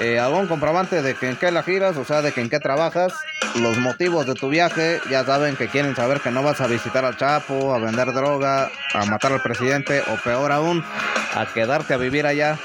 Eh, 0.00 0.18
algún 0.18 0.46
comprobante 0.46 1.02
de 1.02 1.14
que 1.14 1.34
qué 1.36 1.50
la 1.50 1.62
giras, 1.62 1.96
o 1.96 2.04
sea, 2.04 2.22
de 2.22 2.32
que 2.32 2.40
en 2.40 2.50
qué 2.50 2.60
trabajas. 2.60 3.12
Los 3.56 3.78
motivos 3.78 4.26
de 4.26 4.34
tu 4.34 4.48
viaje, 4.48 5.00
ya 5.08 5.24
saben 5.24 5.56
que 5.56 5.68
quieren 5.68 5.94
saber 5.94 6.20
que 6.20 6.30
no 6.30 6.42
vas 6.42 6.60
a 6.60 6.66
visitar 6.66 7.04
al 7.04 7.16
Chapo, 7.16 7.74
a 7.74 7.78
vender 7.78 8.12
droga, 8.12 8.70
a 8.92 9.04
matar 9.04 9.32
al 9.32 9.42
presidente 9.42 10.02
o 10.12 10.16
peor 10.16 10.50
aún, 10.50 10.84
a 11.34 11.46
quedarte 11.46 11.94
a 11.94 11.96
vivir 11.96 12.26
allá. 12.26 12.58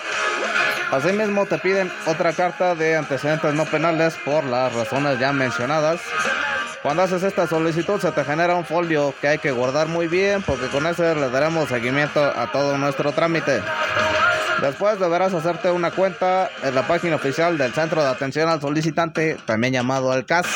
Asimismo 0.91 1.45
te 1.45 1.59
piden 1.59 1.91
otra 2.07 2.33
carta 2.33 2.73
de 2.73 2.95
antecedentes 2.95 3.53
no 3.53 3.65
penales 3.65 4.15
por 4.25 4.43
las 4.43 4.73
razones 4.73 5.19
ya 5.19 5.31
mencionadas. 5.31 6.01
Cuando 6.81 7.03
haces 7.03 7.23
esta 7.23 7.45
solicitud 7.45 7.99
se 7.99 8.11
te 8.11 8.23
genera 8.23 8.55
un 8.55 8.63
folio 8.63 9.13
que 9.19 9.27
hay 9.27 9.37
que 9.37 9.51
guardar 9.51 9.87
muy 9.87 10.07
bien 10.07 10.41
porque 10.41 10.67
con 10.67 10.87
ese 10.87 11.13
le 11.13 11.29
daremos 11.29 11.67
seguimiento 11.67 12.23
a 12.23 12.51
todo 12.51 12.77
nuestro 12.77 13.11
trámite. 13.11 13.61
Después 14.61 14.97
deberás 14.99 15.33
hacerte 15.33 15.71
una 15.71 15.91
cuenta 15.91 16.49
en 16.63 16.75
la 16.75 16.87
página 16.87 17.15
oficial 17.15 17.57
del 17.57 17.73
Centro 17.73 18.01
de 18.01 18.09
Atención 18.09 18.49
al 18.49 18.61
Solicitante, 18.61 19.37
también 19.45 19.73
llamado 19.73 20.13
el 20.13 20.25
CAS, 20.25 20.47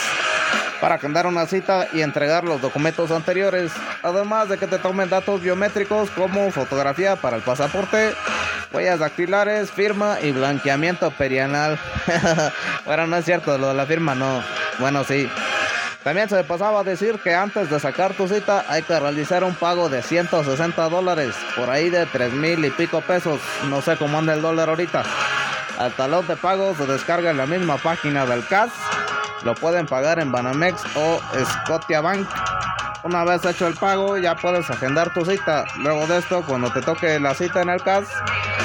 para 0.82 0.96
agendar 0.96 1.28
una 1.28 1.46
cita 1.46 1.88
y 1.94 2.02
entregar 2.02 2.44
los 2.44 2.62
documentos 2.62 3.12
anteriores, 3.12 3.72
además 4.02 4.50
de 4.50 4.58
que 4.58 4.68
te 4.68 4.78
tomen 4.78 5.10
datos 5.10 5.42
biométricos 5.42 6.10
como 6.12 6.52
fotografía 6.52 7.16
para 7.16 7.38
el 7.38 7.44
pasaporte, 7.44 8.14
huellas 8.74 9.00
dactilares, 9.00 9.72
firma 9.72 10.18
y 10.22 10.32
blanqueamiento 10.32 11.12
perianal. 11.12 11.80
bueno, 12.86 13.08
no 13.08 13.18
es 13.18 13.26
cierto, 13.26 13.58
lo 13.58 13.70
de 13.70 13.74
la 13.74 13.86
firma 13.86 14.16
no. 14.16 14.44
Bueno, 14.80 15.04
sí. 15.06 15.30
También 16.04 16.28
se 16.28 16.44
pasaba 16.44 16.82
a 16.82 16.84
decir 16.84 17.18
que 17.24 17.34
antes 17.34 17.70
de 17.70 17.80
sacar 17.80 18.14
tu 18.14 18.28
cita 18.28 18.66
hay 18.68 18.82
que 18.82 19.00
realizar 19.00 19.44
un 19.46 19.56
pago 19.56 19.88
de 19.88 20.02
160 20.02 20.90
dólares, 20.90 21.34
por 21.56 21.70
ahí 21.70 21.90
de 21.90 22.06
3 22.06 22.34
mil 22.34 22.66
y 22.66 22.70
pico 22.72 23.00
pesos, 23.00 23.40
no 23.70 23.82
sé 23.82 23.96
cómo 23.96 24.18
anda 24.18 24.34
el 24.34 24.42
dólar 24.42 24.68
ahorita. 24.68 25.04
El 25.80 25.94
talón 25.94 26.28
de 26.28 26.36
pago 26.36 26.76
se 26.76 26.86
descarga 26.86 27.32
en 27.32 27.38
la 27.38 27.46
misma 27.46 27.78
página 27.78 28.26
del 28.26 28.46
CAS, 28.46 28.72
lo 29.46 29.56
pueden 29.56 29.86
pagar 29.86 30.20
en 30.20 30.32
Banamex 30.32 30.84
o 30.96 31.22
Scotiabank. 31.46 32.28
Una 33.04 33.24
vez 33.24 33.46
hecho 33.46 33.68
el 33.68 33.76
pago 33.76 34.18
ya 34.18 34.36
puedes 34.36 34.70
agendar 34.70 35.14
tu 35.14 35.26
cita. 35.26 35.66
Luego 35.80 36.06
de 36.08 36.20
esto, 36.20 36.44
cuando 36.46 36.72
te 36.72 36.82
toque 36.82 37.20
la 37.20 37.34
cita 37.34 37.62
en 37.62 37.70
el 37.70 37.82
CAS, 37.82 38.08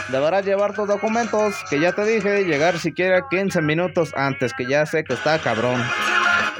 deberás 0.08 0.44
llevar 0.44 0.74
tus 0.74 0.88
documentos, 0.88 1.54
que 1.70 1.78
ya 1.80 1.92
te 1.92 2.04
dije, 2.04 2.44
llegar 2.44 2.78
siquiera 2.78 3.28
15 3.28 3.62
minutos 3.62 4.12
antes, 4.16 4.52
que 4.54 4.66
ya 4.66 4.86
sé 4.86 5.04
que 5.04 5.14
está 5.14 5.38
cabrón. 5.38 5.80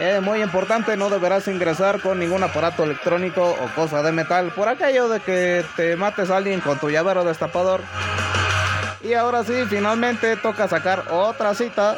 Eh, 0.01 0.21
muy 0.21 0.43
importante, 0.43 0.97
no 0.97 1.11
deberás 1.11 1.49
ingresar 1.49 2.01
con 2.01 2.21
ningún 2.21 2.45
aparato 2.45 2.85
electrónico 2.85 3.43
o 3.51 3.75
cosa 3.75 4.01
de 4.03 4.13
metal 4.13 4.53
por 4.53 4.69
aquello 4.69 5.09
de 5.09 5.19
que 5.19 5.65
te 5.75 5.97
mates 5.97 6.31
a 6.31 6.37
alguien 6.37 6.61
con 6.61 6.79
tu 6.79 6.89
llavero 6.89 7.25
destapador. 7.25 7.81
Y 9.03 9.15
ahora 9.15 9.43
sí, 9.43 9.65
finalmente 9.69 10.37
toca 10.37 10.69
sacar 10.69 11.05
otra 11.11 11.53
cita 11.55 11.97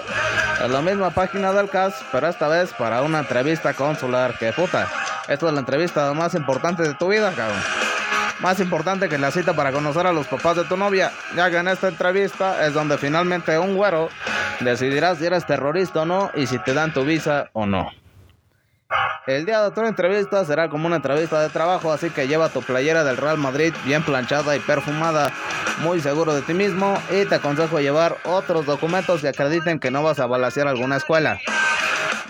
en 0.65 0.73
la 0.73 0.81
misma 0.81 1.11
página 1.11 1.53
del 1.53 1.69
CAS, 1.69 1.95
pero 2.11 2.29
esta 2.29 2.49
vez 2.49 2.73
para 2.73 3.03
una 3.03 3.21
entrevista 3.21 3.75
consular. 3.75 4.39
Que 4.39 4.53
puta, 4.53 4.89
esta 5.29 5.47
es 5.49 5.53
la 5.53 5.61
entrevista 5.61 6.13
más 6.15 6.35
importante 6.35 6.83
de 6.83 6.95
tu 6.95 7.09
vida, 7.09 7.33
cabrón. 7.37 7.61
Más 8.41 8.59
importante 8.59 9.11
que 9.11 9.19
la 9.19 9.31
cita 9.31 9.53
para 9.53 9.71
conocer 9.71 10.07
a 10.07 10.13
los 10.13 10.27
papás 10.27 10.57
de 10.57 10.65
tu 10.65 10.77
novia, 10.77 11.13
ya 11.37 11.51
que 11.51 11.59
en 11.59 11.69
esta 11.69 11.89
entrevista 11.89 12.67
es 12.67 12.73
donde 12.73 12.97
finalmente 12.97 13.59
un 13.59 13.77
güero 13.77 14.09
decidirá 14.61 15.15
si 15.15 15.27
eres 15.27 15.45
terrorista 15.45 16.03
o 16.03 16.07
no 16.07 16.31
y 16.35 16.47
si 16.47 16.59
te 16.59 16.73
dan 16.73 16.93
tu 16.93 17.05
visa 17.05 17.51
o 17.53 17.67
no. 17.67 17.91
El 19.27 19.45
día 19.45 19.63
de 19.63 19.71
tu 19.73 19.83
entrevista 19.83 20.43
será 20.47 20.71
como 20.71 20.87
una 20.87 20.97
entrevista 20.97 21.41
de 21.41 21.51
trabajo, 21.51 21.93
así 21.93 22.09
que 22.09 22.27
lleva 22.27 22.49
tu 22.49 22.63
playera 22.63 23.05
del 23.05 23.19
Real 23.19 23.37
Madrid 23.37 23.75
bien 23.85 24.03
planchada 24.03 24.57
y 24.57 24.61
perfumada, 24.61 25.31
muy 25.83 26.01
seguro 26.01 26.35
de 26.35 26.41
ti 26.41 26.55
mismo 26.55 26.99
y 27.11 27.27
te 27.27 27.35
aconsejo 27.35 27.79
llevar 27.79 28.17
otros 28.25 28.65
documentos 28.65 29.21
que 29.21 29.29
acrediten 29.29 29.79
que 29.79 29.91
no 29.91 30.03
vas 30.03 30.19
a 30.19 30.27
balasear 30.27 30.67
alguna 30.67 30.97
escuela. 30.97 31.39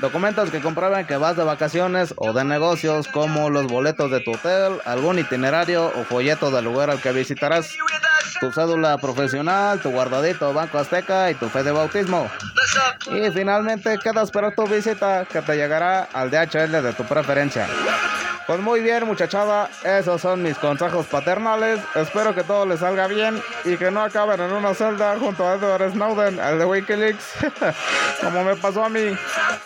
Documentos 0.01 0.51
que 0.51 0.61
comprueben 0.61 1.07
que 1.07 1.19
vas 1.19 1.37
de 1.37 1.45
vacaciones 1.45 2.15
o 2.17 2.33
de 2.33 2.43
negocios 2.43 3.07
como 3.09 3.51
los 3.51 3.67
boletos 3.67 4.11
de 4.11 4.21
tu 4.21 4.33
hotel, 4.33 4.81
algún 4.87 5.19
itinerario 5.19 5.87
o 5.89 6.05
folleto 6.05 6.51
del 6.51 6.65
lugar 6.65 6.89
al 6.89 7.03
que 7.03 7.13
visitarás, 7.13 7.71
tu 8.41 8.51
cédula 8.51 8.97
profesional, 8.97 9.79
tu 9.81 9.91
guardadito 9.91 10.55
Banco 10.55 10.79
Azteca 10.79 11.31
y 11.31 11.35
tu 11.35 11.51
fe 11.51 11.63
de 11.63 11.73
bautismo. 11.73 12.31
Y 13.13 13.31
finalmente 13.31 13.99
queda 13.99 14.23
esperar 14.23 14.55
tu 14.55 14.67
visita 14.67 15.27
que 15.31 15.43
te 15.43 15.55
llegará 15.55 16.09
al 16.15 16.31
DHL 16.31 16.83
de 16.83 16.93
tu 16.95 17.05
preferencia. 17.05 17.67
Pues 18.51 18.63
muy 18.63 18.81
bien, 18.81 19.07
muchachada. 19.07 19.71
Esos 19.85 20.21
son 20.21 20.43
mis 20.43 20.59
consejos 20.59 21.07
paternales. 21.07 21.79
Espero 21.95 22.35
que 22.35 22.43
todo 22.43 22.67
les 22.67 22.81
salga 22.81 23.07
bien 23.07 23.41
y 23.65 23.77
que 23.77 23.93
no 23.93 24.03
acaben 24.03 24.41
en 24.41 24.51
una 24.51 24.75
celda 24.75 25.17
junto 25.21 25.49
a 25.49 25.55
Edward 25.55 25.93
Snowden, 25.93 26.41
el 26.41 26.59
de 26.59 26.65
Wikileaks. 26.65 27.35
Como 28.21 28.43
me 28.43 28.57
pasó 28.57 28.87
a 28.87 28.89
mí. 28.89 29.17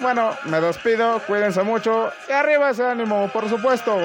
Bueno, 0.00 0.36
me 0.44 0.60
despido. 0.60 1.18
Cuídense 1.20 1.62
mucho. 1.62 2.12
Y 2.28 2.32
arriba 2.32 2.68
ese 2.68 2.84
ánimo, 2.84 3.30
por 3.32 3.48
supuesto. 3.48 3.96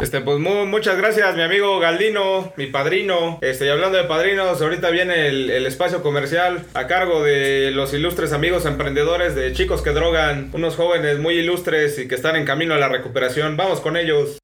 Este, 0.00 0.20
pues 0.20 0.38
mu- 0.38 0.64
muchas 0.66 0.96
gracias, 0.96 1.34
mi 1.34 1.42
amigo 1.42 1.80
Galdino, 1.80 2.52
mi 2.56 2.66
padrino. 2.66 3.38
Este, 3.42 3.66
y 3.66 3.68
hablando 3.68 3.98
de 3.98 4.04
padrinos, 4.04 4.62
ahorita 4.62 4.90
viene 4.90 5.26
el 5.28 5.66
espacio 5.66 6.02
comercial 6.02 6.64
a 6.74 6.86
cargo 6.86 7.22
de 7.24 7.72
los 7.72 7.92
ilustres 7.94 8.32
amigos 8.32 8.64
emprendedores 8.64 9.34
de 9.34 9.52
chicos 9.52 9.82
que 9.82 9.90
drogan, 9.90 10.50
unos 10.52 10.76
jóvenes 10.76 11.18
muy 11.18 11.34
ilustres 11.34 11.98
y 11.98 12.06
que 12.06 12.14
están 12.14 12.36
en 12.36 12.44
camino 12.44 12.74
a 12.74 12.78
la 12.78 12.88
recuperación. 12.88 13.56
Vamos 13.56 13.80
con 13.80 13.96
ellos. 13.96 14.38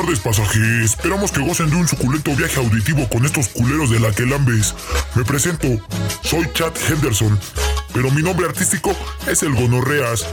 Tardes, 0.00 0.20
pasajeros. 0.20 0.84
Esperamos 0.84 1.30
que 1.30 1.40
gocen 1.40 1.68
de 1.70 1.76
un 1.76 1.86
suculento 1.86 2.34
viaje 2.34 2.58
auditivo 2.58 3.08
con 3.08 3.24
estos 3.26 3.48
culeros 3.48 3.90
de 3.90 4.00
la 4.00 4.10
que 4.12 4.24
lambes. 4.24 4.74
Me 5.14 5.24
presento, 5.24 5.66
soy 6.22 6.48
Chad 6.54 6.72
Henderson, 6.88 7.38
pero 7.92 8.10
mi 8.10 8.22
nombre 8.22 8.46
artístico 8.46 8.96
es 9.26 9.42
el 9.42 9.54
Gonorreas. 9.54 10.26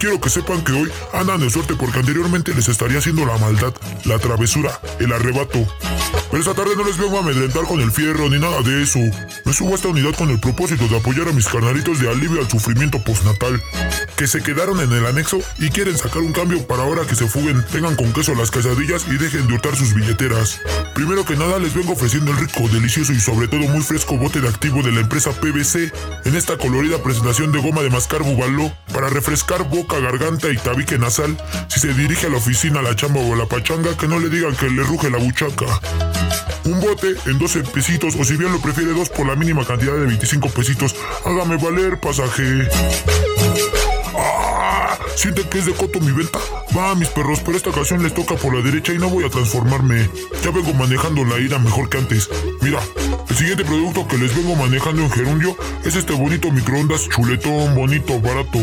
Quiero 0.00 0.18
que 0.18 0.30
sepan 0.30 0.64
que 0.64 0.72
hoy 0.72 0.90
andan 1.12 1.40
de 1.40 1.50
suerte 1.50 1.74
porque 1.76 1.98
anteriormente 1.98 2.54
les 2.54 2.68
estaría 2.68 3.00
haciendo 3.00 3.26
la 3.26 3.36
maldad, 3.36 3.74
la 4.06 4.18
travesura, 4.18 4.80
el 4.98 5.12
arrebato. 5.12 5.66
Pero 6.30 6.40
esta 6.42 6.54
tarde 6.54 6.74
no 6.74 6.84
les 6.84 6.96
vengo 6.96 7.18
a 7.18 7.20
amedrentar 7.20 7.64
con 7.64 7.80
el 7.80 7.92
fierro 7.92 8.30
ni 8.30 8.38
nada 8.38 8.62
de 8.62 8.82
eso. 8.82 8.98
Me 9.44 9.52
subo 9.52 9.72
a 9.72 9.74
esta 9.74 9.88
unidad 9.88 10.14
con 10.14 10.30
el 10.30 10.40
propósito 10.40 10.88
de 10.88 10.96
apoyar 10.96 11.28
a 11.28 11.32
mis 11.32 11.46
carnalitos 11.46 12.00
de 12.00 12.08
alivio 12.08 12.40
al 12.40 12.48
sufrimiento 12.48 13.02
postnatal, 13.04 13.60
que 14.16 14.26
se 14.26 14.40
quedaron 14.42 14.80
en 14.80 14.90
el 14.90 15.04
anexo 15.04 15.40
y 15.58 15.68
quieren 15.68 15.98
sacar 15.98 16.22
un 16.22 16.32
cambio 16.32 16.66
para 16.66 16.84
ahora 16.84 17.06
que 17.06 17.14
se 17.14 17.26
fuguen, 17.26 17.62
tengan 17.70 17.96
con 17.96 18.12
queso 18.14 18.34
las 18.34 18.50
quesadillas 18.50 19.06
y 19.08 19.18
dejen 19.18 19.48
de 19.48 19.54
hurtar 19.54 19.76
sus 19.76 19.92
billeteras. 19.92 20.60
Primero 20.94 21.26
que 21.26 21.36
nada 21.36 21.58
les 21.58 21.74
vengo 21.74 21.92
ofreciendo 21.92 22.30
el 22.30 22.38
rico, 22.38 22.68
delicioso 22.68 23.12
y 23.12 23.20
sobre 23.20 23.48
todo 23.48 23.60
muy 23.62 23.82
fresco 23.82 24.16
bote 24.16 24.40
de 24.40 24.48
activo 24.48 24.82
de 24.82 24.92
la 24.92 25.00
empresa 25.00 25.32
PVC 25.32 25.92
en 26.24 26.36
esta 26.36 26.56
colorida 26.56 27.02
presentación 27.02 27.52
de 27.52 27.60
goma 27.60 27.82
de 27.82 27.90
mascar 27.90 28.22
bubaló 28.22 28.72
para 28.92 29.08
refrescar 29.08 29.68
boca, 29.68 29.89
garganta 29.98 30.50
y 30.50 30.56
tabique 30.56 30.98
nasal. 30.98 31.36
Si 31.68 31.80
se 31.80 31.92
dirige 31.94 32.26
a 32.26 32.30
la 32.30 32.36
oficina, 32.36 32.82
la 32.82 32.94
chamba 32.94 33.20
o 33.20 33.34
la 33.34 33.46
pachanga, 33.46 33.96
que 33.96 34.06
no 34.06 34.18
le 34.18 34.28
digan 34.28 34.54
que 34.54 34.70
le 34.70 34.82
ruge 34.82 35.10
la 35.10 35.18
buchaca. 35.18 35.66
Un 36.64 36.80
bote 36.80 37.14
en 37.26 37.38
12 37.38 37.62
pesitos 37.64 38.14
o 38.18 38.24
si 38.24 38.36
bien 38.36 38.52
lo 38.52 38.60
prefiere 38.60 38.92
dos 38.92 39.08
por 39.08 39.26
la 39.26 39.34
mínima 39.34 39.66
cantidad 39.66 39.94
de 39.94 40.06
25 40.06 40.50
pesitos. 40.50 40.94
Hágame 41.24 41.56
valer, 41.56 41.98
pasaje. 41.98 42.68
¿Sienten 45.16 45.48
que 45.48 45.58
es 45.58 45.66
de 45.66 45.72
coto 45.72 46.00
mi 46.00 46.12
venta? 46.12 46.38
Va, 46.76 46.94
mis 46.94 47.08
perros, 47.08 47.40
pero 47.44 47.56
esta 47.56 47.70
ocasión 47.70 48.02
les 48.02 48.14
toca 48.14 48.36
por 48.36 48.54
la 48.54 48.62
derecha 48.62 48.92
y 48.92 48.98
no 48.98 49.08
voy 49.08 49.24
a 49.24 49.30
transformarme. 49.30 50.08
Ya 50.42 50.50
vengo 50.50 50.72
manejando 50.74 51.24
la 51.24 51.38
ira 51.38 51.58
mejor 51.58 51.88
que 51.88 51.98
antes. 51.98 52.28
Mira, 52.62 52.80
el 53.28 53.36
siguiente 53.36 53.64
producto 53.64 54.06
que 54.08 54.18
les 54.18 54.34
vengo 54.34 54.56
manejando 54.56 55.02
en 55.02 55.10
gerundio 55.10 55.56
es 55.84 55.96
este 55.96 56.12
bonito 56.12 56.50
microondas 56.50 57.08
chuletón, 57.08 57.74
bonito, 57.74 58.20
barato. 58.20 58.58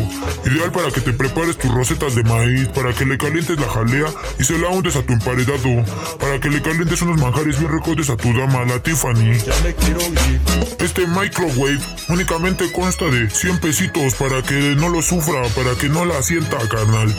Ideal 0.46 0.72
para 0.72 0.92
que 0.92 1.02
te 1.02 1.14
prepares 1.14 1.58
tus 1.58 1.74
rosetas 1.74 2.16
de 2.16 2.24
maíz, 2.24 2.68
para 2.70 2.94
que 2.94 3.06
le 3.06 3.18
calientes 3.18 3.60
la 3.60 3.68
jalea 3.68 4.08
y 4.40 4.44
se 4.44 4.58
la 4.58 4.70
untes 4.70 4.96
a 4.96 5.04
tu 5.04 5.14
emparedado, 5.14 5.84
para 6.20 6.40
que 6.40 6.50
le 6.50 6.62
calientes 6.62 7.02
unos 7.02 7.20
manjares 7.20 7.60
bien 7.60 7.72
recotes 7.72 8.10
a 8.10 8.18
tu 8.18 8.34
dama, 8.34 8.66
la 8.66 8.80
Tiffany. 8.80 9.38
Este 10.80 11.06
microwave 11.08 11.80
únicamente 12.10 12.72
consta 12.72 13.06
de 13.06 13.30
100 13.30 13.60
pesitos 13.60 14.16
para 14.16 14.42
que 14.42 14.76
no 14.76 14.90
lo 14.90 15.02
sufra, 15.02 15.42
para 15.56 15.76
que 15.76 15.90
no 15.90 16.06
la 16.06 16.22
sienta, 16.40 16.68
carnal. 16.70 17.16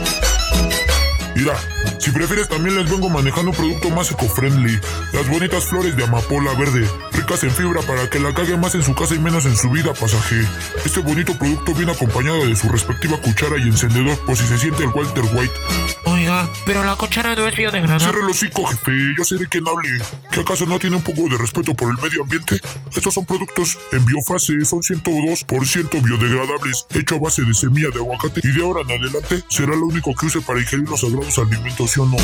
Mira, 1.38 1.54
si 2.00 2.10
prefieres 2.10 2.48
también 2.48 2.74
les 2.74 2.90
vengo 2.90 3.08
manejando 3.08 3.52
un 3.52 3.56
producto 3.56 3.90
más 3.90 4.10
eco-friendly. 4.10 4.80
Las 5.12 5.28
bonitas 5.28 5.66
flores 5.66 5.96
de 5.96 6.02
amapola 6.02 6.52
verde, 6.54 6.84
ricas 7.12 7.44
en 7.44 7.52
fibra 7.52 7.80
para 7.82 8.10
que 8.10 8.18
la 8.18 8.34
cague 8.34 8.56
más 8.56 8.74
en 8.74 8.82
su 8.82 8.92
casa 8.92 9.14
y 9.14 9.20
menos 9.20 9.46
en 9.46 9.56
su 9.56 9.70
vida, 9.70 9.94
pasaje. 9.94 10.44
Este 10.84 10.98
bonito 10.98 11.38
producto 11.38 11.74
viene 11.74 11.92
acompañado 11.92 12.44
de 12.44 12.56
su 12.56 12.68
respectiva 12.68 13.20
cuchara 13.20 13.56
y 13.56 13.68
encendedor 13.68 14.18
por 14.26 14.36
si 14.36 14.48
se 14.48 14.58
siente 14.58 14.82
el 14.82 14.88
Walter 14.88 15.22
White. 15.32 15.54
Oiga, 16.06 16.50
pero 16.66 16.82
la 16.82 16.96
cuchara 16.96 17.36
no 17.36 17.46
es 17.46 17.56
biodegradable. 17.56 18.04
Cierre 18.04 18.20
el 18.20 18.30
hocico, 18.30 18.66
jefe. 18.66 18.92
Yo 19.16 19.22
seré 19.22 19.46
quien 19.46 19.68
hable. 19.68 19.90
¿Que 20.32 20.40
acaso 20.40 20.66
no 20.66 20.80
tiene 20.80 20.96
un 20.96 21.02
poco 21.02 21.28
de 21.28 21.38
respeto 21.38 21.72
por 21.72 21.88
el 21.92 22.02
medio 22.02 22.24
ambiente? 22.24 22.60
Estos 22.96 23.14
son 23.14 23.24
productos 23.24 23.78
en 23.92 24.04
biofase, 24.04 24.64
son 24.64 24.80
102% 24.80 26.02
biodegradables, 26.02 26.86
hecho 26.94 27.14
a 27.14 27.18
base 27.20 27.42
de 27.42 27.54
semilla 27.54 27.90
de 27.90 28.00
aguacate 28.00 28.40
y 28.42 28.48
de 28.48 28.64
ahora 28.64 28.80
en 28.80 28.90
adelante 28.90 29.44
será 29.48 29.76
lo 29.76 29.86
único 29.86 30.12
que 30.16 30.26
use 30.26 30.40
para 30.40 30.58
ingerir 30.58 30.88
los 30.88 31.00
sagrados 31.00 31.27
alimentos, 31.36 31.90
¿sí 31.90 32.00
o 32.00 32.06
no? 32.06 32.16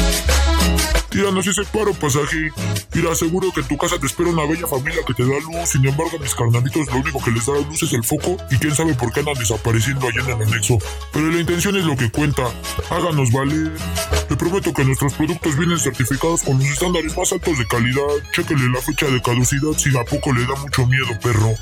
Tíranos 1.10 1.46
ese 1.46 1.62
paro, 1.64 1.92
pasaje. 1.94 2.50
Mira, 2.92 3.12
aseguro 3.12 3.52
que 3.52 3.60
en 3.60 3.68
tu 3.68 3.76
casa 3.76 3.98
te 4.00 4.06
espera 4.06 4.30
una 4.30 4.46
bella 4.46 4.66
familia 4.66 5.00
que 5.06 5.14
te 5.14 5.22
da 5.22 5.38
luz. 5.38 5.68
Sin 5.68 5.86
embargo, 5.86 6.16
a 6.18 6.20
mis 6.20 6.34
carnalitos 6.34 6.88
lo 6.88 6.96
único 6.96 7.22
que 7.22 7.30
les 7.30 7.46
da 7.46 7.52
luz 7.54 7.82
es 7.82 7.92
el 7.92 8.02
foco 8.02 8.36
y 8.50 8.56
quién 8.56 8.74
sabe 8.74 8.94
por 8.94 9.12
qué 9.12 9.20
andan 9.20 9.34
desapareciendo 9.34 10.08
allá 10.08 10.22
en 10.22 10.26
el 10.26 10.48
anexo. 10.48 10.78
Pero 11.12 11.30
la 11.30 11.38
intención 11.38 11.76
es 11.76 11.84
lo 11.84 11.96
que 11.96 12.10
cuenta. 12.10 12.42
Háganos 12.90 13.30
valer. 13.30 13.72
Le 14.28 14.36
prometo 14.36 14.72
que 14.72 14.84
nuestros 14.84 15.14
productos 15.14 15.56
vienen 15.56 15.78
certificados 15.78 16.42
con 16.42 16.58
los 16.58 16.66
estándares 16.66 17.16
más 17.16 17.30
altos 17.30 17.58
de 17.58 17.66
calidad. 17.68 18.02
Chéquele 18.32 18.68
la 18.70 18.80
fecha 18.80 19.06
de 19.06 19.22
caducidad 19.22 19.72
si 19.76 19.96
a 19.96 20.04
poco 20.04 20.32
le 20.32 20.44
da 20.46 20.56
mucho 20.56 20.84
miedo, 20.86 21.06
perro. 21.22 21.54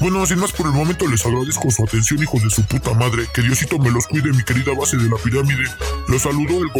Bueno, 0.00 0.26
sin 0.26 0.38
más 0.38 0.50
por 0.52 0.66
el 0.66 0.72
momento 0.72 1.06
les 1.06 1.24
agradezco 1.24 1.70
su 1.70 1.84
atención, 1.84 2.22
hijos 2.22 2.42
de 2.42 2.50
su 2.50 2.64
puta 2.64 2.94
madre. 2.94 3.26
Que 3.32 3.42
Diosito 3.42 3.78
me 3.78 3.90
los 3.90 4.06
cuide, 4.06 4.32
mi 4.32 4.42
querida 4.42 4.72
base 4.74 4.96
de 4.96 5.08
la 5.08 5.16
pirámide. 5.16 5.64
Los 6.08 6.22
saludó 6.22 6.62
el 6.62 6.72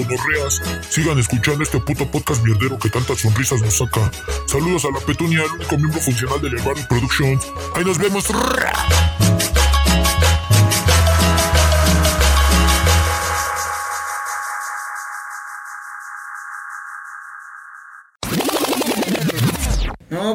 Sigan 0.89 1.19
escuchando 1.19 1.63
este 1.63 1.79
puto 1.81 2.11
podcast 2.11 2.43
mierdero 2.45 2.79
que 2.79 2.89
tantas 2.89 3.19
sonrisas 3.19 3.61
nos 3.63 3.79
saca. 3.79 4.11
Saludos 4.47 4.85
a 4.85 4.91
la 4.91 5.01
Petunia, 5.01 5.43
el 5.45 5.53
único 5.53 5.77
miembro 5.77 6.01
funcional 6.01 6.41
del 6.41 6.57
Barrio 6.57 6.87
Productions. 6.89 7.47
Ahí 7.75 7.85
nos 7.85 7.99
vemos. 7.99 8.25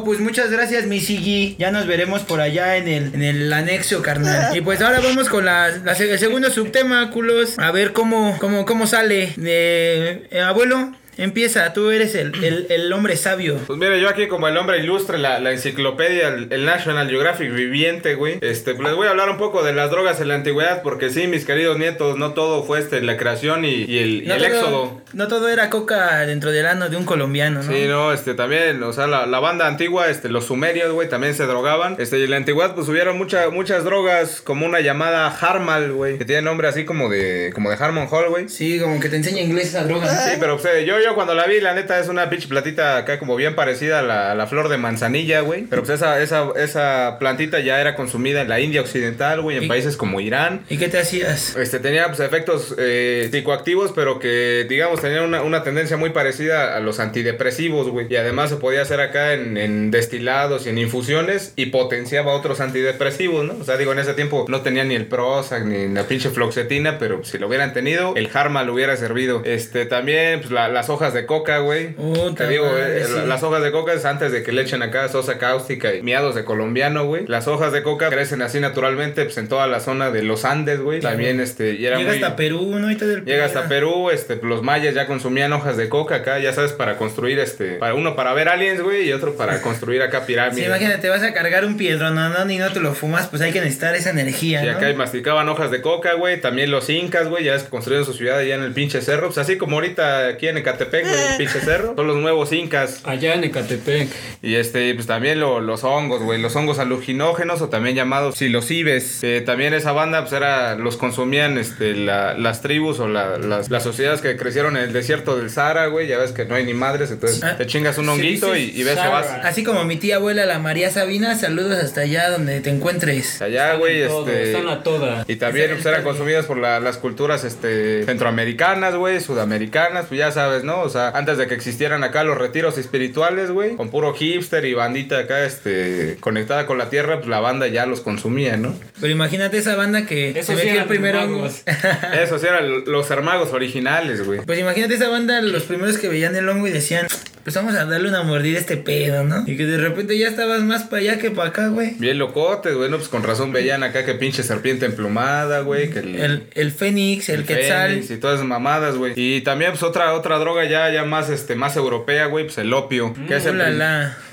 Pues 0.02 0.18
muchas 0.18 0.50
gracias, 0.50 0.86
mi 0.86 1.00
Siggy. 1.00 1.56
Ya 1.58 1.70
nos 1.70 1.86
veremos 1.86 2.22
por 2.22 2.40
allá 2.40 2.76
en 2.76 2.88
el, 2.88 3.14
en 3.14 3.22
el 3.22 3.52
anexo, 3.52 4.02
carnal. 4.02 4.56
Y 4.56 4.60
pues 4.62 4.80
ahora 4.80 5.00
vamos 5.00 5.28
con 5.28 5.44
la, 5.44 5.68
la 5.68 5.92
el 5.92 6.18
segundo 6.18 6.50
subtema, 6.50 7.10
culos. 7.10 7.58
A 7.58 7.70
ver 7.70 7.92
cómo, 7.92 8.36
cómo, 8.40 8.64
cómo 8.64 8.86
sale. 8.86 9.34
Eh, 9.44 10.26
eh, 10.30 10.40
abuelo, 10.40 10.92
empieza. 11.16 11.72
Tú 11.72 11.90
eres 11.90 12.14
el, 12.14 12.32
el, 12.44 12.66
el 12.70 12.92
hombre 12.92 13.16
sabio. 13.16 13.58
Pues 13.66 13.78
mire, 13.78 14.00
yo 14.00 14.08
aquí 14.08 14.26
como 14.26 14.48
el 14.48 14.56
hombre 14.56 14.78
ilustre, 14.78 15.18
la, 15.18 15.38
la 15.40 15.52
enciclopedia, 15.52 16.28
el, 16.28 16.48
el 16.50 16.64
National 16.64 17.08
Geographic 17.08 17.52
viviente, 17.52 18.14
güey. 18.14 18.38
Este, 18.40 18.74
pues 18.74 18.88
les 18.88 18.96
voy 18.96 19.06
a 19.06 19.10
hablar 19.10 19.28
un 19.30 19.38
poco 19.38 19.62
de 19.62 19.72
las 19.72 19.90
drogas 19.90 20.20
en 20.20 20.28
la 20.28 20.34
antigüedad, 20.34 20.82
porque 20.82 21.10
sí, 21.10 21.26
mis 21.26 21.44
queridos 21.44 21.78
nietos, 21.78 22.16
no 22.18 22.32
todo 22.32 22.64
fue 22.64 22.78
este, 22.80 23.00
la 23.02 23.16
creación 23.16 23.64
y, 23.64 23.84
y 23.84 23.98
el, 23.98 24.28
No 24.28 24.36
todo, 24.36 24.46
éxodo. 24.46 25.02
no 25.12 25.28
todo 25.28 25.48
era 25.48 25.70
coca 25.70 26.20
dentro 26.26 26.50
del 26.52 26.66
ano 26.66 26.88
de 26.88 26.96
un 26.96 27.04
colombiano, 27.04 27.62
¿no? 27.62 27.70
Sí, 27.72 27.86
no, 27.86 28.12
este 28.12 28.34
también, 28.34 28.82
o 28.82 28.92
sea, 28.92 29.06
la, 29.06 29.26
la 29.26 29.40
banda 29.40 29.66
antigua, 29.66 30.08
este, 30.08 30.28
los 30.28 30.46
sumerios, 30.46 30.92
güey, 30.92 31.08
también 31.08 31.34
se 31.34 31.46
drogaban. 31.46 31.96
Este, 31.98 32.18
y 32.18 32.24
en 32.24 32.30
la 32.30 32.36
antigüedad, 32.36 32.74
pues 32.74 32.88
hubieron 32.88 33.16
mucha- 33.18 33.50
muchas 33.50 33.84
drogas, 33.84 34.40
como 34.40 34.66
una 34.66 34.80
llamada 34.80 35.28
Harmal, 35.28 35.92
güey, 35.92 36.18
que 36.18 36.24
tiene 36.24 36.42
nombre 36.42 36.68
así 36.68 36.84
como 36.84 37.08
de, 37.08 37.50
como 37.54 37.70
de 37.70 37.76
Harmon 37.76 38.08
Hall, 38.10 38.28
güey. 38.30 38.48
Sí, 38.48 38.78
como 38.80 39.00
que 39.00 39.08
te 39.08 39.16
enseña 39.16 39.40
inglés 39.42 39.68
esa 39.68 39.84
droga. 39.84 40.06
¿no? 40.06 40.20
Sí, 40.20 40.36
pero 40.40 40.58
pues, 40.58 40.74
eh, 40.74 40.84
yo, 40.84 40.98
yo 41.04 41.14
cuando 41.14 41.34
la 41.34 41.46
vi, 41.46 41.60
la 41.60 41.74
neta 41.74 41.98
es 42.00 42.08
una 42.08 42.28
pinche 42.30 42.48
platita 42.48 42.96
acá 42.96 43.18
como 43.18 43.36
bien 43.36 43.54
parecida 43.54 44.00
a 44.00 44.02
la, 44.02 44.32
a 44.32 44.34
la 44.34 44.46
flor 44.46 44.68
de 44.68 44.76
manzanilla, 44.78 45.40
güey. 45.40 45.62
Pero 45.64 45.82
pues 45.82 45.94
esa, 45.94 46.20
esa, 46.20 46.48
esa 46.56 47.16
plantita 47.18 47.60
ya 47.60 47.80
era 47.80 47.94
consumida 47.94 48.40
en 48.42 48.48
la 48.48 48.60
India 48.60 48.80
Occidental, 48.80 49.40
güey, 49.40 49.58
en 49.58 49.68
países 49.68 49.96
como 49.96 50.20
Irán. 50.20 50.62
¿Y 50.68 50.78
qué 50.78 50.88
te 50.88 50.98
hacías? 50.98 51.56
Este, 51.56 51.78
tenía 51.78 52.06
pues, 52.08 52.20
efectos 52.20 52.74
eh, 52.78 53.28
psicoactivos, 53.30 53.92
pero 53.94 54.18
que, 54.18 54.66
digamos, 54.68 55.00
tenían 55.00 55.24
una, 55.24 55.42
una 55.42 55.62
tendencia 55.62 55.96
muy 55.96 56.10
parecida 56.10 56.76
a 56.76 56.80
los 56.80 56.98
antidepresivos, 57.00 57.88
güey. 57.88 58.06
Y 58.10 58.16
además 58.16 58.50
se 58.50 58.56
podía 58.56 58.82
hacer 58.82 59.00
acá 59.00 59.32
en, 59.34 59.56
en 59.56 59.90
destilados 59.90 60.66
y 60.66 60.70
en 60.70 60.78
infusiones 60.78 61.52
y 61.56 61.66
potenciaba 61.66 62.32
otros 62.32 62.60
antidepresivos, 62.60 63.44
¿no? 63.44 63.54
O 63.60 63.64
sea, 63.64 63.76
digo, 63.76 63.92
en 63.92 63.98
ese 63.98 64.14
tiempo 64.14 64.46
no 64.48 64.60
tenía 64.62 64.84
ni 64.84 64.94
el 64.94 65.06
Prozac 65.06 65.64
ni 65.64 65.88
la 65.88 66.04
pinche 66.04 66.30
floxetina, 66.30 66.98
pero 66.98 67.24
si 67.24 67.38
lo 67.38 67.48
hubieran 67.48 67.72
tenido, 67.72 68.14
el 68.16 68.28
Harma 68.32 68.62
lo 68.64 68.74
hubiera 68.74 68.96
servido. 68.96 69.42
Este, 69.44 69.86
también, 69.86 70.40
pues 70.40 70.50
la- 70.50 70.68
las 70.68 70.90
hojas 70.94 71.12
de 71.14 71.26
coca, 71.26 71.58
güey. 71.58 71.94
Te 72.36 72.48
digo, 72.48 72.66
madre, 72.66 73.00
eh, 73.02 73.04
sí. 73.04 73.12
las 73.26 73.42
hojas 73.42 73.62
de 73.62 73.70
coca 73.70 73.92
es 73.92 74.04
antes 74.04 74.32
de 74.32 74.42
que 74.42 74.52
le 74.52 74.62
echen 74.62 74.82
acá 74.82 75.08
sosa 75.08 75.38
cáustica 75.38 75.94
y 75.94 76.02
miados 76.02 76.34
de 76.34 76.44
colombiano, 76.44 77.04
güey. 77.06 77.26
Las 77.26 77.46
hojas 77.48 77.72
de 77.72 77.82
coca 77.82 78.08
crecen 78.10 78.42
así 78.42 78.60
naturalmente, 78.60 79.24
pues 79.24 79.36
en 79.38 79.48
toda 79.48 79.66
la 79.66 79.80
zona 79.80 80.10
de 80.10 80.22
los 80.22 80.44
Andes, 80.44 80.80
güey. 80.80 81.00
También, 81.00 81.40
este, 81.40 81.74
y 81.74 81.84
era 81.86 81.98
Llega 81.98 82.10
muy- 82.10 82.22
hasta 82.22 82.36
Perú, 82.36 82.78
¿no? 82.78 82.90
Y 82.90 82.96
todo 82.96 83.12
el 83.12 83.24
Llega 83.24 83.44
hasta. 83.44 83.68
Perú, 83.68 84.10
este, 84.10 84.36
los 84.42 84.62
mayas 84.62 84.94
ya 84.94 85.06
consumían 85.06 85.52
hojas 85.52 85.76
de 85.76 85.88
coca 85.88 86.16
acá, 86.16 86.38
ya 86.38 86.52
sabes, 86.52 86.72
para 86.72 86.96
construir, 86.96 87.38
este, 87.38 87.72
para 87.76 87.94
uno 87.94 88.14
para 88.16 88.32
ver 88.34 88.48
aliens, 88.48 88.80
güey, 88.82 89.08
y 89.08 89.12
otro 89.12 89.34
para 89.36 89.60
construir 89.62 90.02
acá 90.02 90.24
pirámides. 90.26 90.58
Sí, 90.60 90.64
imagínate, 90.66 91.08
vas 91.08 91.22
a 91.22 91.32
cargar 91.32 91.64
un 91.64 91.76
piedrononón 91.76 92.50
y 92.50 92.58
no 92.58 92.70
te 92.72 92.80
lo 92.80 92.94
fumas, 92.94 93.26
pues 93.28 93.42
hay 93.42 93.52
que 93.52 93.60
necesitar 93.60 93.94
esa 93.94 94.10
energía, 94.10 94.62
Y 94.62 94.66
¿no? 94.66 94.72
acá 94.72 94.92
masticaban 94.94 95.48
hojas 95.48 95.70
de 95.70 95.80
coca, 95.80 96.14
güey. 96.14 96.40
También 96.40 96.70
los 96.70 96.88
incas, 96.90 97.28
güey. 97.28 97.44
Ya 97.44 97.58
construyeron 97.68 98.04
su 98.06 98.12
ciudad 98.12 98.38
allá 98.38 98.54
en 98.54 98.62
el 98.62 98.72
pinche 98.72 99.00
cerro. 99.00 99.28
Pues 99.28 99.38
así 99.38 99.56
como 99.56 99.76
ahorita 99.76 100.28
aquí 100.28 100.48
en 100.48 100.58
Ecatepec, 100.58 100.83
güey, 100.90 101.04
el 101.32 101.36
pinche 101.38 101.60
cerro. 101.60 101.94
Son 101.96 102.06
los 102.06 102.16
nuevos 102.16 102.52
incas. 102.52 103.00
Allá 103.04 103.34
en 103.34 103.44
Ecatepec. 103.44 104.08
Y 104.42 104.54
este, 104.56 104.94
pues 104.94 105.06
también 105.06 105.40
lo- 105.40 105.60
los 105.60 105.84
hongos, 105.84 106.22
güey. 106.22 106.40
Los 106.40 106.54
hongos 106.56 106.78
alucinógenos 106.78 107.60
o 107.62 107.68
también 107.68 107.96
llamados 107.96 108.36
psilocibes. 108.36 109.22
Eh, 109.22 109.42
también 109.44 109.74
esa 109.74 109.92
banda, 109.92 110.20
pues 110.20 110.32
era, 110.32 110.74
los 110.76 110.96
consumían 110.96 111.58
este, 111.58 111.94
la- 111.94 112.34
las 112.34 112.60
tribus 112.62 113.00
o 113.00 113.08
la- 113.08 113.38
las, 113.38 113.70
las 113.70 113.82
sociedades 113.82 114.20
que 114.20 114.36
crecieron 114.36 114.76
en 114.76 114.84
el 114.84 114.92
desierto 114.92 115.36
del 115.36 115.50
Sahara, 115.50 115.86
güey. 115.86 116.06
Ya 116.08 116.18
ves 116.18 116.32
que 116.32 116.44
no 116.44 116.54
hay 116.54 116.64
ni 116.64 116.74
madres, 116.74 117.10
entonces 117.10 117.42
Ah, 117.42 117.56
te 117.56 117.66
chingas 117.66 117.98
un 117.98 118.08
honguito 118.08 118.56
y, 118.56 118.62
y 118.74 118.82
ves 118.84 118.94
que 118.94 119.00
Sahara. 119.00 119.10
vas. 119.38 119.44
Así 119.44 119.64
como 119.64 119.84
mi 119.84 119.96
tía 119.96 120.16
abuela, 120.16 120.46
la 120.46 120.58
María 120.58 120.90
Sabina, 120.90 121.34
saludos 121.36 121.78
hasta 121.82 122.02
allá 122.02 122.30
donde 122.30 122.60
te 122.60 122.70
encuentres. 122.70 123.40
Allá, 123.42 123.74
güey, 123.74 124.02
Están 124.02 124.16
en 124.18 124.24
todo, 124.24 124.30
este. 124.32 124.50
Están 124.52 124.68
a 124.68 124.82
toda. 124.82 125.24
Y 125.28 125.36
también 125.36 125.70
pues, 125.72 125.86
eran 125.86 126.02
consumidas 126.02 126.46
por 126.46 126.58
la- 126.58 126.80
las 126.80 126.96
culturas 126.98 127.44
este, 127.44 128.04
centroamericanas, 128.04 128.94
güey, 128.96 129.20
sudamericanas, 129.20 130.06
pues 130.08 130.18
ya 130.18 130.30
sabes, 130.30 130.64
¿no? 130.64 130.73
O 130.82 130.88
sea, 130.88 131.08
antes 131.10 131.38
de 131.38 131.46
que 131.46 131.54
existieran 131.54 132.04
acá 132.04 132.24
los 132.24 132.36
retiros 132.38 132.78
espirituales, 132.78 133.50
güey, 133.50 133.76
con 133.76 133.90
puro 133.90 134.14
hipster 134.14 134.64
y 134.64 134.74
bandita 134.74 135.18
acá, 135.18 135.44
este, 135.44 136.16
conectada 136.20 136.66
con 136.66 136.78
la 136.78 136.90
tierra, 136.90 137.16
pues 137.18 137.28
la 137.28 137.40
banda 137.40 137.66
ya 137.68 137.86
los 137.86 138.00
consumía, 138.00 138.56
¿no? 138.56 138.74
Pero 139.00 139.12
imagínate 139.12 139.58
esa 139.58 139.76
banda 139.76 140.06
que 140.06 140.30
Esos 140.30 140.46
se 140.46 140.52
sí 140.52 140.56
metió 140.56 140.70
el 140.70 140.76
eran 140.76 140.88
primero. 140.88 141.18
magos. 141.20 141.62
Esos 142.22 142.42
eran 142.44 142.84
los 142.86 143.10
hermagos 143.10 143.52
originales, 143.52 144.24
güey. 144.24 144.40
Pues 144.40 144.58
imagínate 144.58 144.94
esa 144.94 145.08
banda, 145.08 145.40
los 145.40 145.64
primeros 145.64 145.98
que 145.98 146.08
veían 146.08 146.34
el 146.36 146.48
hongo 146.48 146.66
y 146.68 146.70
decían, 146.70 147.06
pues 147.44 147.54
vamos 147.54 147.74
a 147.74 147.84
darle 147.84 148.08
una 148.08 148.22
mordida 148.22 148.56
a 148.56 148.60
este 148.60 148.78
pedo, 148.78 149.22
¿no? 149.22 149.44
Y 149.46 149.56
que 149.56 149.66
de 149.66 149.76
repente 149.76 150.18
ya 150.18 150.28
estabas 150.28 150.62
más 150.62 150.84
para 150.84 151.02
allá 151.02 151.18
que 151.18 151.30
para 151.30 151.50
acá, 151.50 151.68
güey. 151.68 151.94
Bien 151.98 152.18
locotes, 152.18 152.74
güey, 152.74 152.90
no, 152.90 152.96
pues 152.96 153.08
con 153.08 153.22
razón 153.22 153.52
veían 153.52 153.82
acá 153.82 154.04
que 154.04 154.14
pinche 154.14 154.42
serpiente 154.42 154.86
emplumada, 154.86 155.60
güey, 155.60 155.90
que 155.90 155.98
el, 155.98 156.14
El, 156.16 156.46
el 156.54 156.72
Fénix, 156.72 157.28
el, 157.28 157.44
Quetzal. 157.44 157.90
Fénix 157.90 158.10
y 158.10 158.16
todas 158.16 158.36
esas 158.36 158.48
mamadas, 158.48 158.96
güey. 158.96 159.12
Y 159.14 159.42
también, 159.42 159.72
pues, 159.72 159.82
otra, 159.82 160.14
otra 160.14 160.38
droga 160.38 160.64
ya, 160.64 160.90
ya 160.90 161.04
más, 161.04 161.28
este, 161.28 161.54
más 161.54 161.76
europea, 161.76 162.26
güey, 162.26 162.46
pues 162.46 162.56
el 162.58 162.72
opio. 162.72 163.14
que 163.28 163.36
es 163.36 163.46
el. 163.46 163.60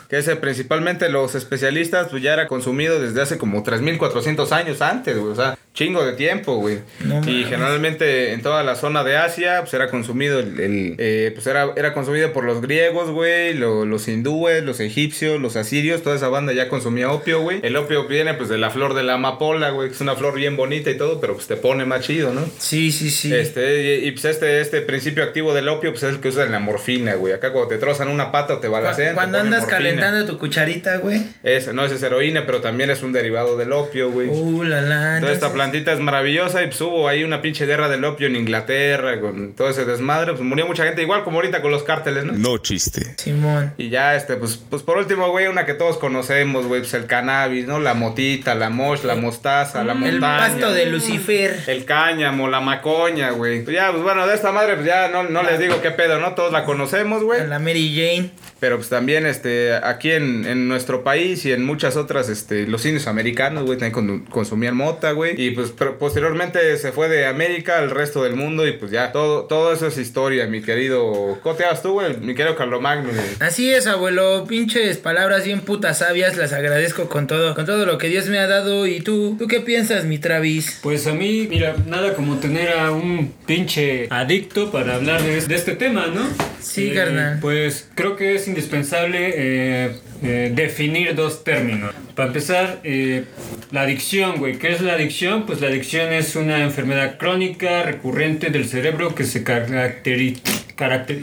Que 0.08 0.18
ese 0.18 0.36
principalmente 0.36 1.08
los 1.08 1.36
especialistas, 1.36 2.08
pues 2.10 2.22
ya 2.22 2.34
era 2.34 2.48
consumido 2.48 3.00
desde 3.00 3.22
hace 3.22 3.38
como 3.38 3.64
3400 3.64 4.52
años 4.52 4.82
antes, 4.82 5.18
güey. 5.18 5.32
O 5.32 5.36
sea, 5.36 5.58
chingo 5.74 6.04
de 6.06 6.14
tiempo, 6.14 6.56
güey. 6.58 6.80
No 7.06 7.22
y 7.28 7.46
generalmente 7.46 8.34
en 8.34 8.42
toda 8.42 8.62
la 8.64 8.76
zona 8.76 9.04
de 9.06 9.16
Asia, 9.18 9.60
pues 9.62 9.74
era 9.74 9.90
consumido 9.90 10.40
el. 10.40 10.60
el, 10.60 10.96
eh, 10.98 11.32
pues 11.34 11.48
era, 11.48 11.72
era 11.78 11.94
consumido 11.94 12.34
por 12.34 12.44
los 12.44 12.62
griegos, 12.62 13.10
güey. 13.10 13.54
lo- 13.54 13.86
los 13.86 14.08
hindúes, 14.08 14.64
los 14.64 14.80
egipcios, 14.80 15.40
los 15.40 15.56
asirios. 15.56 16.04
Toda 16.04 16.16
esa 16.18 16.28
banda 16.28 16.52
ya 16.54 16.68
consumía 16.70 17.10
opio, 17.12 17.42
güey. 17.42 17.60
El 17.64 17.76
opio 17.78 18.08
viene, 18.08 18.34
pues, 18.34 18.50
de 18.50 18.58
la 18.58 18.70
flor 18.70 18.94
de 18.94 19.04
la 19.04 19.14
amapola, 19.14 19.70
güey. 19.70 19.88
Que 19.90 19.96
es 19.96 20.02
una 20.02 20.16
flor 20.16 20.36
bien 20.36 20.58
bonita 20.58 20.90
y 20.90 20.98
todo, 20.98 21.20
pero 21.22 21.36
pues 21.36 21.48
te 21.48 21.56
pone 21.56 21.86
más 21.86 22.02
chido, 22.06 22.34
¿no? 22.34 22.46
Sí, 22.58 22.92
sí, 22.92 23.10
sí. 23.10 23.34
Este, 23.34 24.00
y, 24.00 24.08
y, 24.08 24.12
pues 24.12 24.26
este, 24.26 24.60
este 24.62 24.82
principio 24.82 25.24
activo 25.24 25.54
del 25.54 25.68
opio, 25.70 25.92
pues 25.92 26.04
es 26.04 26.10
el 26.14 26.20
que 26.20 26.30
usan 26.30 26.52
la 26.52 26.60
morfina, 26.60 27.16
güey. 27.16 27.34
Acá 27.34 27.52
cuando 27.52 27.70
te 27.70 27.78
trozan 27.78 28.10
una 28.10 28.32
pata 28.32 28.56
o 28.56 28.58
te 28.60 28.68
balacean. 28.68 29.16
Cuando 29.16 29.38
andas 29.40 29.62
morfina. 29.62 29.78
calentando 29.78 30.26
tu 30.26 30.38
cucharita, 30.38 30.98
güey. 30.98 31.22
Ese, 31.44 31.74
no, 31.74 31.86
ese 31.86 31.96
es 31.96 32.04
heroína, 32.04 32.46
pero 32.46 32.62
también 32.62 32.90
es 32.90 33.02
un 33.04 33.14
derivado 33.14 33.58
del 33.58 33.72
opio, 33.72 34.12
güey. 34.12 34.28
Uh, 34.30 34.64
la, 34.64 34.82
la. 34.82 35.16
Entonces 35.16 35.36
esta 35.36 35.48
entonces- 35.48 35.52
plantita 35.62 35.94
es 35.94 36.00
maravillosa 36.00 36.64
y 36.64 36.68
pues 36.68 36.82
hubo 36.82 37.08
ahí 37.08 37.24
una 37.24 37.42
pinche 37.42 37.66
guerra 37.66 37.88
del 37.88 38.04
opio 38.04 38.28
en 38.28 38.36
Inglaterra 38.36 39.20
con 39.20 39.54
todo 39.54 39.70
ese 39.70 39.86
desmadre. 39.86 40.32
Pues 40.34 40.44
murió 40.44 40.66
mucha 40.66 40.84
gente, 40.86 41.02
igual 41.02 41.24
como 41.24 41.38
ahorita 41.38 41.62
con 41.62 41.70
los 41.72 41.84
cárteles, 41.84 42.24
¿no? 42.26 42.34
No 42.34 42.58
chiste. 42.58 43.14
Simón. 43.18 43.74
Y 43.78 43.90
ya, 43.90 44.16
este, 44.16 44.36
pues, 44.38 44.58
pues 44.70 44.82
por 44.84 44.98
último, 44.98 45.30
güey, 45.30 45.48
una 45.48 45.66
que 45.66 45.74
todos 45.76 45.98
conocemos, 45.98 46.66
güey, 46.66 46.82
pues 46.82 46.94
el 46.96 47.06
cannabis, 47.06 47.68
¿no? 47.68 47.80
La 47.80 47.94
motita, 47.94 48.56
la 48.56 48.70
mosh, 48.70 49.04
la 49.04 49.16
mostaza, 49.16 49.84
la 49.84 49.94
El 49.94 50.00
montaña. 50.00 50.38
pasto 50.40 50.74
de 50.74 50.88
Lucifer. 50.88 51.60
El 51.68 51.86
cáñamo, 51.86 52.48
la 52.48 52.60
macoña, 52.62 53.32
güey. 53.32 53.64
Pues 53.64 53.76
ya, 53.76 53.92
pues 53.92 54.02
bueno, 54.04 54.26
de 54.28 54.34
esta 54.36 54.52
madre, 54.52 54.74
pues 54.76 54.88
ya 54.88 55.10
no, 55.10 55.24
no 55.24 55.44
les 55.44 55.60
digo 55.60 55.82
qué 55.82 55.92
pedo, 55.92 56.20
¿no? 56.20 56.34
Todos 56.34 56.52
la 56.52 56.64
conocemos, 56.66 57.24
güey. 57.24 57.48
La 57.48 57.60
Mary 57.60 57.94
Jane. 57.96 58.32
Pero 58.60 58.76
pues 58.78 58.90
también, 58.90 59.26
este, 59.26 59.74
aquí 59.74 60.12
en, 60.12 60.46
en 60.46 60.68
nuestro 60.68 61.04
país 61.04 61.46
y 61.46 61.52
en 61.52 61.66
muchas 61.66 61.96
otras, 61.98 62.30
este, 62.30 62.68
los 62.68 62.86
indios 62.86 63.08
americanos, 63.08 63.64
güey, 63.66 63.78
también 63.80 63.92
con- 63.94 64.20
consumían 64.26 64.76
mota, 64.76 65.12
güey. 65.14 65.34
Y 65.42 65.51
pues 65.52 65.74
pero 65.78 65.98
posteriormente 65.98 66.78
se 66.78 66.92
fue 66.92 67.10
de 67.10 67.26
América 67.26 67.78
al 67.78 67.90
resto 67.90 68.24
del 68.24 68.36
mundo 68.36 68.68
y 68.68 68.74
pues 68.74 68.92
ya, 68.92 69.12
todo, 69.12 69.44
todo 69.46 69.74
eso 69.74 69.88
es 69.88 69.98
historia, 69.98 70.48
mi 70.48 70.62
querido. 70.62 71.40
¿Cómo 71.42 71.56
te 71.56 71.64
llamas 71.64 71.82
tú, 71.82 71.94
güey? 71.94 72.18
Mi 72.18 72.36
querido 72.36 72.56
Carlomagno, 72.56 73.10
güey. 73.10 73.26
Así 73.40 73.72
es, 73.72 73.88
abuelo. 73.88 74.46
Pinches 74.48 74.98
palabras 74.98 75.46
bien 75.46 75.62
putas 75.62 76.00
sabias. 76.00 76.38
Las 76.38 76.54
agradezco 76.54 77.10
con 77.10 77.28
todo, 77.28 77.56
con 77.56 77.66
todo 77.66 77.86
lo 77.86 77.98
que 77.98 78.08
Dios 78.10 78.28
me 78.28 78.40
ha 78.40 78.48
dado. 78.48 78.88
¿Y 78.88 79.02
tú? 79.02 79.36
¿Tú 79.38 79.48
qué 79.48 79.60
piensas, 79.62 80.06
mi 80.06 80.18
Travis? 80.18 80.80
Pues 80.82 81.08
a 81.08 81.14
mí, 81.14 81.48
mira, 81.50 81.76
nada 81.88 82.14
como 82.14 82.38
tener 82.38 82.70
a 82.78 82.92
un 82.92 83.34
pinche 83.46 84.08
adicto 84.10 84.72
para 84.72 84.96
hablar 84.96 85.22
de, 85.24 85.42
de 85.42 85.56
este 85.56 85.76
tema, 85.76 86.08
¿no? 86.08 86.28
Sí, 86.60 86.92
carnal. 86.92 87.40
Pues 87.42 87.90
creo 87.96 88.16
que 88.16 88.36
es 88.36 88.48
indispensable 88.48 89.34
eh, 89.36 89.92
eh, 90.22 90.52
definir 90.54 91.16
dos 91.16 91.44
términos. 91.44 91.94
Para 92.16 92.28
empezar, 92.28 92.80
eh, 92.84 93.24
la 93.72 93.82
adicción, 93.82 94.38
güey. 94.38 94.58
¿Qué 94.58 94.72
es 94.72 94.82
la 94.82 94.94
adicción? 94.94 95.46
Pues 95.46 95.62
la 95.62 95.68
adicción 95.68 96.12
es 96.14 96.36
una 96.36 96.64
enfermedad 96.64 97.18
crónica 97.18 97.84
recurrente 97.84 98.50
del 98.50 98.66
cerebro 98.66 99.16
que 99.16 99.24
se 99.24 99.44
caracteriza... 99.44 100.42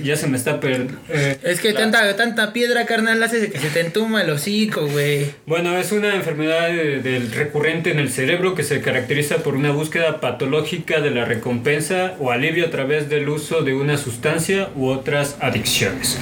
ya 0.04 0.16
se 0.16 0.26
me 0.28 0.37
está 0.37 0.61
per- 0.61 0.87
eh, 1.11 1.37
Es 1.42 1.61
que 1.61 1.72
la- 1.72 1.80
tanta, 1.80 2.16
tanta 2.16 2.52
piedra, 2.52 2.87
carnal, 2.87 3.22
hace 3.22 3.50
que 3.50 3.58
se 3.58 3.68
te 3.70 3.80
entuma 3.80 4.22
el 4.22 4.30
hocico, 4.30 4.87
güey. 4.87 5.26
Bueno, 5.46 5.76
es 5.76 5.92
una 5.92 6.14
enfermedad 6.14 6.70
eh, 6.70 7.00
del 7.02 7.30
recurrente 7.32 7.90
en 7.90 7.98
el 7.98 8.11
cerebro 8.11 8.54
que 8.54 8.62
se 8.62 8.80
caracteriza 8.80 9.38
por 9.38 9.54
una 9.56 9.70
búsqueda 9.72 10.20
patológica 10.20 11.00
de 11.00 11.11
la 11.11 11.24
recompensa 11.24 12.14
o 12.18 12.30
alivio 12.30 12.66
a 12.66 12.70
través 12.70 13.08
del 13.11 13.28
uso 13.28 13.62
de 13.62 13.74
una 13.74 13.96
sustancia 13.98 14.68
u 14.76 14.87
otras 14.88 15.37
adicciones. 15.40 16.18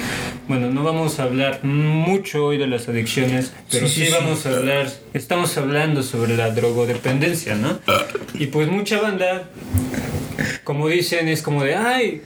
Bueno, 0.49 0.71
no 0.71 0.85
vamos 0.85 1.19
a 1.19 1.25
hablar 1.25 1.65
mucho 1.65 2.45
hoy 2.47 2.57
de 2.59 2.69
las 2.69 2.89
adicciones, 2.89 3.53
pero 3.71 3.89
Sí, 3.89 3.95
sí, 3.95 4.01
sí, 4.03 4.07
sí. 4.07 4.13
vamos 4.13 4.47
a 4.47 4.51
hablar, 4.51 4.89
estamos 5.13 5.57
hablando 5.59 6.03
sobre 6.05 6.37
la 6.37 6.51
drogodependencia, 6.53 7.57
¿no? 7.57 7.81
Y 8.35 8.47
pues 8.47 8.69
mucha 8.69 9.01
banda, 9.01 9.49
como 10.63 10.87
dicen, 10.89 11.27
es 11.29 11.43
como 11.43 11.65
de, 11.65 11.75
ay, 11.75 12.23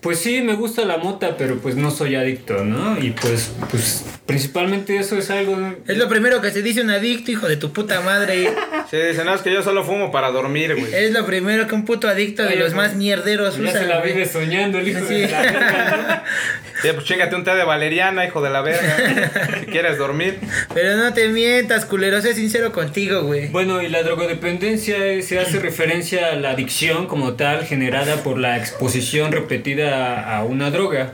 pues 0.00 0.18
sí, 0.18 0.40
me 0.42 0.54
gusta 0.54 0.84
la 0.84 0.96
mota, 0.96 1.36
pero 1.36 1.58
pues 1.58 1.76
no 1.76 1.90
soy 1.90 2.14
adicto, 2.14 2.64
¿no? 2.64 2.98
Y 2.98 3.10
pues, 3.10 3.52
pues 3.70 4.04
principalmente 4.26 4.96
eso 4.96 5.18
es 5.18 5.30
algo... 5.30 5.74
Es 5.86 5.96
lo 5.98 6.08
primero 6.08 6.40
que 6.40 6.50
se 6.50 6.62
dice 6.62 6.80
un 6.80 6.90
adicto, 6.90 7.30
hijo 7.30 7.48
de 7.48 7.56
tu 7.56 7.72
puta 7.72 8.00
madre. 8.00 8.50
Sí, 8.90 8.96
dicen, 8.96 9.26
no, 9.26 9.34
es 9.34 9.42
que 9.42 9.52
yo 9.52 9.62
solo 9.62 9.84
fumo 9.84 10.10
para 10.10 10.30
dormir, 10.30 10.74
güey. 10.78 10.92
Es 10.94 11.12
lo 11.12 11.26
primero 11.26 11.66
que 11.66 11.74
un 11.74 11.84
puto 11.84 12.08
adicto 12.08 12.42
de 12.44 12.56
los 12.56 12.72
pues, 12.72 12.74
más 12.74 12.94
mierderos 12.96 13.56
Ya 13.56 13.62
usa. 13.62 13.80
se 13.80 13.86
la 13.86 13.98
güey. 14.00 14.12
vive 14.14 14.26
soñando 14.26 14.78
el 14.78 14.88
hijo 14.88 15.00
Sí. 15.06 15.14
de 15.14 15.28
la 15.28 15.42
verga, 15.42 16.24
Sí, 16.82 16.88
pues 16.94 17.04
chingate 17.04 17.36
un 17.36 17.44
té 17.44 17.54
de 17.54 17.64
valeriana, 17.64 18.24
hijo 18.24 18.40
de 18.40 18.48
la 18.50 18.62
verga. 18.62 19.60
si 19.60 19.66
quieres 19.66 19.98
dormir. 19.98 20.38
Pero 20.72 20.96
no 20.96 21.12
te 21.12 21.28
mientas, 21.28 21.84
culero. 21.84 22.22
Sé 22.22 22.32
sincero 22.34 22.72
contigo, 22.72 23.22
güey. 23.22 23.46
¿no? 23.46 23.50
Bueno, 23.52 23.82
y 23.82 23.88
la 23.88 24.02
drogodependencia 24.02 24.96
eh, 25.04 25.20
se 25.22 25.38
hace 25.38 25.58
referencia 25.58 26.32
a 26.32 26.36
la 26.36 26.50
adicción 26.52 27.06
como 27.06 27.34
tal 27.34 27.66
generada 27.66 28.22
por 28.22 28.38
la 28.38 28.56
exposición 28.56 29.30
repetida 29.32 29.89
a, 29.90 30.38
a 30.38 30.44
una 30.44 30.70
droga. 30.70 31.12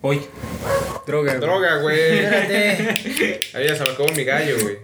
Hoy. 0.00 0.20
Droga. 1.06 1.34
Droga, 1.38 1.76
güey. 1.78 2.18
Espérate. 2.18 3.40
Ahí 3.54 3.66
ya 3.68 3.76
se 3.76 3.84
me 3.84 3.90
acabó 3.90 4.08
mi 4.14 4.24
gallo, 4.24 4.56
güey. 4.60 4.78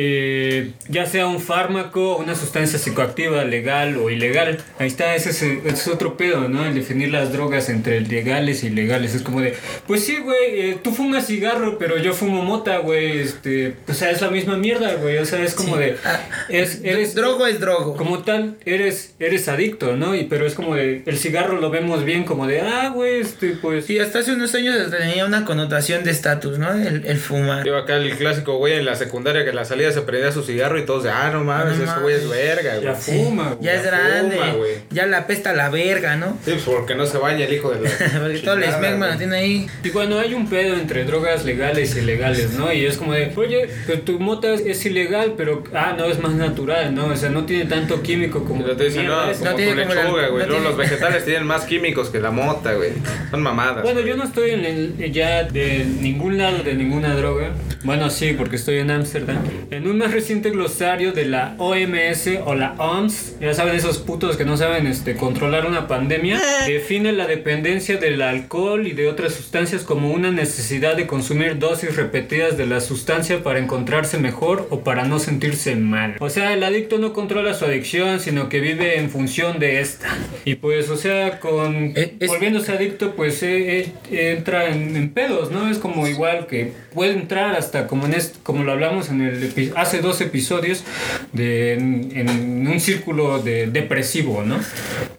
Eh, 0.00 0.70
ya 0.88 1.06
sea 1.06 1.26
un 1.26 1.40
fármaco, 1.40 2.18
una 2.18 2.36
sustancia 2.36 2.78
psicoactiva 2.78 3.44
legal 3.44 3.96
o 3.96 4.10
ilegal. 4.10 4.58
Ahí 4.78 4.86
está, 4.86 5.16
ese 5.16 5.30
es, 5.30 5.42
ese 5.42 5.68
es 5.68 5.88
otro 5.88 6.16
pedo, 6.16 6.48
¿no? 6.48 6.64
El 6.64 6.76
definir 6.76 7.10
las 7.10 7.32
drogas 7.32 7.68
entre 7.68 8.00
legales 8.00 8.62
y 8.62 8.68
ilegales. 8.68 9.16
Es 9.16 9.22
como 9.22 9.40
de, 9.40 9.54
pues 9.88 10.04
sí, 10.04 10.18
güey, 10.18 10.60
eh, 10.70 10.78
tú 10.80 10.92
fumas 10.92 11.26
cigarro, 11.26 11.78
pero 11.78 11.98
yo 11.98 12.12
fumo 12.14 12.44
mota, 12.44 12.78
güey. 12.78 13.18
Este, 13.18 13.74
o 13.88 13.92
sea, 13.92 14.12
es 14.12 14.20
la 14.20 14.30
misma 14.30 14.56
mierda, 14.56 14.94
güey. 14.94 15.18
O 15.18 15.24
sea, 15.24 15.42
es 15.42 15.54
como 15.54 15.74
Sí. 15.74 15.80
de, 15.82 15.96
Ah, 16.04 16.20
es, 16.48 16.80
eres, 16.84 17.16
Drogo 17.16 17.46
es 17.48 17.58
drogo. 17.58 17.96
como 17.96 18.20
tal, 18.20 18.56
eres, 18.64 19.14
eres 19.18 19.48
adicto, 19.48 19.96
¿no? 19.96 20.14
Y, 20.14 20.24
pero 20.24 20.46
es 20.46 20.54
como 20.54 20.76
de, 20.76 21.02
el 21.06 21.18
cigarro 21.18 21.60
lo 21.60 21.70
vemos 21.70 22.04
bien 22.04 22.22
como 22.22 22.46
de, 22.46 22.60
ah, 22.60 22.90
güey, 22.94 23.20
este, 23.20 23.56
pues... 23.60 23.86
Sí, 23.86 23.98
hasta 23.98 24.20
hace 24.20 24.32
unos 24.32 24.54
años 24.54 24.90
tenía 24.90 25.24
una 25.24 25.44
connotación 25.44 26.04
de 26.04 26.12
estatus, 26.12 26.58
¿no? 26.58 26.72
El, 26.72 27.04
el 27.04 27.16
fumar. 27.18 27.66
Yo 27.66 27.76
acá 27.76 27.96
el 27.96 28.14
clásico, 28.16 28.58
güey, 28.58 28.74
en 28.74 28.84
la 28.84 28.94
secundaria 28.94 29.44
que 29.44 29.52
la 29.52 29.64
salida 29.64 29.87
día 29.88 29.94
se 30.00 30.02
prendía 30.02 30.32
su 30.32 30.42
cigarro 30.42 30.78
y 30.78 30.84
todos 30.86 31.04
de, 31.04 31.10
ah, 31.10 31.30
no 31.32 31.44
mames, 31.44 31.78
No 31.78 31.84
ese 31.84 32.00
güey 32.00 32.14
es 32.16 32.28
verga, 32.28 32.72
güey. 32.74 32.84
Ya 32.84 32.94
fuma, 32.94 33.44
güey. 33.54 33.58
Ya 33.62 33.74
es 33.74 33.82
grande. 33.84 34.36
fuma, 34.36 34.54
ya 34.90 35.06
la 35.06 35.26
pesta 35.26 35.52
la 35.52 35.68
verga, 35.70 36.16
¿no? 36.16 36.36
Sí, 36.44 36.52
pues 36.52 36.62
porque 36.62 36.94
no 36.94 37.06
se 37.06 37.18
baña 37.18 37.44
el 37.46 37.52
hijo 37.52 37.70
de 37.70 37.80
la. 37.80 37.90
Porque 38.20 38.38
todo 38.38 38.54
el 38.54 38.62
chingada, 38.62 38.78
smegma 38.78 38.98
güey. 39.06 39.12
lo 39.12 39.18
tiene 39.18 39.36
ahí. 39.36 39.66
Y 39.84 39.90
cuando 39.90 40.18
hay 40.18 40.34
un 40.34 40.48
pedo 40.48 40.74
entre 40.74 41.04
drogas 41.04 41.44
legales 41.44 41.94
y 41.96 41.98
ilegales, 42.00 42.52
¿no? 42.54 42.72
Y 42.72 42.84
es 42.86 42.96
como 42.96 43.12
de, 43.12 43.32
oye, 43.36 43.68
pero 43.86 44.00
tu 44.00 44.18
mota 44.20 44.52
es, 44.52 44.60
es 44.60 44.84
ilegal, 44.86 45.34
pero, 45.36 45.64
ah, 45.74 45.94
no, 45.96 46.06
es 46.06 46.18
más 46.20 46.32
natural, 46.34 46.94
¿no? 46.94 47.06
O 47.06 47.16
sea, 47.16 47.30
no 47.30 47.44
tiene 47.46 47.64
tanto 47.66 48.02
químico 48.02 48.44
como... 48.44 48.66
Lo 48.66 48.76
te 48.76 48.84
dicen, 48.84 49.06
no, 49.06 49.30
es". 49.30 49.38
como 49.38 49.50
No 49.50 49.56
tiene 49.56 49.72
tu 49.72 49.78
como 49.88 49.94
la- 49.94 50.02
lechuga, 50.02 50.22
no 50.26 50.32
güey. 50.32 50.46
Tiene- 50.48 50.64
los 50.64 50.76
vegetales 50.76 51.24
tienen 51.24 51.46
más 51.46 51.64
químicos 51.64 52.08
que 52.10 52.20
la 52.20 52.30
mota, 52.30 52.74
güey. 52.74 52.90
Son 53.30 53.42
mamadas. 53.42 53.82
Bueno, 53.82 54.00
yo 54.00 54.16
no 54.16 54.24
estoy 54.24 54.50
en 54.50 54.64
el- 54.64 55.12
ya 55.12 55.44
de 55.44 55.84
ningún 56.00 56.38
lado 56.38 56.62
de 56.62 56.74
ninguna 56.74 57.14
droga. 57.14 57.52
Bueno, 57.84 58.10
sí, 58.10 58.34
porque 58.36 58.56
estoy 58.56 58.78
en 58.78 58.90
Ámsterdam. 58.90 59.38
En 59.70 59.86
un 59.86 59.98
más 59.98 60.12
reciente 60.12 60.48
glosario 60.48 61.12
de 61.12 61.26
la 61.26 61.54
OMS 61.58 62.26
o 62.46 62.54
la 62.54 62.72
OMS, 62.78 63.38
ya 63.38 63.52
saben 63.52 63.74
esos 63.74 63.98
putos 63.98 64.38
que 64.38 64.46
no 64.46 64.56
saben 64.56 64.86
este, 64.86 65.14
controlar 65.14 65.66
una 65.66 65.86
pandemia, 65.86 66.40
define 66.66 67.12
la 67.12 67.26
dependencia 67.26 67.98
del 67.98 68.22
alcohol 68.22 68.86
y 68.86 68.92
de 68.92 69.08
otras 69.08 69.34
sustancias 69.34 69.82
como 69.82 70.10
una 70.10 70.30
necesidad 70.30 70.96
de 70.96 71.06
consumir 71.06 71.58
dosis 71.58 71.96
repetidas 71.96 72.56
de 72.56 72.64
la 72.64 72.80
sustancia 72.80 73.42
para 73.42 73.58
encontrarse 73.58 74.16
mejor 74.16 74.66
o 74.70 74.80
para 74.80 75.04
no 75.04 75.18
sentirse 75.18 75.76
mal. 75.76 76.16
O 76.20 76.30
sea, 76.30 76.54
el 76.54 76.64
adicto 76.64 76.96
no 76.96 77.12
controla 77.12 77.52
su 77.52 77.66
adicción, 77.66 78.20
sino 78.20 78.48
que 78.48 78.60
vive 78.60 78.96
en 78.98 79.10
función 79.10 79.58
de 79.58 79.80
esta. 79.80 80.08
Y 80.46 80.54
pues, 80.54 80.88
o 80.88 80.96
sea, 80.96 81.40
con 81.40 81.92
Eh, 81.94 82.14
es- 82.20 82.28
volviéndose 82.28 82.72
adicto, 82.72 83.14
pues 83.14 83.42
eh, 83.42 83.92
eh, 84.10 84.34
entra 84.38 84.70
en, 84.70 84.96
en 84.96 85.10
pedos, 85.10 85.50
¿no? 85.50 85.68
Es 85.70 85.76
como 85.76 86.06
igual 86.08 86.46
que 86.46 86.72
puede 86.94 87.12
entrar 87.12 87.54
hasta 87.54 87.86
como 87.86 88.06
en 88.06 88.14
este, 88.14 88.38
como 88.42 88.64
lo 88.64 88.72
hablamos 88.72 89.10
en 89.10 89.20
el 89.20 89.57
hace 89.76 90.00
dos 90.00 90.20
episodios 90.20 90.84
de 91.32 91.74
en, 91.74 92.10
en 92.14 92.66
un 92.68 92.80
círculo 92.80 93.40
de 93.40 93.66
depresivo, 93.66 94.42
¿no? 94.42 94.58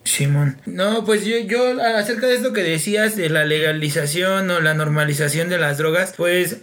Simón. 0.04 0.58
No, 0.65 1.06
pues 1.06 1.25
yo, 1.25 1.38
yo 1.39 1.82
acerca 1.82 2.28
de 2.28 2.36
esto 2.36 2.52
que 2.54 2.63
decías 2.63 3.15
de 3.15 3.30
la 3.30 3.45
legalización 3.45 4.49
o 4.49 4.60
la 4.60 4.73
normalización 4.73 5.49
de 5.49 5.60
las 5.60 5.78
drogas, 5.78 6.13
pues 6.17 6.58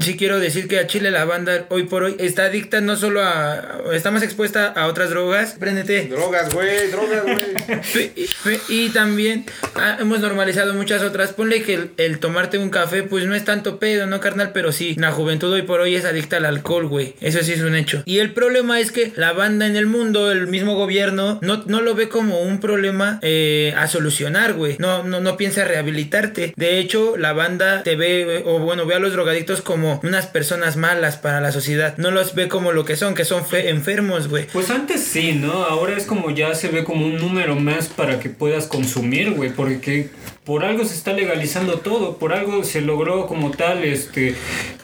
sí 0.00 0.16
quiero 0.16 0.38
decir 0.38 0.68
que 0.68 0.78
a 0.78 0.86
Chile 0.86 1.10
la 1.10 1.24
banda 1.24 1.66
hoy 1.70 1.84
por 1.84 2.04
hoy 2.04 2.16
está 2.18 2.44
adicta 2.44 2.80
no 2.80 2.96
solo 2.96 3.22
a... 3.22 3.82
está 3.92 4.10
más 4.10 4.22
expuesta 4.22 4.66
a 4.66 4.86
otras 4.86 5.10
drogas. 5.10 5.56
Préndete. 5.58 6.06
Drogas, 6.06 6.52
güey, 6.52 6.90
drogas, 6.90 7.22
güey. 7.22 8.12
Y 8.68 8.90
también 8.90 9.46
ah, 9.74 9.96
hemos 10.00 10.20
normalizado 10.20 10.74
muchas 10.74 11.02
otras. 11.02 11.32
Ponle 11.32 11.62
que 11.62 11.74
el, 11.74 11.90
el 11.96 12.18
tomarte 12.18 12.58
un 12.58 12.70
café, 12.70 13.02
pues 13.02 13.26
no 13.26 13.34
es 13.34 13.44
tanto 13.44 13.78
pedo, 13.78 14.06
¿no, 14.06 14.20
carnal? 14.20 14.50
Pero 14.52 14.72
sí, 14.72 14.94
la 14.96 15.12
juventud 15.12 15.52
hoy 15.52 15.62
por 15.62 15.80
hoy 15.80 15.94
es 15.94 16.04
adicta 16.04 16.36
al 16.36 16.46
alcohol, 16.46 16.86
güey. 16.86 17.14
Eso 17.20 17.42
sí 17.42 17.52
es 17.52 17.60
un 17.62 17.74
hecho. 17.74 18.02
Y 18.06 18.18
el 18.18 18.32
problema 18.32 18.80
es 18.80 18.92
que 18.92 19.12
la 19.16 19.32
banda 19.32 19.66
en 19.66 19.76
el 19.76 19.86
mundo, 19.86 20.30
el 20.30 20.46
mismo 20.46 20.74
gobierno, 20.74 21.38
no, 21.42 21.62
no 21.66 21.80
lo 21.82 21.94
ve 21.94 22.08
como 22.08 22.40
un 22.40 22.60
problema 22.60 23.18
eh, 23.22 23.74
a 23.76 23.86
solucionar, 23.88 24.54
güey. 24.54 24.76
No, 24.78 25.02
no, 25.04 25.20
no 25.20 25.36
piensa 25.36 25.64
rehabilitarte. 25.64 26.52
De 26.56 26.78
hecho, 26.78 27.16
la 27.16 27.32
banda 27.32 27.82
te 27.82 27.96
ve, 27.96 28.42
o 28.46 28.58
bueno, 28.58 28.86
ve 28.86 28.94
a 28.94 28.98
los 28.98 29.12
drogadictos 29.12 29.60
como 29.62 30.00
unas 30.02 30.26
personas 30.26 30.76
malas 30.76 31.16
para 31.16 31.40
la 31.40 31.52
sociedad. 31.52 31.94
No 31.98 32.10
los 32.10 32.34
ve 32.34 32.48
como 32.48 32.72
lo 32.72 32.84
que 32.84 32.96
son, 32.96 33.14
que 33.14 33.24
son 33.24 33.44
fe- 33.46 33.68
enfermos, 33.70 34.28
güey. 34.28 34.46
Pues 34.52 34.70
antes 34.70 35.02
sí, 35.02 35.32
¿no? 35.32 35.52
Ahora 35.64 35.96
es 35.96 36.04
como 36.04 36.30
ya 36.30 36.54
se 36.54 36.68
ve 36.68 36.84
como 36.84 37.06
un 37.06 37.16
número 37.16 37.54
más 37.56 37.88
para 37.88 38.18
que 38.20 38.30
puedas 38.30 38.66
consumir, 38.66 39.30
güey, 39.32 39.50
porque 39.50 40.08
por 40.44 40.64
algo 40.64 40.84
se 40.84 40.94
está 40.94 41.12
legalizando 41.12 41.74
todo, 41.80 42.16
por 42.16 42.32
algo 42.32 42.64
se 42.64 42.80
logró 42.80 43.26
como 43.26 43.50
tal 43.50 43.84
este 43.84 44.34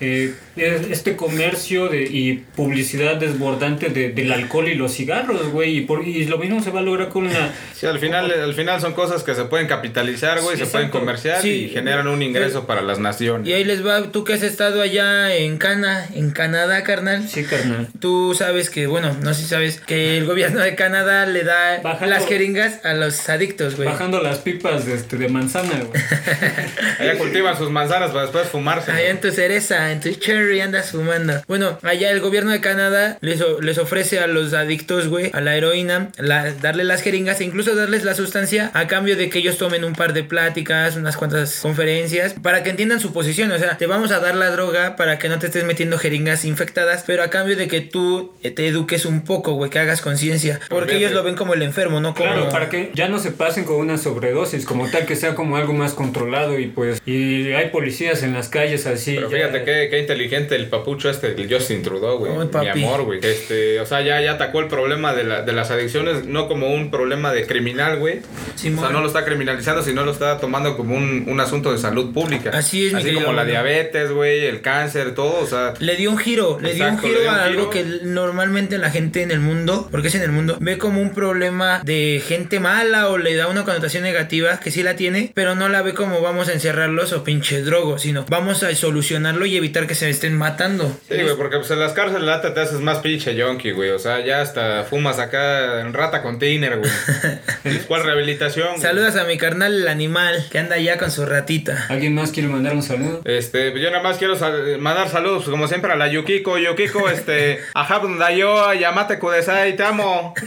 eh, 0.01 0.35
este 0.57 1.17
comercio 1.17 1.89
de, 1.89 2.03
y 2.05 2.45
publicidad 2.55 3.17
desbordante 3.17 3.89
de- 3.91 4.11
del 4.11 4.33
alcohol 4.33 4.69
y 4.69 4.75
los 4.75 4.93
cigarros, 4.95 5.49
güey, 5.51 5.77
y, 5.79 5.81
por- 5.83 6.07
y 6.07 6.25
lo 6.27 6.39
mismo 6.39 6.63
se 6.63 6.71
va 6.71 6.81
a 6.81 6.83
lograr 6.83 7.09
con 7.11 7.31
la... 7.31 7.53
Sí, 7.75 7.85
al 7.87 7.99
final, 7.99 8.31
al 8.31 8.55
final 8.55 8.81
son 8.81 8.95
cosas 8.95 9.23
que 9.23 9.35
se 9.35 9.45
pueden 9.45 9.67
capitalizar, 9.67 10.41
güey, 10.41 10.57
Sí, 10.57 10.65
se 10.65 10.71
pueden 10.71 10.89
comerciar 10.89 11.43
Sí. 11.43 11.51
y 11.67 11.69
generan 11.69 12.07
un 12.09 12.23
ingreso 12.23 12.67
para 12.67 12.81
las 12.81 12.99
naciones. 12.99 13.47
Y 13.47 13.53
ahí 13.53 13.65
les 13.65 13.85
va, 13.87 14.11
tú 14.13 14.25
que 14.25 14.33
has 14.33 14.43
estado 14.43 14.81
allá 14.81 15.35
en 15.37 15.59
Cana, 15.59 16.07
en 16.15 16.31
Canadá, 16.31 16.83
carnal. 16.85 17.29
Sí, 17.29 17.45
carnal. 17.45 17.89
Tú 18.01 18.35
sabes 18.35 18.71
que, 18.71 18.87
bueno, 18.87 19.15
no 19.23 19.35
sé 19.35 19.43
si 19.43 19.49
sabes 19.49 19.81
que 19.81 20.17
el 20.17 20.25
gobierno 20.25 20.61
de 20.61 20.75
Canadá 20.75 21.27
le 21.27 21.43
da 21.45 21.83
Bajando- 21.83 22.07
las 22.15 22.27
jeringas 22.27 22.83
a 22.85 22.95
los 22.95 23.29
adictos, 23.29 23.77
güey. 23.77 23.89
Bajando 23.89 24.23
las 24.23 24.39
pipas 24.39 24.87
de, 24.87 24.95
este, 24.95 25.19
de 25.19 25.29
manzana, 25.47 25.85
güey. 25.85 26.03
Allá 26.99 27.19
cultivan 27.19 27.57
sus 27.57 27.71
manzanas 27.71 28.11
para 28.11 28.23
después 28.23 28.49
fumarse. 28.49 28.91
Allá 28.93 29.11
en 29.11 29.21
tu 29.21 29.31
cereza, 29.31 29.93
en 29.93 30.01
tu 30.01 30.11
cherry 30.15 30.61
andas 30.61 30.91
fumando. 30.91 31.43
Bueno, 31.47 31.79
allá 31.83 32.11
el 32.11 32.21
gobierno 32.21 32.51
de 32.51 32.61
Canadá 32.61 33.19
les, 33.21 33.41
les 33.61 33.79
ofrece 33.79 34.19
a 34.21 34.27
los 34.27 34.53
adictos, 34.55 35.09
güey, 35.09 35.31
a 35.33 35.41
la 35.41 35.57
heroína, 35.57 36.11
la- 36.19 36.53
darle 36.53 36.85
las 36.85 37.03
jeringas 37.03 37.41
e 37.41 37.45
incluso 37.45 37.75
darles 37.75 38.05
la 38.05 38.15
sustancia 38.15 38.71
a 38.75 38.87
cambio 38.87 39.17
de 39.17 39.31
que 39.31 39.39
ellos 39.39 39.59
tomen 39.59 39.85
un 39.85 39.95
par 39.95 40.13
de 40.13 40.25
pláticas, 40.25 40.97
unas 40.97 41.17
cuantas 41.17 41.61
conferencias, 41.61 42.35
para 42.43 42.63
que 42.63 42.71
entiendan 42.71 43.01
su 43.01 43.13
posición. 43.13 43.53
O 43.53 43.59
sea, 43.59 43.77
te 43.79 43.87
vamos 43.87 44.11
a 44.11 44.21
dar 44.21 44.35
la 44.35 44.51
droga 44.51 44.97
para 44.97 45.19
que 45.19 45.29
no 45.29 45.39
te 45.39 45.47
estés 45.47 45.65
metiendo 45.65 45.99
jeringas 45.99 46.45
infectadas, 46.45 47.05
pero 47.07 47.23
a 47.23 47.31
cambio 47.31 47.57
de 47.57 47.69
que 47.69 47.81
tú 47.81 48.33
eh, 48.43 48.51
te 48.51 48.67
eduques 48.67 49.05
un 49.05 49.23
poco, 49.23 49.53
güey, 49.55 49.71
que 49.71 49.79
hagas 49.79 50.01
conciencia. 50.01 50.59
Porque 50.69 50.93
Olvídate. 50.95 50.97
ellos 50.99 51.13
lo 51.13 51.23
ven 51.23 51.35
como 51.37 51.55
el 51.55 51.63
enfermo, 51.63 52.01
no 52.01 52.15
como... 52.15 52.27
Claro, 52.33 52.49
para 52.51 52.69
que 52.69 52.91
ya 52.95 53.09
no 53.09 53.19
se 53.19 53.31
pasen 53.31 53.65
con 53.65 53.77
una 53.77 53.99
sobredosis, 53.99 54.65
como 54.65 54.89
tal 54.91 55.07
que 55.07 55.17
sea 55.17 55.35
como 55.37 55.57
algo 55.57 55.73
más 55.73 55.95
controlado 55.95 56.59
y 56.59 56.67
pues 56.67 57.01
y 57.07 57.53
hay 57.53 57.69
policías 57.71 58.23
en 58.25 58.33
las 58.33 58.49
calles 58.49 58.87
así. 58.87 59.15
Pero 59.15 59.31
ya- 59.31 59.37
fíjate 59.37 59.65
qué, 59.65 59.89
qué 59.91 60.01
inteligente 60.01 60.57
el 60.57 60.67
papucho 60.67 61.09
este, 61.11 61.29
el 61.29 61.53
Justin 61.53 61.83
Trudeau, 61.83 62.19
güey. 62.19 62.33
Mi 62.61 62.69
amor, 62.69 63.03
güey. 63.05 63.21
Este, 63.23 63.79
o 63.81 63.87
sea, 63.87 64.01
ya, 64.03 64.21
ya 64.21 64.33
atacó 64.33 64.61
el 64.61 64.69
problema 64.69 65.15
de, 65.15 65.25
la- 65.25 65.43
de 65.43 65.53
las 65.53 65.71
adicciones, 65.71 66.25
no 66.25 66.49
como 66.49 66.73
un 66.75 66.91
problema 66.91 67.33
de 67.33 67.47
criminal, 67.47 67.99
güey. 67.99 68.19
O 68.19 68.59
sea, 68.59 68.91
no 68.91 69.01
lo 69.01 69.07
está 69.07 69.25
criminalizando, 69.25 69.83
sino 69.83 70.05
lo 70.05 70.11
está 70.13 70.39
tomando 70.39 70.77
como 70.77 70.97
un, 70.97 71.27
un 71.29 71.41
asunto 71.41 71.71
de 71.73 71.79
salud 71.79 72.13
pública. 72.13 72.51
Así 72.55 72.87
es, 72.87 72.93
mi 72.93 72.99
Así 72.99 73.05
querido 73.09 73.25
como 73.25 73.37
la 73.37 73.43
amigo. 73.43 73.53
diabetes, 73.63 74.11
güey, 74.11 74.47
el 74.47 74.63
cáncer, 74.63 75.15
todo, 75.15 75.41
o 75.41 75.47
sea. 75.47 75.75
Le 75.79 75.97
dio 75.97 76.11
un 76.11 76.19
giro, 76.19 76.59
le 76.61 76.73
dio 76.75 76.89
un 76.89 76.99
giro 76.99 77.21
un 77.23 77.29
a 77.29 77.45
algo 77.45 77.71
giro. 77.71 77.71
que 77.71 78.05
normalmente 78.07 78.79
la 78.79 78.91
gente 78.91 79.23
en 79.23 79.31
el 79.31 79.41
mundo, 79.41 79.89
porque 79.91 80.09
es 80.09 80.15
en 80.15 80.23
el 80.23 80.33
mundo, 80.33 80.57
ve 80.61 80.79
como 80.79 81.01
un 81.03 81.13
problema 81.13 81.81
de 81.85 82.23
gente 82.27 82.61
mala 82.61 83.09
o 83.11 83.19
le 83.19 83.35
da 83.37 83.49
una 83.49 83.65
connotación 83.65 84.03
negativa, 84.03 84.59
que 84.61 84.71
sí 84.71 84.83
la 84.83 84.97
tiene, 84.97 85.26
pero 85.35 85.55
no 85.55 85.69
la 85.69 85.83
ve 85.83 85.95
como 85.95 86.21
vamos 86.21 86.49
a 86.49 86.53
encerrarlos 86.53 87.13
o 87.13 87.25
pinche 87.25 87.63
drogo, 87.63 87.99
sino 87.99 88.25
vamos 88.29 88.63
a 88.63 88.75
solucionarlo 88.75 89.47
y 89.47 89.57
evitar 89.57 89.87
que 89.87 89.95
se 89.95 90.09
estén 90.09 90.37
matando. 90.37 90.85
Sí, 91.09 91.17
güey, 91.23 91.37
porque 91.37 91.57
pues 91.59 91.71
en 91.71 91.81
las 91.81 91.93
cárceles 91.93 92.23
la 92.23 92.37
neta 92.37 92.55
te 92.55 92.61
haces 92.61 92.81
más 92.81 92.99
pinche 92.99 93.35
yonki, 93.35 93.73
güey. 93.73 93.91
O 93.91 93.99
sea, 93.99 94.25
ya 94.25 94.41
hasta 94.41 94.85
fumas 94.85 95.19
acá 95.19 95.81
en 95.81 95.93
rata 95.93 96.23
container, 96.23 96.79
güey. 96.79 96.91
¿Cuál 97.89 98.05
rehabilitación? 98.05 98.69
güey? 98.69 98.81
Saludas 98.81 99.17
a 99.17 99.25
mi 99.25 99.37
carnal 99.39 99.75
el 99.83 99.89
animal 99.89 100.47
que 100.51 100.59
anda 100.59 100.77
allá 100.77 100.99
con 100.99 101.11
su 101.11 101.27
ratita. 101.27 101.87
¿Alguien 101.89 102.15
más 102.15 102.31
quiere 102.31 102.49
mandar 102.49 102.75
un 102.75 102.83
saludo? 102.83 103.23
Este, 103.25 103.79
yo 103.81 103.91
nada 103.91 104.03
más 104.03 104.19
quiero 104.19 104.37
sal- 104.37 104.79
mandar 104.79 105.09
saludos, 105.09 105.45
pues, 105.45 105.51
como 105.51 105.69
siempre, 105.69 105.93
a 105.93 105.97
la 105.97 106.09
Yukiko. 106.09 106.59
Yukiko, 106.59 107.09
este, 107.09 107.61
a 107.75 107.87
Dayo, 108.19 108.73
Yamate 108.75 109.19
Kudesai, 109.19 109.77
te 109.77 109.83
amo. 109.83 110.35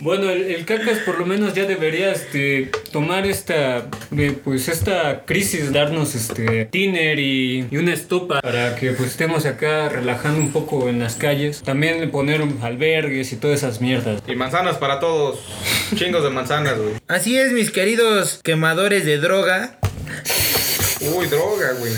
Bueno, 0.00 0.30
el, 0.30 0.42
el 0.44 0.64
cacas 0.64 0.98
por 1.00 1.18
lo 1.18 1.26
menos 1.26 1.54
ya 1.54 1.64
debería 1.64 2.12
este, 2.12 2.70
tomar 2.92 3.26
esta 3.26 3.67
eh, 4.16 4.38
pues 4.44 4.68
esta 4.68 5.24
crisis, 5.24 5.72
darnos 5.72 6.14
este 6.14 6.66
tiner 6.66 7.18
y, 7.18 7.66
y 7.70 7.76
una 7.76 7.92
estupa 7.92 8.40
para 8.40 8.76
que 8.76 8.92
pues 8.92 9.10
estemos 9.10 9.46
acá 9.46 9.88
relajando 9.88 10.40
un 10.40 10.52
poco 10.52 10.88
en 10.88 10.98
las 10.98 11.16
calles. 11.16 11.62
También 11.62 12.10
poner 12.10 12.42
albergues 12.62 13.32
y 13.32 13.36
todas 13.36 13.58
esas 13.58 13.80
mierdas. 13.80 14.22
Y 14.26 14.34
manzanas 14.34 14.78
para 14.78 15.00
todos. 15.00 15.40
Chingos 15.94 16.22
de 16.22 16.30
manzanas, 16.30 16.78
güey. 16.78 16.94
Así 17.08 17.36
es, 17.36 17.52
mis 17.52 17.70
queridos 17.70 18.40
quemadores 18.42 19.04
de 19.04 19.18
droga. 19.18 19.78
Uy, 21.00 21.26
droga, 21.26 21.72
güey. 21.78 21.92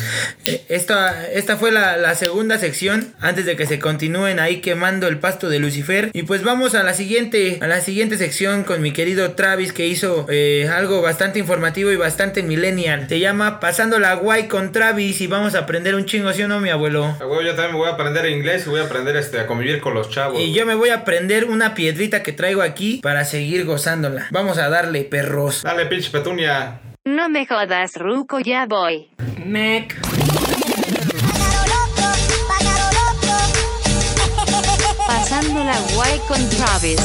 Eh, 0.47 0.65
Esta, 0.69 1.29
esta 1.31 1.57
fue 1.57 1.71
la, 1.73 1.97
la 1.97 2.15
segunda 2.15 2.59
sección 2.59 3.15
antes 3.21 3.47
de 3.47 3.57
que 3.57 3.67
se 3.67 3.79
continúen 3.79 4.39
ahí 4.41 4.61
quemando 4.61 5.09
el 5.09 5.19
pasto 5.19 5.49
de 5.49 5.59
Lucifer. 5.59 6.11
Y 6.13 6.23
pues 6.25 6.43
vamos 6.43 6.75
a 6.75 6.83
la 6.83 6.95
siguiente, 6.95 7.59
a 7.61 7.67
la 7.67 7.81
siguiente 7.81 8.19
sección 8.19 8.65
con 8.65 8.83
mi 8.83 8.93
querido 8.93 9.33
Travis 9.33 9.73
que 9.73 9.87
hizo 9.87 10.27
eh, 10.29 10.69
algo 10.73 11.03
bastante 11.03 11.39
informativo 11.39 11.91
y 11.91 11.97
bastante 11.97 12.43
millennial. 12.43 13.07
Se 13.09 13.19
llama 13.21 13.61
Pasando 13.61 13.99
la 13.99 14.15
guay 14.15 14.49
con 14.49 14.73
Travis 14.73 15.21
y 15.21 15.27
vamos 15.27 15.55
a 15.55 15.61
aprender 15.61 15.95
un 15.95 16.05
chingo, 16.07 16.33
¿sí 16.33 16.43
o 16.43 16.49
no, 16.49 16.61
mi 16.61 16.71
abuelo? 16.71 17.17
Güey, 17.27 17.47
yo 17.47 17.55
también 17.55 17.73
me 17.73 17.79
voy 17.79 17.89
a 17.89 17.93
aprender 17.93 18.27
inglés 18.27 18.65
y 18.67 18.71
voy 18.71 18.81
a 18.81 18.85
aprender 18.85 19.17
este, 19.17 19.41
a 19.41 19.47
convivir 19.47 19.81
con 19.81 19.95
los 19.95 20.11
chavos. 20.11 20.41
Y 20.41 20.53
yo 20.53 20.67
me 20.67 20.75
voy 20.75 20.91
a 20.91 21.05
prender 21.05 21.47
una 21.47 21.75
piedrita 21.75 22.23
que 22.23 22.33
traigo 22.33 22.63
aquí 22.63 23.01
para 23.03 23.25
seguir 23.25 23.65
gozándola. 23.65 24.29
Vamos 24.31 24.59
a 24.59 24.69
darle, 24.69 25.03
perros. 25.05 25.63
Dale, 25.63 25.87
pinche 25.87 26.11
petunia. 26.11 26.81
No 27.07 27.31
me 27.31 27.47
jodas, 27.47 27.97
Ruco, 27.97 28.41
ya 28.41 28.67
voy. 28.67 29.09
Mec. 29.47 29.99
Pasando 35.07 35.65
la 35.65 35.81
guay 35.95 36.19
con 36.29 36.47
Travis. 36.51 37.01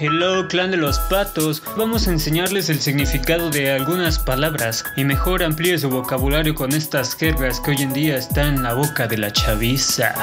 Hello, 0.00 0.48
clan 0.48 0.72
de 0.72 0.76
los 0.76 0.98
patos. 0.98 1.62
Vamos 1.76 2.08
a 2.08 2.10
enseñarles 2.10 2.68
el 2.68 2.80
significado 2.80 3.48
de 3.50 3.70
algunas 3.70 4.18
palabras 4.18 4.84
y 4.96 5.04
mejor 5.04 5.44
amplíe 5.44 5.78
su 5.78 5.88
vocabulario 5.88 6.56
con 6.56 6.72
estas 6.72 7.14
jergas 7.14 7.60
que 7.60 7.70
hoy 7.70 7.82
en 7.82 7.92
día 7.92 8.16
están 8.16 8.56
en 8.56 8.62
la 8.64 8.74
boca 8.74 9.06
de 9.06 9.18
la 9.18 9.32
chaviza. 9.32 10.16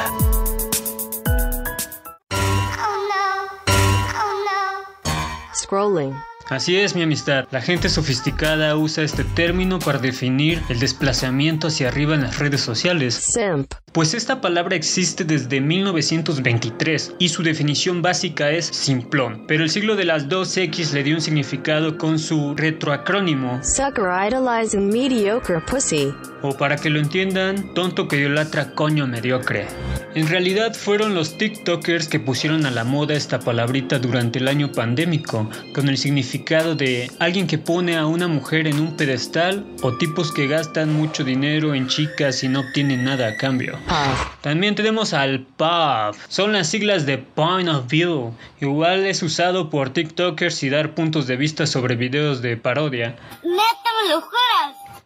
Scrolling. 5.69 6.15
Así 6.49 6.77
es, 6.77 6.95
mi 6.95 7.03
amistad. 7.03 7.45
La 7.51 7.61
gente 7.61 7.89
sofisticada 7.89 8.75
usa 8.75 9.03
este 9.03 9.23
término 9.23 9.77
para 9.77 9.99
definir 9.99 10.63
el 10.69 10.79
desplazamiento 10.79 11.67
hacia 11.67 11.89
arriba 11.89 12.15
en 12.15 12.21
las 12.21 12.39
redes 12.39 12.61
sociales. 12.61 13.13
Simp. 13.13 13.71
Pues 13.93 14.15
esta 14.15 14.41
palabra 14.41 14.75
existe 14.75 15.23
desde 15.23 15.61
1923 15.61 17.15
y 17.19 17.29
su 17.29 17.43
definición 17.43 18.01
básica 18.01 18.49
es 18.49 18.65
simplón, 18.65 19.45
pero 19.47 19.63
el 19.63 19.69
siglo 19.69 19.95
de 19.95 20.05
las 20.05 20.27
2X 20.27 20.91
le 20.93 21.03
dio 21.03 21.15
un 21.15 21.21
significado 21.21 21.97
con 21.99 22.17
su 22.17 22.55
retroacrónimo, 22.55 23.59
Sucker 23.63 24.09
idolizing 24.27 24.89
mediocre 24.89 25.59
pussy. 25.61 26.13
O 26.41 26.57
para 26.57 26.75
que 26.77 26.89
lo 26.89 26.99
entiendan, 26.99 27.73
tonto 27.73 28.07
que 28.07 28.17
idolatra 28.17 28.73
coño 28.75 29.07
mediocre. 29.07 29.67
En 30.15 30.27
realidad 30.27 30.73
fueron 30.73 31.13
los 31.13 31.37
TikTokers 31.37 32.07
que 32.07 32.19
pusieron 32.19 32.65
a 32.65 32.71
la 32.71 32.83
moda 32.83 33.13
esta 33.13 33.39
palabrita 33.39 33.99
durante 33.99 34.39
el 34.39 34.47
año 34.47 34.71
pandémico, 34.71 35.49
con 35.73 35.87
el 35.87 35.97
significado 35.97 36.75
de 36.75 37.11
alguien 37.19 37.47
que 37.47 37.57
pone 37.57 37.95
a 37.95 38.05
una 38.05 38.27
mujer 38.27 38.67
en 38.67 38.79
un 38.79 38.97
pedestal 38.97 39.65
o 39.81 39.97
tipos 39.97 40.31
que 40.31 40.47
gastan 40.47 40.93
mucho 40.93 41.23
dinero 41.23 41.75
en 41.75 41.87
chicas 41.87 42.43
y 42.43 42.47
no 42.47 42.61
obtienen 42.61 43.03
nada 43.03 43.27
a 43.27 43.37
cambio. 43.37 43.77
Puff. 43.87 44.41
También 44.41 44.75
tenemos 44.75 45.13
al 45.13 45.41
POV. 45.41 46.15
Son 46.27 46.53
las 46.53 46.67
siglas 46.67 47.05
de 47.05 47.17
Point 47.17 47.69
of 47.69 47.87
View. 47.87 48.33
Igual 48.61 49.05
es 49.05 49.21
usado 49.21 49.69
por 49.69 49.91
TikTokers 49.91 50.63
y 50.63 50.69
dar 50.69 50.95
puntos 50.95 51.27
de 51.27 51.37
vista 51.37 51.67
sobre 51.67 51.95
videos 51.95 52.41
de 52.41 52.57
parodia. 52.57 53.15
Neta, 53.43 53.89
me 54.03 54.09
lo 54.09 54.21
juras. 54.21 54.58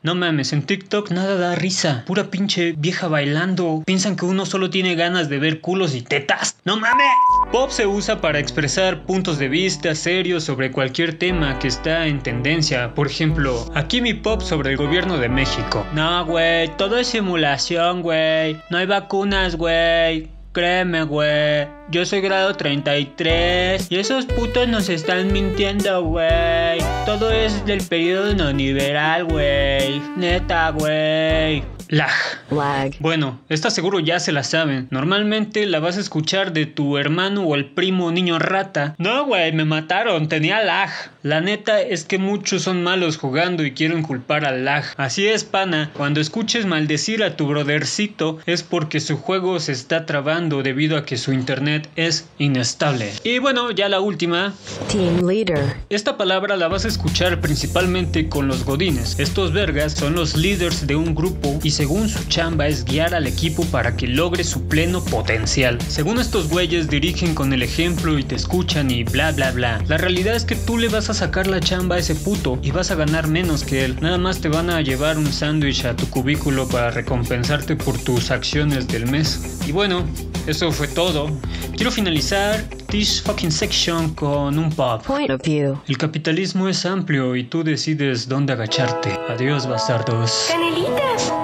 No 0.05 0.15
mames, 0.15 0.51
en 0.51 0.63
TikTok 0.63 1.11
nada 1.11 1.37
da 1.37 1.55
risa. 1.55 2.03
Pura 2.05 2.29
pinche 2.29 2.73
vieja 2.77 3.07
bailando. 3.07 3.83
Piensan 3.85 4.17
que 4.17 4.25
uno 4.25 4.45
solo 4.45 4.69
tiene 4.69 4.95
ganas 4.95 5.29
de 5.29 5.39
ver 5.39 5.61
culos 5.61 5.95
y 5.95 6.01
tetas. 6.01 6.57
¡No 6.65 6.75
mames! 6.75 7.07
Pop 7.53 7.69
se 7.69 7.87
usa 7.87 8.19
para 8.19 8.39
expresar 8.39 9.05
puntos 9.05 9.39
de 9.39 9.47
vista 9.47 9.95
serios 9.95 10.43
sobre 10.43 10.73
cualquier 10.73 11.17
tema 11.17 11.57
que 11.57 11.69
está 11.69 12.05
en 12.07 12.21
tendencia. 12.21 12.93
Por 12.95 13.07
ejemplo, 13.07 13.71
aquí 13.75 14.01
mi 14.01 14.13
pop 14.13 14.41
sobre 14.41 14.71
el 14.71 14.77
gobierno 14.77 15.17
de 15.17 15.29
México. 15.29 15.85
No, 15.93 16.25
güey, 16.25 16.75
todo 16.75 16.97
es 16.97 17.07
simulación, 17.07 18.01
güey. 18.01 18.57
No 18.69 18.79
hay 18.79 18.85
vacunas, 18.85 19.55
güey. 19.55 20.29
Créeme, 20.53 21.01
güey. 21.01 21.67
Yo 21.89 22.05
soy 22.05 22.21
grado 22.21 22.53
33. 22.55 23.87
Y 23.91 23.97
esos 23.97 24.27
putos 24.27 24.67
nos 24.67 24.87
están 24.87 25.33
mintiendo, 25.33 26.03
güey. 26.03 26.77
Todo 27.07 27.31
es 27.31 27.65
del 27.65 27.83
periodo 27.83 28.35
neoliberal, 28.35 29.25
güey. 29.25 29.99
Neta, 30.15 30.69
güey. 30.69 31.63
Lag. 31.93 32.09
Lag. 32.49 32.95
Bueno, 32.99 33.39
esta 33.49 33.69
seguro 33.69 33.99
ya 33.99 34.19
se 34.19 34.31
la 34.31 34.43
saben. 34.43 34.87
Normalmente 34.89 35.67
la 35.67 35.79
vas 35.79 35.97
a 35.97 35.99
escuchar 35.99 36.51
de 36.51 36.65
tu 36.65 36.97
hermano 36.97 37.43
o 37.43 37.53
el 37.53 37.65
primo 37.65 38.11
niño 38.11 38.39
rata. 38.39 38.95
No, 38.97 39.27
güey, 39.27 39.51
me 39.51 39.63
mataron, 39.63 40.27
tenía 40.27 40.63
lag. 40.63 40.89
La 41.21 41.39
neta 41.39 41.79
es 41.81 42.03
que 42.03 42.17
muchos 42.17 42.63
son 42.63 42.83
malos 42.83 43.17
jugando 43.17 43.63
y 43.63 43.73
quieren 43.73 44.01
culpar 44.01 44.43
al 44.43 44.65
lag. 44.65 44.83
Así 44.97 45.27
es, 45.27 45.43
pana. 45.43 45.91
Cuando 45.93 46.19
escuches 46.19 46.65
maldecir 46.65 47.23
a 47.23 47.37
tu 47.37 47.45
brodercito 47.45 48.39
es 48.47 48.63
porque 48.63 48.99
su 48.99 49.17
juego 49.17 49.59
se 49.59 49.71
está 49.71 50.07
trabando 50.07 50.63
debido 50.63 50.97
a 50.97 51.05
que 51.05 51.17
su 51.17 51.31
internet 51.31 51.87
es 51.95 52.27
inestable. 52.39 53.13
Y 53.23 53.37
bueno, 53.37 53.69
ya 53.69 53.87
la 53.87 53.99
última. 53.99 54.55
Team 54.91 55.27
leader. 55.27 55.75
Esta 55.89 56.17
palabra 56.17 56.57
la 56.57 56.67
vas 56.67 56.85
a 56.85 56.87
escuchar 56.87 57.39
principalmente 57.39 58.29
con 58.29 58.47
los 58.47 58.65
godines. 58.65 59.19
Estos 59.19 59.53
vergas 59.53 59.93
son 59.93 60.15
los 60.15 60.35
líderes 60.35 60.87
de 60.87 60.95
un 60.95 61.13
grupo 61.13 61.59
y 61.61 61.69
según 61.83 62.07
su 62.07 62.23
chamba 62.29 62.67
es 62.67 62.85
guiar 62.85 63.13
al 63.13 63.27
equipo 63.27 63.65
para 63.65 63.97
que 63.97 64.07
logre 64.07 64.45
su 64.45 64.69
pleno 64.69 65.03
potencial. 65.03 65.77
Según 65.89 66.17
estos 66.17 66.47
güeyes 66.47 66.89
dirigen 66.89 67.35
con 67.35 67.51
el 67.51 67.61
ejemplo 67.61 68.17
y 68.17 68.23
te 68.23 68.35
escuchan 68.35 68.89
y 68.89 69.03
bla 69.03 69.33
bla 69.33 69.51
bla. 69.51 69.83
La 69.89 69.97
realidad 69.97 70.33
es 70.33 70.45
que 70.45 70.55
tú 70.55 70.77
le 70.77 70.87
vas 70.87 71.09
a 71.09 71.13
sacar 71.13 71.45
la 71.45 71.59
chamba 71.59 71.97
a 71.97 71.99
ese 71.99 72.15
puto 72.15 72.57
y 72.63 72.71
vas 72.71 72.89
a 72.91 72.95
ganar 72.95 73.27
menos 73.27 73.65
que 73.65 73.83
él. 73.83 73.97
Nada 73.99 74.17
más 74.17 74.39
te 74.39 74.47
van 74.47 74.69
a 74.69 74.79
llevar 74.79 75.17
un 75.17 75.29
sándwich 75.33 75.83
a 75.83 75.93
tu 75.93 76.09
cubículo 76.09 76.69
para 76.69 76.89
recompensarte 76.89 77.75
por 77.75 77.97
tus 77.97 78.31
acciones 78.31 78.87
del 78.87 79.05
mes. 79.07 79.59
Y 79.67 79.73
bueno, 79.73 80.05
eso 80.47 80.71
fue 80.71 80.87
todo. 80.87 81.37
Quiero 81.75 81.91
finalizar 81.91 82.63
this 82.87 83.21
fucking 83.21 83.51
section 83.51 84.13
con 84.13 84.57
un 84.57 84.69
pop. 84.69 85.05
Point 85.05 85.31
of 85.31 85.41
view. 85.41 85.77
El 85.89 85.97
capitalismo 85.97 86.69
es 86.69 86.85
amplio 86.85 87.35
y 87.35 87.43
tú 87.43 87.61
decides 87.61 88.29
dónde 88.29 88.53
agacharte. 88.53 89.19
Adiós, 89.27 89.67
bastardos. 89.67 90.47
Canelita. 90.49 91.42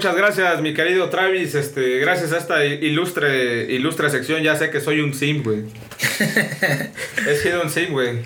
Muchas 0.00 0.16
gracias, 0.16 0.62
mi 0.62 0.72
querido 0.72 1.10
Travis. 1.10 1.54
Este, 1.54 1.98
gracias 1.98 2.32
a 2.32 2.38
esta 2.38 2.64
ilustre, 2.64 3.64
ilustre 3.64 4.08
sección, 4.08 4.42
ya 4.42 4.56
sé 4.56 4.70
que 4.70 4.80
soy 4.80 5.02
un 5.02 5.12
sim, 5.12 5.42
güey. 5.42 5.64
He 7.28 7.36
sido 7.36 7.60
un 7.60 7.68
sim, 7.68 7.90
güey. 7.90 8.20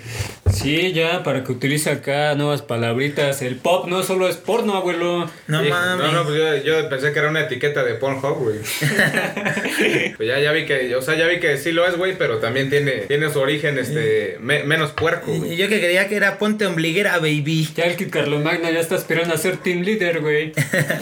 Sí, 0.65 0.93
ya, 0.93 1.21
para 1.21 1.43
que 1.43 1.51
utilice 1.51 1.91
acá 1.91 2.33
nuevas 2.33 2.63
palabritas. 2.63 3.43
El 3.43 3.57
pop 3.57 3.87
no 3.87 4.01
solo 4.01 4.27
es 4.27 4.35
porno, 4.37 4.73
abuelo. 4.75 5.29
No 5.47 5.63
Sí, 5.63 5.69
mames. 5.69 6.07
No, 6.07 6.11
no, 6.11 6.23
pues 6.25 6.37
yo, 6.37 6.55
yo 6.81 6.89
pensé 6.89 7.13
que 7.13 7.19
era 7.19 7.29
una 7.29 7.41
etiqueta 7.41 7.83
de 7.83 7.93
Pornhub, 7.93 8.39
güey. 8.39 8.57
pues 10.17 10.27
ya, 10.27 10.39
ya 10.39 10.51
vi 10.53 10.65
que, 10.65 10.95
o 10.95 11.01
sea, 11.03 11.15
ya 11.15 11.27
vi 11.27 11.39
que 11.39 11.57
sí 11.57 11.71
lo 11.71 11.87
es, 11.87 11.95
güey, 11.97 12.17
pero 12.17 12.39
también 12.39 12.71
tiene, 12.71 12.91
tiene 13.07 13.29
su 13.31 13.39
origen, 13.39 13.77
este, 13.77 14.37
me- 14.41 14.63
menos 14.63 14.91
puerco, 14.91 15.31
Y 15.33 15.37
güey. 15.37 15.55
yo 15.55 15.67
que 15.69 15.79
creía 15.79 16.07
que 16.07 16.15
era 16.15 16.39
ponte 16.39 16.65
ombliguera, 16.65 17.17
baby. 17.19 17.69
Ya 17.75 17.83
el 17.83 17.95
Kid 17.95 18.09
Carlomagna 18.09 18.71
ya 18.71 18.79
está 18.79 18.95
esperando 18.95 19.35
a 19.35 19.37
ser 19.37 19.57
team 19.57 19.81
leader, 19.81 20.19
güey. 20.21 20.51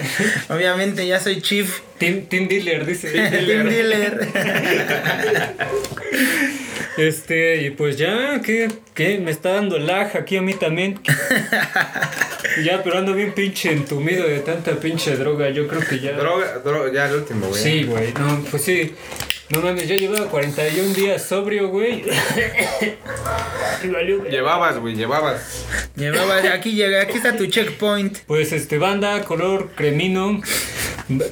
Obviamente 0.50 1.06
ya 1.06 1.18
soy 1.20 1.40
chief. 1.40 1.80
Team, 1.98 2.26
team 2.26 2.48
dealer, 2.48 2.86
dice. 2.86 3.10
Team 3.10 3.68
dealer. 3.68 4.28
Este, 6.96 7.62
y 7.62 7.70
pues 7.70 7.96
ya, 7.96 8.40
¿qué? 8.44 8.70
¿Qué? 8.94 9.18
Me 9.18 9.32
está 9.32 9.54
dando 9.54 9.78
lag 9.78 10.16
aquí 10.16 10.36
a 10.36 10.42
mí 10.42 10.54
también. 10.54 11.00
ya, 12.64 12.84
pero 12.84 12.98
ando 12.98 13.14
bien 13.14 13.32
pinche 13.32 13.72
entumido 13.72 14.28
de 14.28 14.38
tanta 14.40 14.76
pinche 14.76 15.16
droga. 15.16 15.50
Yo 15.50 15.66
creo 15.66 15.80
que 15.80 15.98
ya. 15.98 16.12
Droga, 16.12 16.58
droga, 16.58 16.92
ya 16.92 17.06
el 17.06 17.16
último, 17.16 17.48
güey. 17.48 17.60
Sí, 17.60 17.82
güey. 17.82 18.12
No, 18.12 18.44
pues 18.48 18.62
sí. 18.62 18.94
No 19.50 19.60
mames, 19.60 19.86
ya 19.86 19.96
llevaba 19.96 20.26
41 20.26 20.94
días 20.94 21.22
sobrio, 21.22 21.68
güey. 21.68 22.02
Llevabas, 24.30 24.78
güey, 24.78 24.94
llevabas. 24.94 25.66
Llevaba, 25.96 26.36
aquí 26.54 26.72
llega, 26.72 27.02
aquí 27.02 27.18
está 27.18 27.36
tu 27.36 27.46
checkpoint. 27.46 28.18
Pues 28.26 28.52
este, 28.52 28.78
banda, 28.78 29.22
color 29.24 29.72
cremino. 29.74 30.40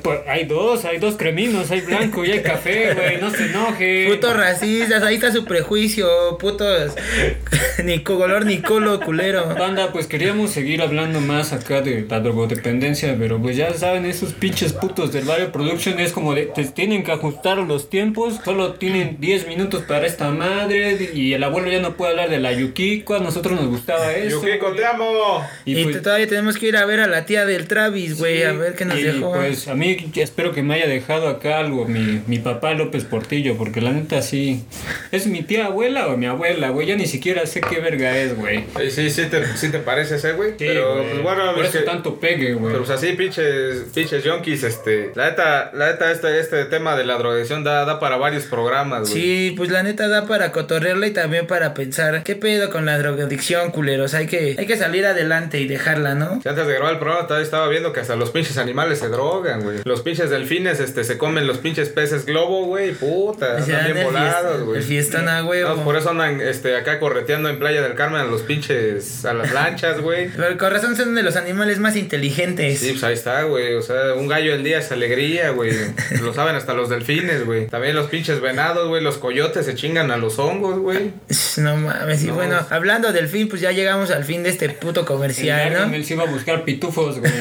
Pues, 0.03 0.21
hay 0.29 0.45
dos, 0.45 0.85
hay 0.85 0.99
dos 0.99 1.17
creminos, 1.17 1.71
hay 1.71 1.81
blanco 1.81 2.23
y 2.27 2.31
hay 2.31 2.43
café, 2.43 2.93
güey, 2.93 3.19
no 3.19 3.31
se 3.31 3.47
enoje. 3.47 4.07
Putos 4.11 4.37
racistas, 4.37 5.03
ahí 5.03 5.15
está 5.15 5.33
su 5.33 5.47
prejuicio, 5.47 6.37
putos. 6.39 6.93
ni 7.85 8.01
color 8.01 8.45
ni 8.45 8.59
colo, 8.61 9.01
culero. 9.01 9.55
Banda, 9.55 9.91
pues 9.91 10.07
queríamos 10.07 10.51
seguir 10.51 10.83
hablando 10.83 11.23
más 11.23 11.55
acá 11.55 11.81
de 11.81 12.05
la 12.07 12.21
drogodependencia, 12.21 13.17
pero 13.19 13.41
pues 13.41 13.57
ya 13.57 13.73
saben, 13.73 14.05
esos 14.05 14.35
pinches 14.35 14.75
putos 14.75 15.11
del 15.11 15.25
Barrio 15.25 15.51
Production 15.51 15.99
es 15.99 16.13
como 16.13 16.35
de, 16.35 16.47
te 16.47 16.65
tienen 16.67 17.03
que 17.03 17.13
ajustar 17.13 17.57
los 17.57 17.89
tiempos, 17.89 18.02
solo 18.45 18.75
tienen 18.75 19.17
10 19.21 19.47
minutos 19.49 19.83
para 19.83 20.07
esta 20.07 20.31
madre 20.31 21.11
y 21.15 21.33
el 21.35 21.43
abuelo 21.45 21.71
ya 21.71 21.81
no 21.81 21.95
puede 21.97 22.13
hablar 22.13 22.31
de 22.31 22.39
la 22.41 22.53
Yukiko, 22.53 23.15
a 23.15 23.21
nosotros 23.21 23.61
nos 23.61 23.69
gustaba 23.69 24.13
eso. 24.13 24.43
Yukiko, 24.45 24.73
te 24.73 24.85
amo. 24.85 25.45
Y, 25.65 25.79
Y 25.79 25.85
pues, 25.85 26.03
todavía 26.03 26.27
tenemos 26.27 26.57
que 26.57 26.67
ir 26.67 26.77
a 26.77 26.85
ver 26.85 27.01
a 27.01 27.07
la 27.07 27.25
tía 27.25 27.45
del 27.47 27.67
Travis, 27.69 28.19
güey, 28.19 28.39
sí, 28.39 28.43
a 28.43 28.53
ver 28.53 28.75
qué 28.75 28.85
nos 28.85 28.99
y, 28.99 29.03
dejó. 29.03 29.33
Pues 29.33 29.69
a 29.69 29.75
mí 29.75 29.97
espero 30.17 30.53
que 30.53 30.63
me 30.63 30.75
haya 30.75 30.87
dejado 30.87 31.29
acá 31.29 31.59
algo 31.59 31.87
mi, 31.87 32.23
mi 32.27 32.39
papá 32.39 32.75
López 32.75 33.05
Portillo, 33.05 33.57
porque 33.57 33.81
la 33.81 33.93
neta 33.93 34.23
sí. 34.23 34.65
¿Es 35.11 35.27
mi 35.27 35.43
tía 35.43 35.67
abuela 35.67 36.09
o 36.09 36.17
mi 36.17 36.27
abuela, 36.27 36.71
güey? 36.71 36.87
Ya 36.87 36.97
ni 36.97 37.07
siquiera 37.07 37.47
sé 37.47 37.61
qué 37.61 37.81
verga 37.81 38.17
es, 38.19 38.37
güey. 38.37 38.65
Sí, 38.79 38.91
sí, 38.91 39.11
sí 39.11 39.23
te, 39.27 39.47
sí 39.57 39.71
te 39.71 39.79
parece 39.79 40.17
ese, 40.17 40.33
güey. 40.33 40.51
Sí, 40.51 40.57
pero, 40.59 41.03
pues 41.03 41.23
bueno, 41.23 41.55
Por 41.55 41.65
es 41.65 41.71
eso 41.71 41.79
que- 41.81 41.85
tanto 41.85 42.19
pegue, 42.21 42.55
güey. 42.55 42.73
Pero 42.73 42.85
pues 42.85 42.91
así, 42.91 43.13
pinches, 43.13 43.85
pinches 43.95 44.25
yonkis, 44.25 44.63
este. 44.63 45.13
La 45.15 45.31
neta, 45.31 45.71
la 45.75 45.91
neta, 45.93 46.11
este, 46.11 46.39
este 46.41 46.65
tema 46.67 46.97
de 46.97 47.05
la 47.05 47.17
drogadicción 47.19 47.65
da, 47.65 47.85
da 47.85 47.92
para 48.01 48.17
varios 48.17 48.45
programas, 48.45 49.11
güey. 49.11 49.13
Sí, 49.13 49.55
pues 49.57 49.71
la 49.71 49.83
neta 49.83 50.09
da 50.09 50.27
para 50.27 50.53
cotorrearla 50.53 51.07
y 51.07 51.11
también 51.13 51.47
para 51.47 51.75
pensar, 51.75 52.23
¿qué 52.25 52.37
pedo 52.37 52.71
con 52.71 52.87
la 52.87 52.99
drogadicción, 52.99 53.71
culeros? 53.71 54.15
Hay 54.15 54.27
que, 54.27 54.57
hay 54.59 54.67
que 54.67 54.77
salir 54.77 55.07
adelante 55.07 55.61
y 55.61 55.67
dejarla, 55.69 56.15
¿no? 56.15 56.41
Sí, 56.43 56.49
Antes 56.49 56.67
de 56.67 56.73
grabar 56.75 56.93
el 56.95 56.99
programa 56.99 57.27
todavía 57.27 57.45
estaba 57.45 57.69
viendo 57.69 57.93
que 57.93 58.01
hasta 58.01 58.17
los 58.17 58.31
pinches 58.31 58.59
animales 58.59 58.99
se 58.99 59.09
drogan. 59.09 59.63
güey. 59.63 59.79
Los 59.85 60.03
pinches 60.03 60.31
delfines, 60.31 60.81
este, 60.81 61.05
se 61.05 61.19
comen 61.19 61.47
los 61.47 61.59
pinches 61.59 61.89
peces 61.89 62.27
globo, 62.27 62.67
güey. 62.67 62.93
Puta, 62.93 63.57
O 63.61 63.63
sea, 63.65 63.79
andan 63.79 63.85
bien 63.93 63.97
el 63.99 64.05
volados, 64.05 64.63
güey. 64.63 64.79
el 64.79 64.85
fiestón 64.85 65.29
a 65.29 65.45
huevo. 65.45 65.77
No, 65.77 65.85
por 65.85 65.97
eso 65.97 66.11
andan, 66.11 66.41
este, 66.41 66.77
acá 66.77 66.99
correteando 66.99 67.49
en 67.49 67.59
Playa 67.59 67.83
del 67.83 67.95
Carmen 67.95 68.21
a 68.21 68.25
los 68.25 68.43
pinches, 68.43 69.25
a 69.25 69.35
las 69.35 69.53
lanchas, 69.53 70.01
güey. 70.01 70.29
Pero 70.37 70.57
con 70.59 70.71
razón 70.71 70.97
son 70.97 71.15
de 71.15 71.23
los 71.23 71.37
animales 71.37 71.79
más 71.79 71.97
inteligentes. 71.97 72.79
Sí, 72.81 72.91
pues 72.93 73.05
ahí 73.05 73.15
está, 73.15 73.43
güey. 73.45 73.75
O 73.75 73.83
sea, 73.83 74.15
un 74.15 74.29
gallo 74.29 74.53
al 74.55 74.63
día 74.65 74.79
es 74.79 74.91
alegría, 74.93 75.51
güey. 75.51 75.73
Lo 76.23 76.33
saben 76.35 76.55
hasta 76.57 76.75
los 76.75 76.89
delfines, 76.89 77.45
güey. 77.45 77.67
También 77.67 77.82
los 77.93 78.09
pinches 78.09 78.41
venados, 78.41 78.89
güey. 78.89 79.03
Los 79.03 79.19
coyotes 79.19 79.67
se 79.67 79.75
chingan 79.75 80.11
a 80.11 80.17
los 80.17 80.39
hongos, 80.39 80.79
güey. 80.79 81.11
No 81.57 81.77
mames, 81.77 82.23
y 82.25 82.29
No. 82.29 82.35
bueno, 82.35 82.65
hablando 82.71 83.13
del 83.13 83.29
fin, 83.29 83.49
pues 83.49 83.61
ya 83.61 83.73
llegamos 83.73 84.11
al 84.11 84.25
fin 84.25 84.43
de 84.43 84.51
este 84.51 84.69
puto 84.71 85.05
comercial, 85.05 85.65
¿no? 85.73 85.79
Gargamel 85.81 86.05
se 86.05 86.15
iba 86.15 86.23
a 86.25 86.27
buscar 86.27 86.65
pitufos, 86.65 87.19
güey. 87.19 87.33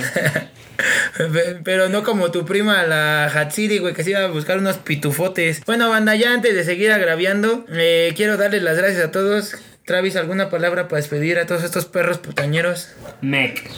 Pe- 1.31 1.59
Pero 1.63 1.89
no 1.89 2.03
como 2.03 2.31
tu 2.31 2.45
prima, 2.45 2.83
la 2.83 3.25
Hatsiri, 3.25 3.77
güey, 3.79 3.93
que 3.93 4.03
se 4.03 4.11
iba 4.11 4.21
a 4.21 4.27
buscar 4.27 4.57
unos 4.57 4.77
pitufotes. 4.77 5.61
Bueno, 5.65 5.89
banda, 5.89 6.15
ya 6.15 6.33
antes 6.33 6.55
de 6.55 6.63
seguir 6.63 6.91
agraviando, 6.91 7.65
eh, 7.71 8.13
quiero 8.15 8.37
darles 8.37 8.63
las 8.63 8.77
gracias 8.77 9.03
a 9.05 9.11
todos. 9.11 9.55
Travis, 9.91 10.15
¿alguna 10.15 10.49
palabra 10.49 10.87
para 10.87 11.01
despedir 11.01 11.37
a 11.37 11.45
todos 11.45 11.65
estos 11.65 11.83
perros 11.83 12.17
putañeros? 12.17 12.87
Mec. 13.19 13.69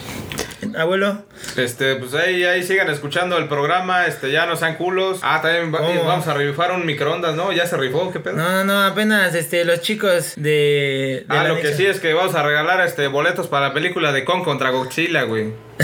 Abuelo. 0.77 1.25
Este, 1.57 1.95
pues 1.95 2.13
ahí, 2.13 2.43
ahí 2.43 2.61
sigan 2.61 2.87
escuchando 2.91 3.35
el 3.39 3.47
programa. 3.47 4.05
Este, 4.05 4.31
ya 4.31 4.45
no 4.45 4.55
sean 4.55 4.75
culos. 4.75 5.21
Ah, 5.23 5.39
también 5.41 5.71
vamos 5.71 6.27
a 6.27 6.35
rifar 6.35 6.71
un 6.71 6.85
microondas, 6.85 7.33
¿no? 7.35 7.51
Ya 7.51 7.65
se 7.65 7.77
rifó, 7.77 8.11
¿qué 8.11 8.19
pedo? 8.19 8.35
No, 8.35 8.47
no, 8.47 8.63
no, 8.63 8.83
apenas 8.83 9.33
este, 9.33 9.65
los 9.65 9.81
chicos 9.81 10.33
de. 10.35 11.25
de 11.27 11.35
Ah, 11.35 11.45
lo 11.45 11.55
que 11.55 11.73
sí 11.73 11.87
es 11.87 11.99
que 11.99 12.13
vamos 12.13 12.35
a 12.35 12.43
regalar 12.43 12.79
este 12.81 13.07
boletos 13.07 13.47
para 13.47 13.69
la 13.69 13.73
película 13.73 14.11
de 14.11 14.23
Kong 14.23 14.43
contra 14.43 14.69
Godzilla, 14.69 15.23
güey. 15.23 15.51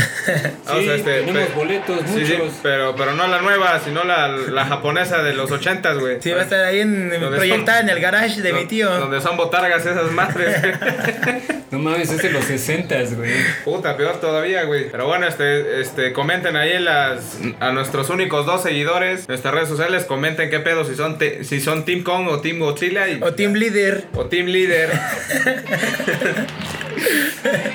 Sí, 0.69 0.87
tenemos 1.03 1.55
boletos, 1.55 1.99
sí, 2.13 2.25
sí, 2.25 2.33
muchos. 2.37 2.53
pero, 2.61 2.95
pero 2.95 3.13
no 3.13 3.27
la 3.27 3.41
nueva, 3.41 3.79
sino 3.83 4.03
la, 4.03 4.27
la 4.27 4.65
japonesa 4.65 5.23
de 5.23 5.33
los 5.33 5.51
ochentas, 5.51 5.97
güey. 5.97 6.17
Sí, 6.21 6.29
va 6.31 6.41
a 6.41 6.43
estar 6.43 6.63
ahí 6.63 6.81
en, 6.81 7.09
Donde 7.09 7.37
proyectada 7.37 7.79
son- 7.79 7.89
en 7.89 7.95
el 7.95 8.01
garage 8.01 8.41
de 8.41 8.53
mi 8.53 8.65
tío. 8.65 8.89
Donde 8.99 9.19
son 9.19 9.35
botargas 9.37 9.85
esas 9.85 10.11
madres. 10.11 10.55
No 11.71 11.77
mames, 11.77 12.09
es 12.09 12.23
de 12.23 12.31
los 12.31 12.45
60, 12.45 12.95
güey. 13.15 13.31
Puta, 13.63 13.95
peor 13.95 14.19
todavía, 14.19 14.63
güey. 14.63 14.89
Pero 14.89 15.05
bueno, 15.05 15.27
este, 15.27 15.81
este, 15.81 16.13
comenten 16.13 16.55
ahí 16.55 16.71
en 16.71 16.85
las, 16.85 17.37
a 17.59 17.71
nuestros 17.71 18.09
únicos 18.09 18.47
dos 18.47 18.63
seguidores, 18.63 19.19
en 19.21 19.25
nuestras 19.27 19.53
redes 19.53 19.69
sociales, 19.69 20.05
comenten 20.05 20.49
qué 20.49 20.59
pedo, 20.61 20.83
si 20.83 20.95
son, 20.95 21.19
te- 21.19 21.43
si 21.43 21.61
son 21.61 21.85
Team 21.85 22.01
Kong 22.01 22.27
o 22.27 22.39
Team 22.41 22.57
Godzilla. 22.57 23.07
Y, 23.07 23.19
O 23.21 23.35
Team 23.35 23.53
Leader. 23.53 24.05
o 24.15 24.25
Team 24.25 24.47
Leader. 24.47 24.89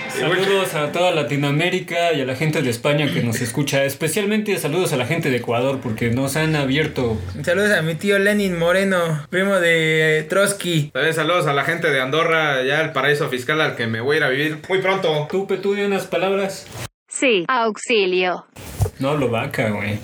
Saludos 0.08 0.74
a 0.74 0.92
toda 0.92 1.10
Latinoamérica 1.12 2.12
y 2.12 2.20
a 2.20 2.24
la 2.24 2.36
gente 2.36 2.62
de 2.62 2.70
España 2.70 3.12
que 3.12 3.22
nos 3.22 3.40
escucha. 3.40 3.84
Especialmente 3.84 4.56
saludos 4.58 4.92
a 4.92 4.96
la 4.96 5.06
gente 5.06 5.30
de 5.30 5.38
Ecuador 5.38 5.80
porque 5.82 6.10
nos 6.10 6.36
han 6.36 6.56
abierto. 6.56 7.18
Saludos 7.42 7.72
a 7.72 7.82
mi 7.82 7.94
tío 7.94 8.18
Lenin 8.18 8.58
Moreno, 8.58 9.26
primo 9.30 9.60
de 9.60 10.18
eh, 10.18 10.22
Trotsky. 10.24 10.90
También 10.92 11.14
saludos 11.14 11.46
a 11.46 11.52
la 11.52 11.64
gente 11.64 11.90
de 11.90 12.00
Andorra, 12.00 12.62
ya 12.62 12.80
el 12.80 12.92
paraíso 12.92 13.28
fiscal 13.28 13.60
al 13.60 13.76
que 13.76 13.86
me 13.86 14.00
voy 14.00 14.16
a 14.16 14.18
ir 14.18 14.24
a 14.24 14.28
vivir 14.28 14.58
muy 14.68 14.80
pronto. 14.80 15.26
¿Tú, 15.30 15.46
Petú, 15.46 15.74
de 15.74 15.86
unas 15.86 16.06
palabras? 16.06 16.66
Sí. 17.08 17.44
Auxilio. 17.48 18.46
No 19.04 19.10
hablo 19.10 19.28
vaca, 19.28 19.68
güey. 19.68 19.98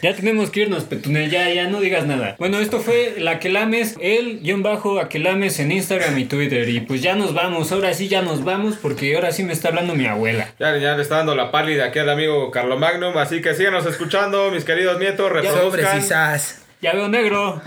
Ya 0.00 0.14
tenemos 0.14 0.50
que 0.50 0.60
irnos, 0.60 0.84
Petune, 0.84 1.28
ya, 1.28 1.50
ya, 1.50 1.66
no 1.66 1.80
digas 1.80 2.06
nada. 2.06 2.36
Bueno, 2.38 2.60
esto 2.60 2.78
fue 2.78 3.16
la 3.18 3.32
Aquelames, 3.32 3.96
el 4.00 4.42
guion 4.42 4.62
bajo 4.62 5.00
Aquelames 5.00 5.58
en 5.58 5.72
Instagram 5.72 6.16
y 6.20 6.26
Twitter. 6.26 6.68
Y 6.68 6.78
pues 6.78 7.02
ya 7.02 7.16
nos 7.16 7.34
vamos, 7.34 7.72
ahora 7.72 7.92
sí 7.94 8.06
ya 8.06 8.22
nos 8.22 8.44
vamos 8.44 8.76
porque 8.80 9.16
ahora 9.16 9.32
sí 9.32 9.42
me 9.42 9.52
está 9.52 9.70
hablando 9.70 9.96
mi 9.96 10.06
abuela. 10.06 10.54
Ya, 10.60 10.76
ya 10.76 10.94
le 10.94 11.02
está 11.02 11.16
dando 11.16 11.34
la 11.34 11.50
pálida 11.50 11.86
aquí 11.86 11.98
al 11.98 12.08
amigo 12.08 12.52
Carlo 12.52 12.78
Magnum, 12.78 13.18
así 13.18 13.42
que 13.42 13.54
síganos 13.54 13.86
escuchando, 13.86 14.52
mis 14.52 14.64
queridos 14.64 15.00
nietos, 15.00 15.32
reproduzcan. 15.32 16.38
Ya 16.80 16.92
veo 16.92 17.08
negro. 17.08 17.60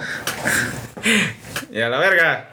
Y 1.69 1.81
a 1.81 1.89
la 1.89 1.99
verga. 1.99 2.49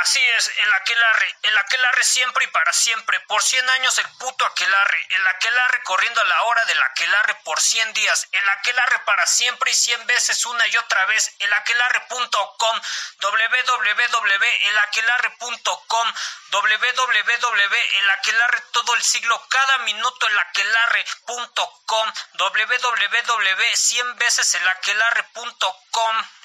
Así 0.00 0.26
es, 0.28 0.52
el 0.58 0.72
aquelarre, 0.74 1.36
el 1.42 1.58
aquelarre 1.58 2.04
siempre 2.04 2.44
y 2.44 2.48
para 2.48 2.72
siempre, 2.72 3.18
por 3.20 3.40
100 3.42 3.70
años 3.70 3.96
el 3.98 4.08
puto 4.18 4.44
aquelarre, 4.46 5.06
el 5.10 5.26
aquelarre 5.26 5.82
corriendo 5.82 6.20
a 6.20 6.24
la 6.24 6.42
hora 6.42 6.64
del 6.66 6.80
aquelarre 6.80 7.34
por 7.42 7.60
100 7.60 7.94
días, 7.94 8.28
el 8.30 8.48
aquelarre 8.48 9.00
para 9.00 9.26
siempre 9.26 9.72
y 9.72 9.74
100 9.74 10.06
veces 10.06 10.46
una 10.46 10.64
y 10.68 10.76
otra 10.76 11.04
vez, 11.06 11.34
el 11.40 11.52
aquelarre.com, 11.52 12.80
www.elaquelarre.com, 13.20 16.14
www.elaquelarre 16.50 18.60
todo 18.72 18.94
el 18.94 19.02
siglo, 19.02 19.48
cada 19.48 19.78
minuto 19.78 20.28
elaquelarre.com, 20.28 22.12
www.100 22.34 24.16
veces 24.16 24.54
elaquelarre.com. 24.54 26.37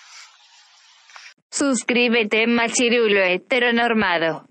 Suscríbete, 1.54 2.48
machirulo 2.48 3.22
heteronormado. 3.22 4.48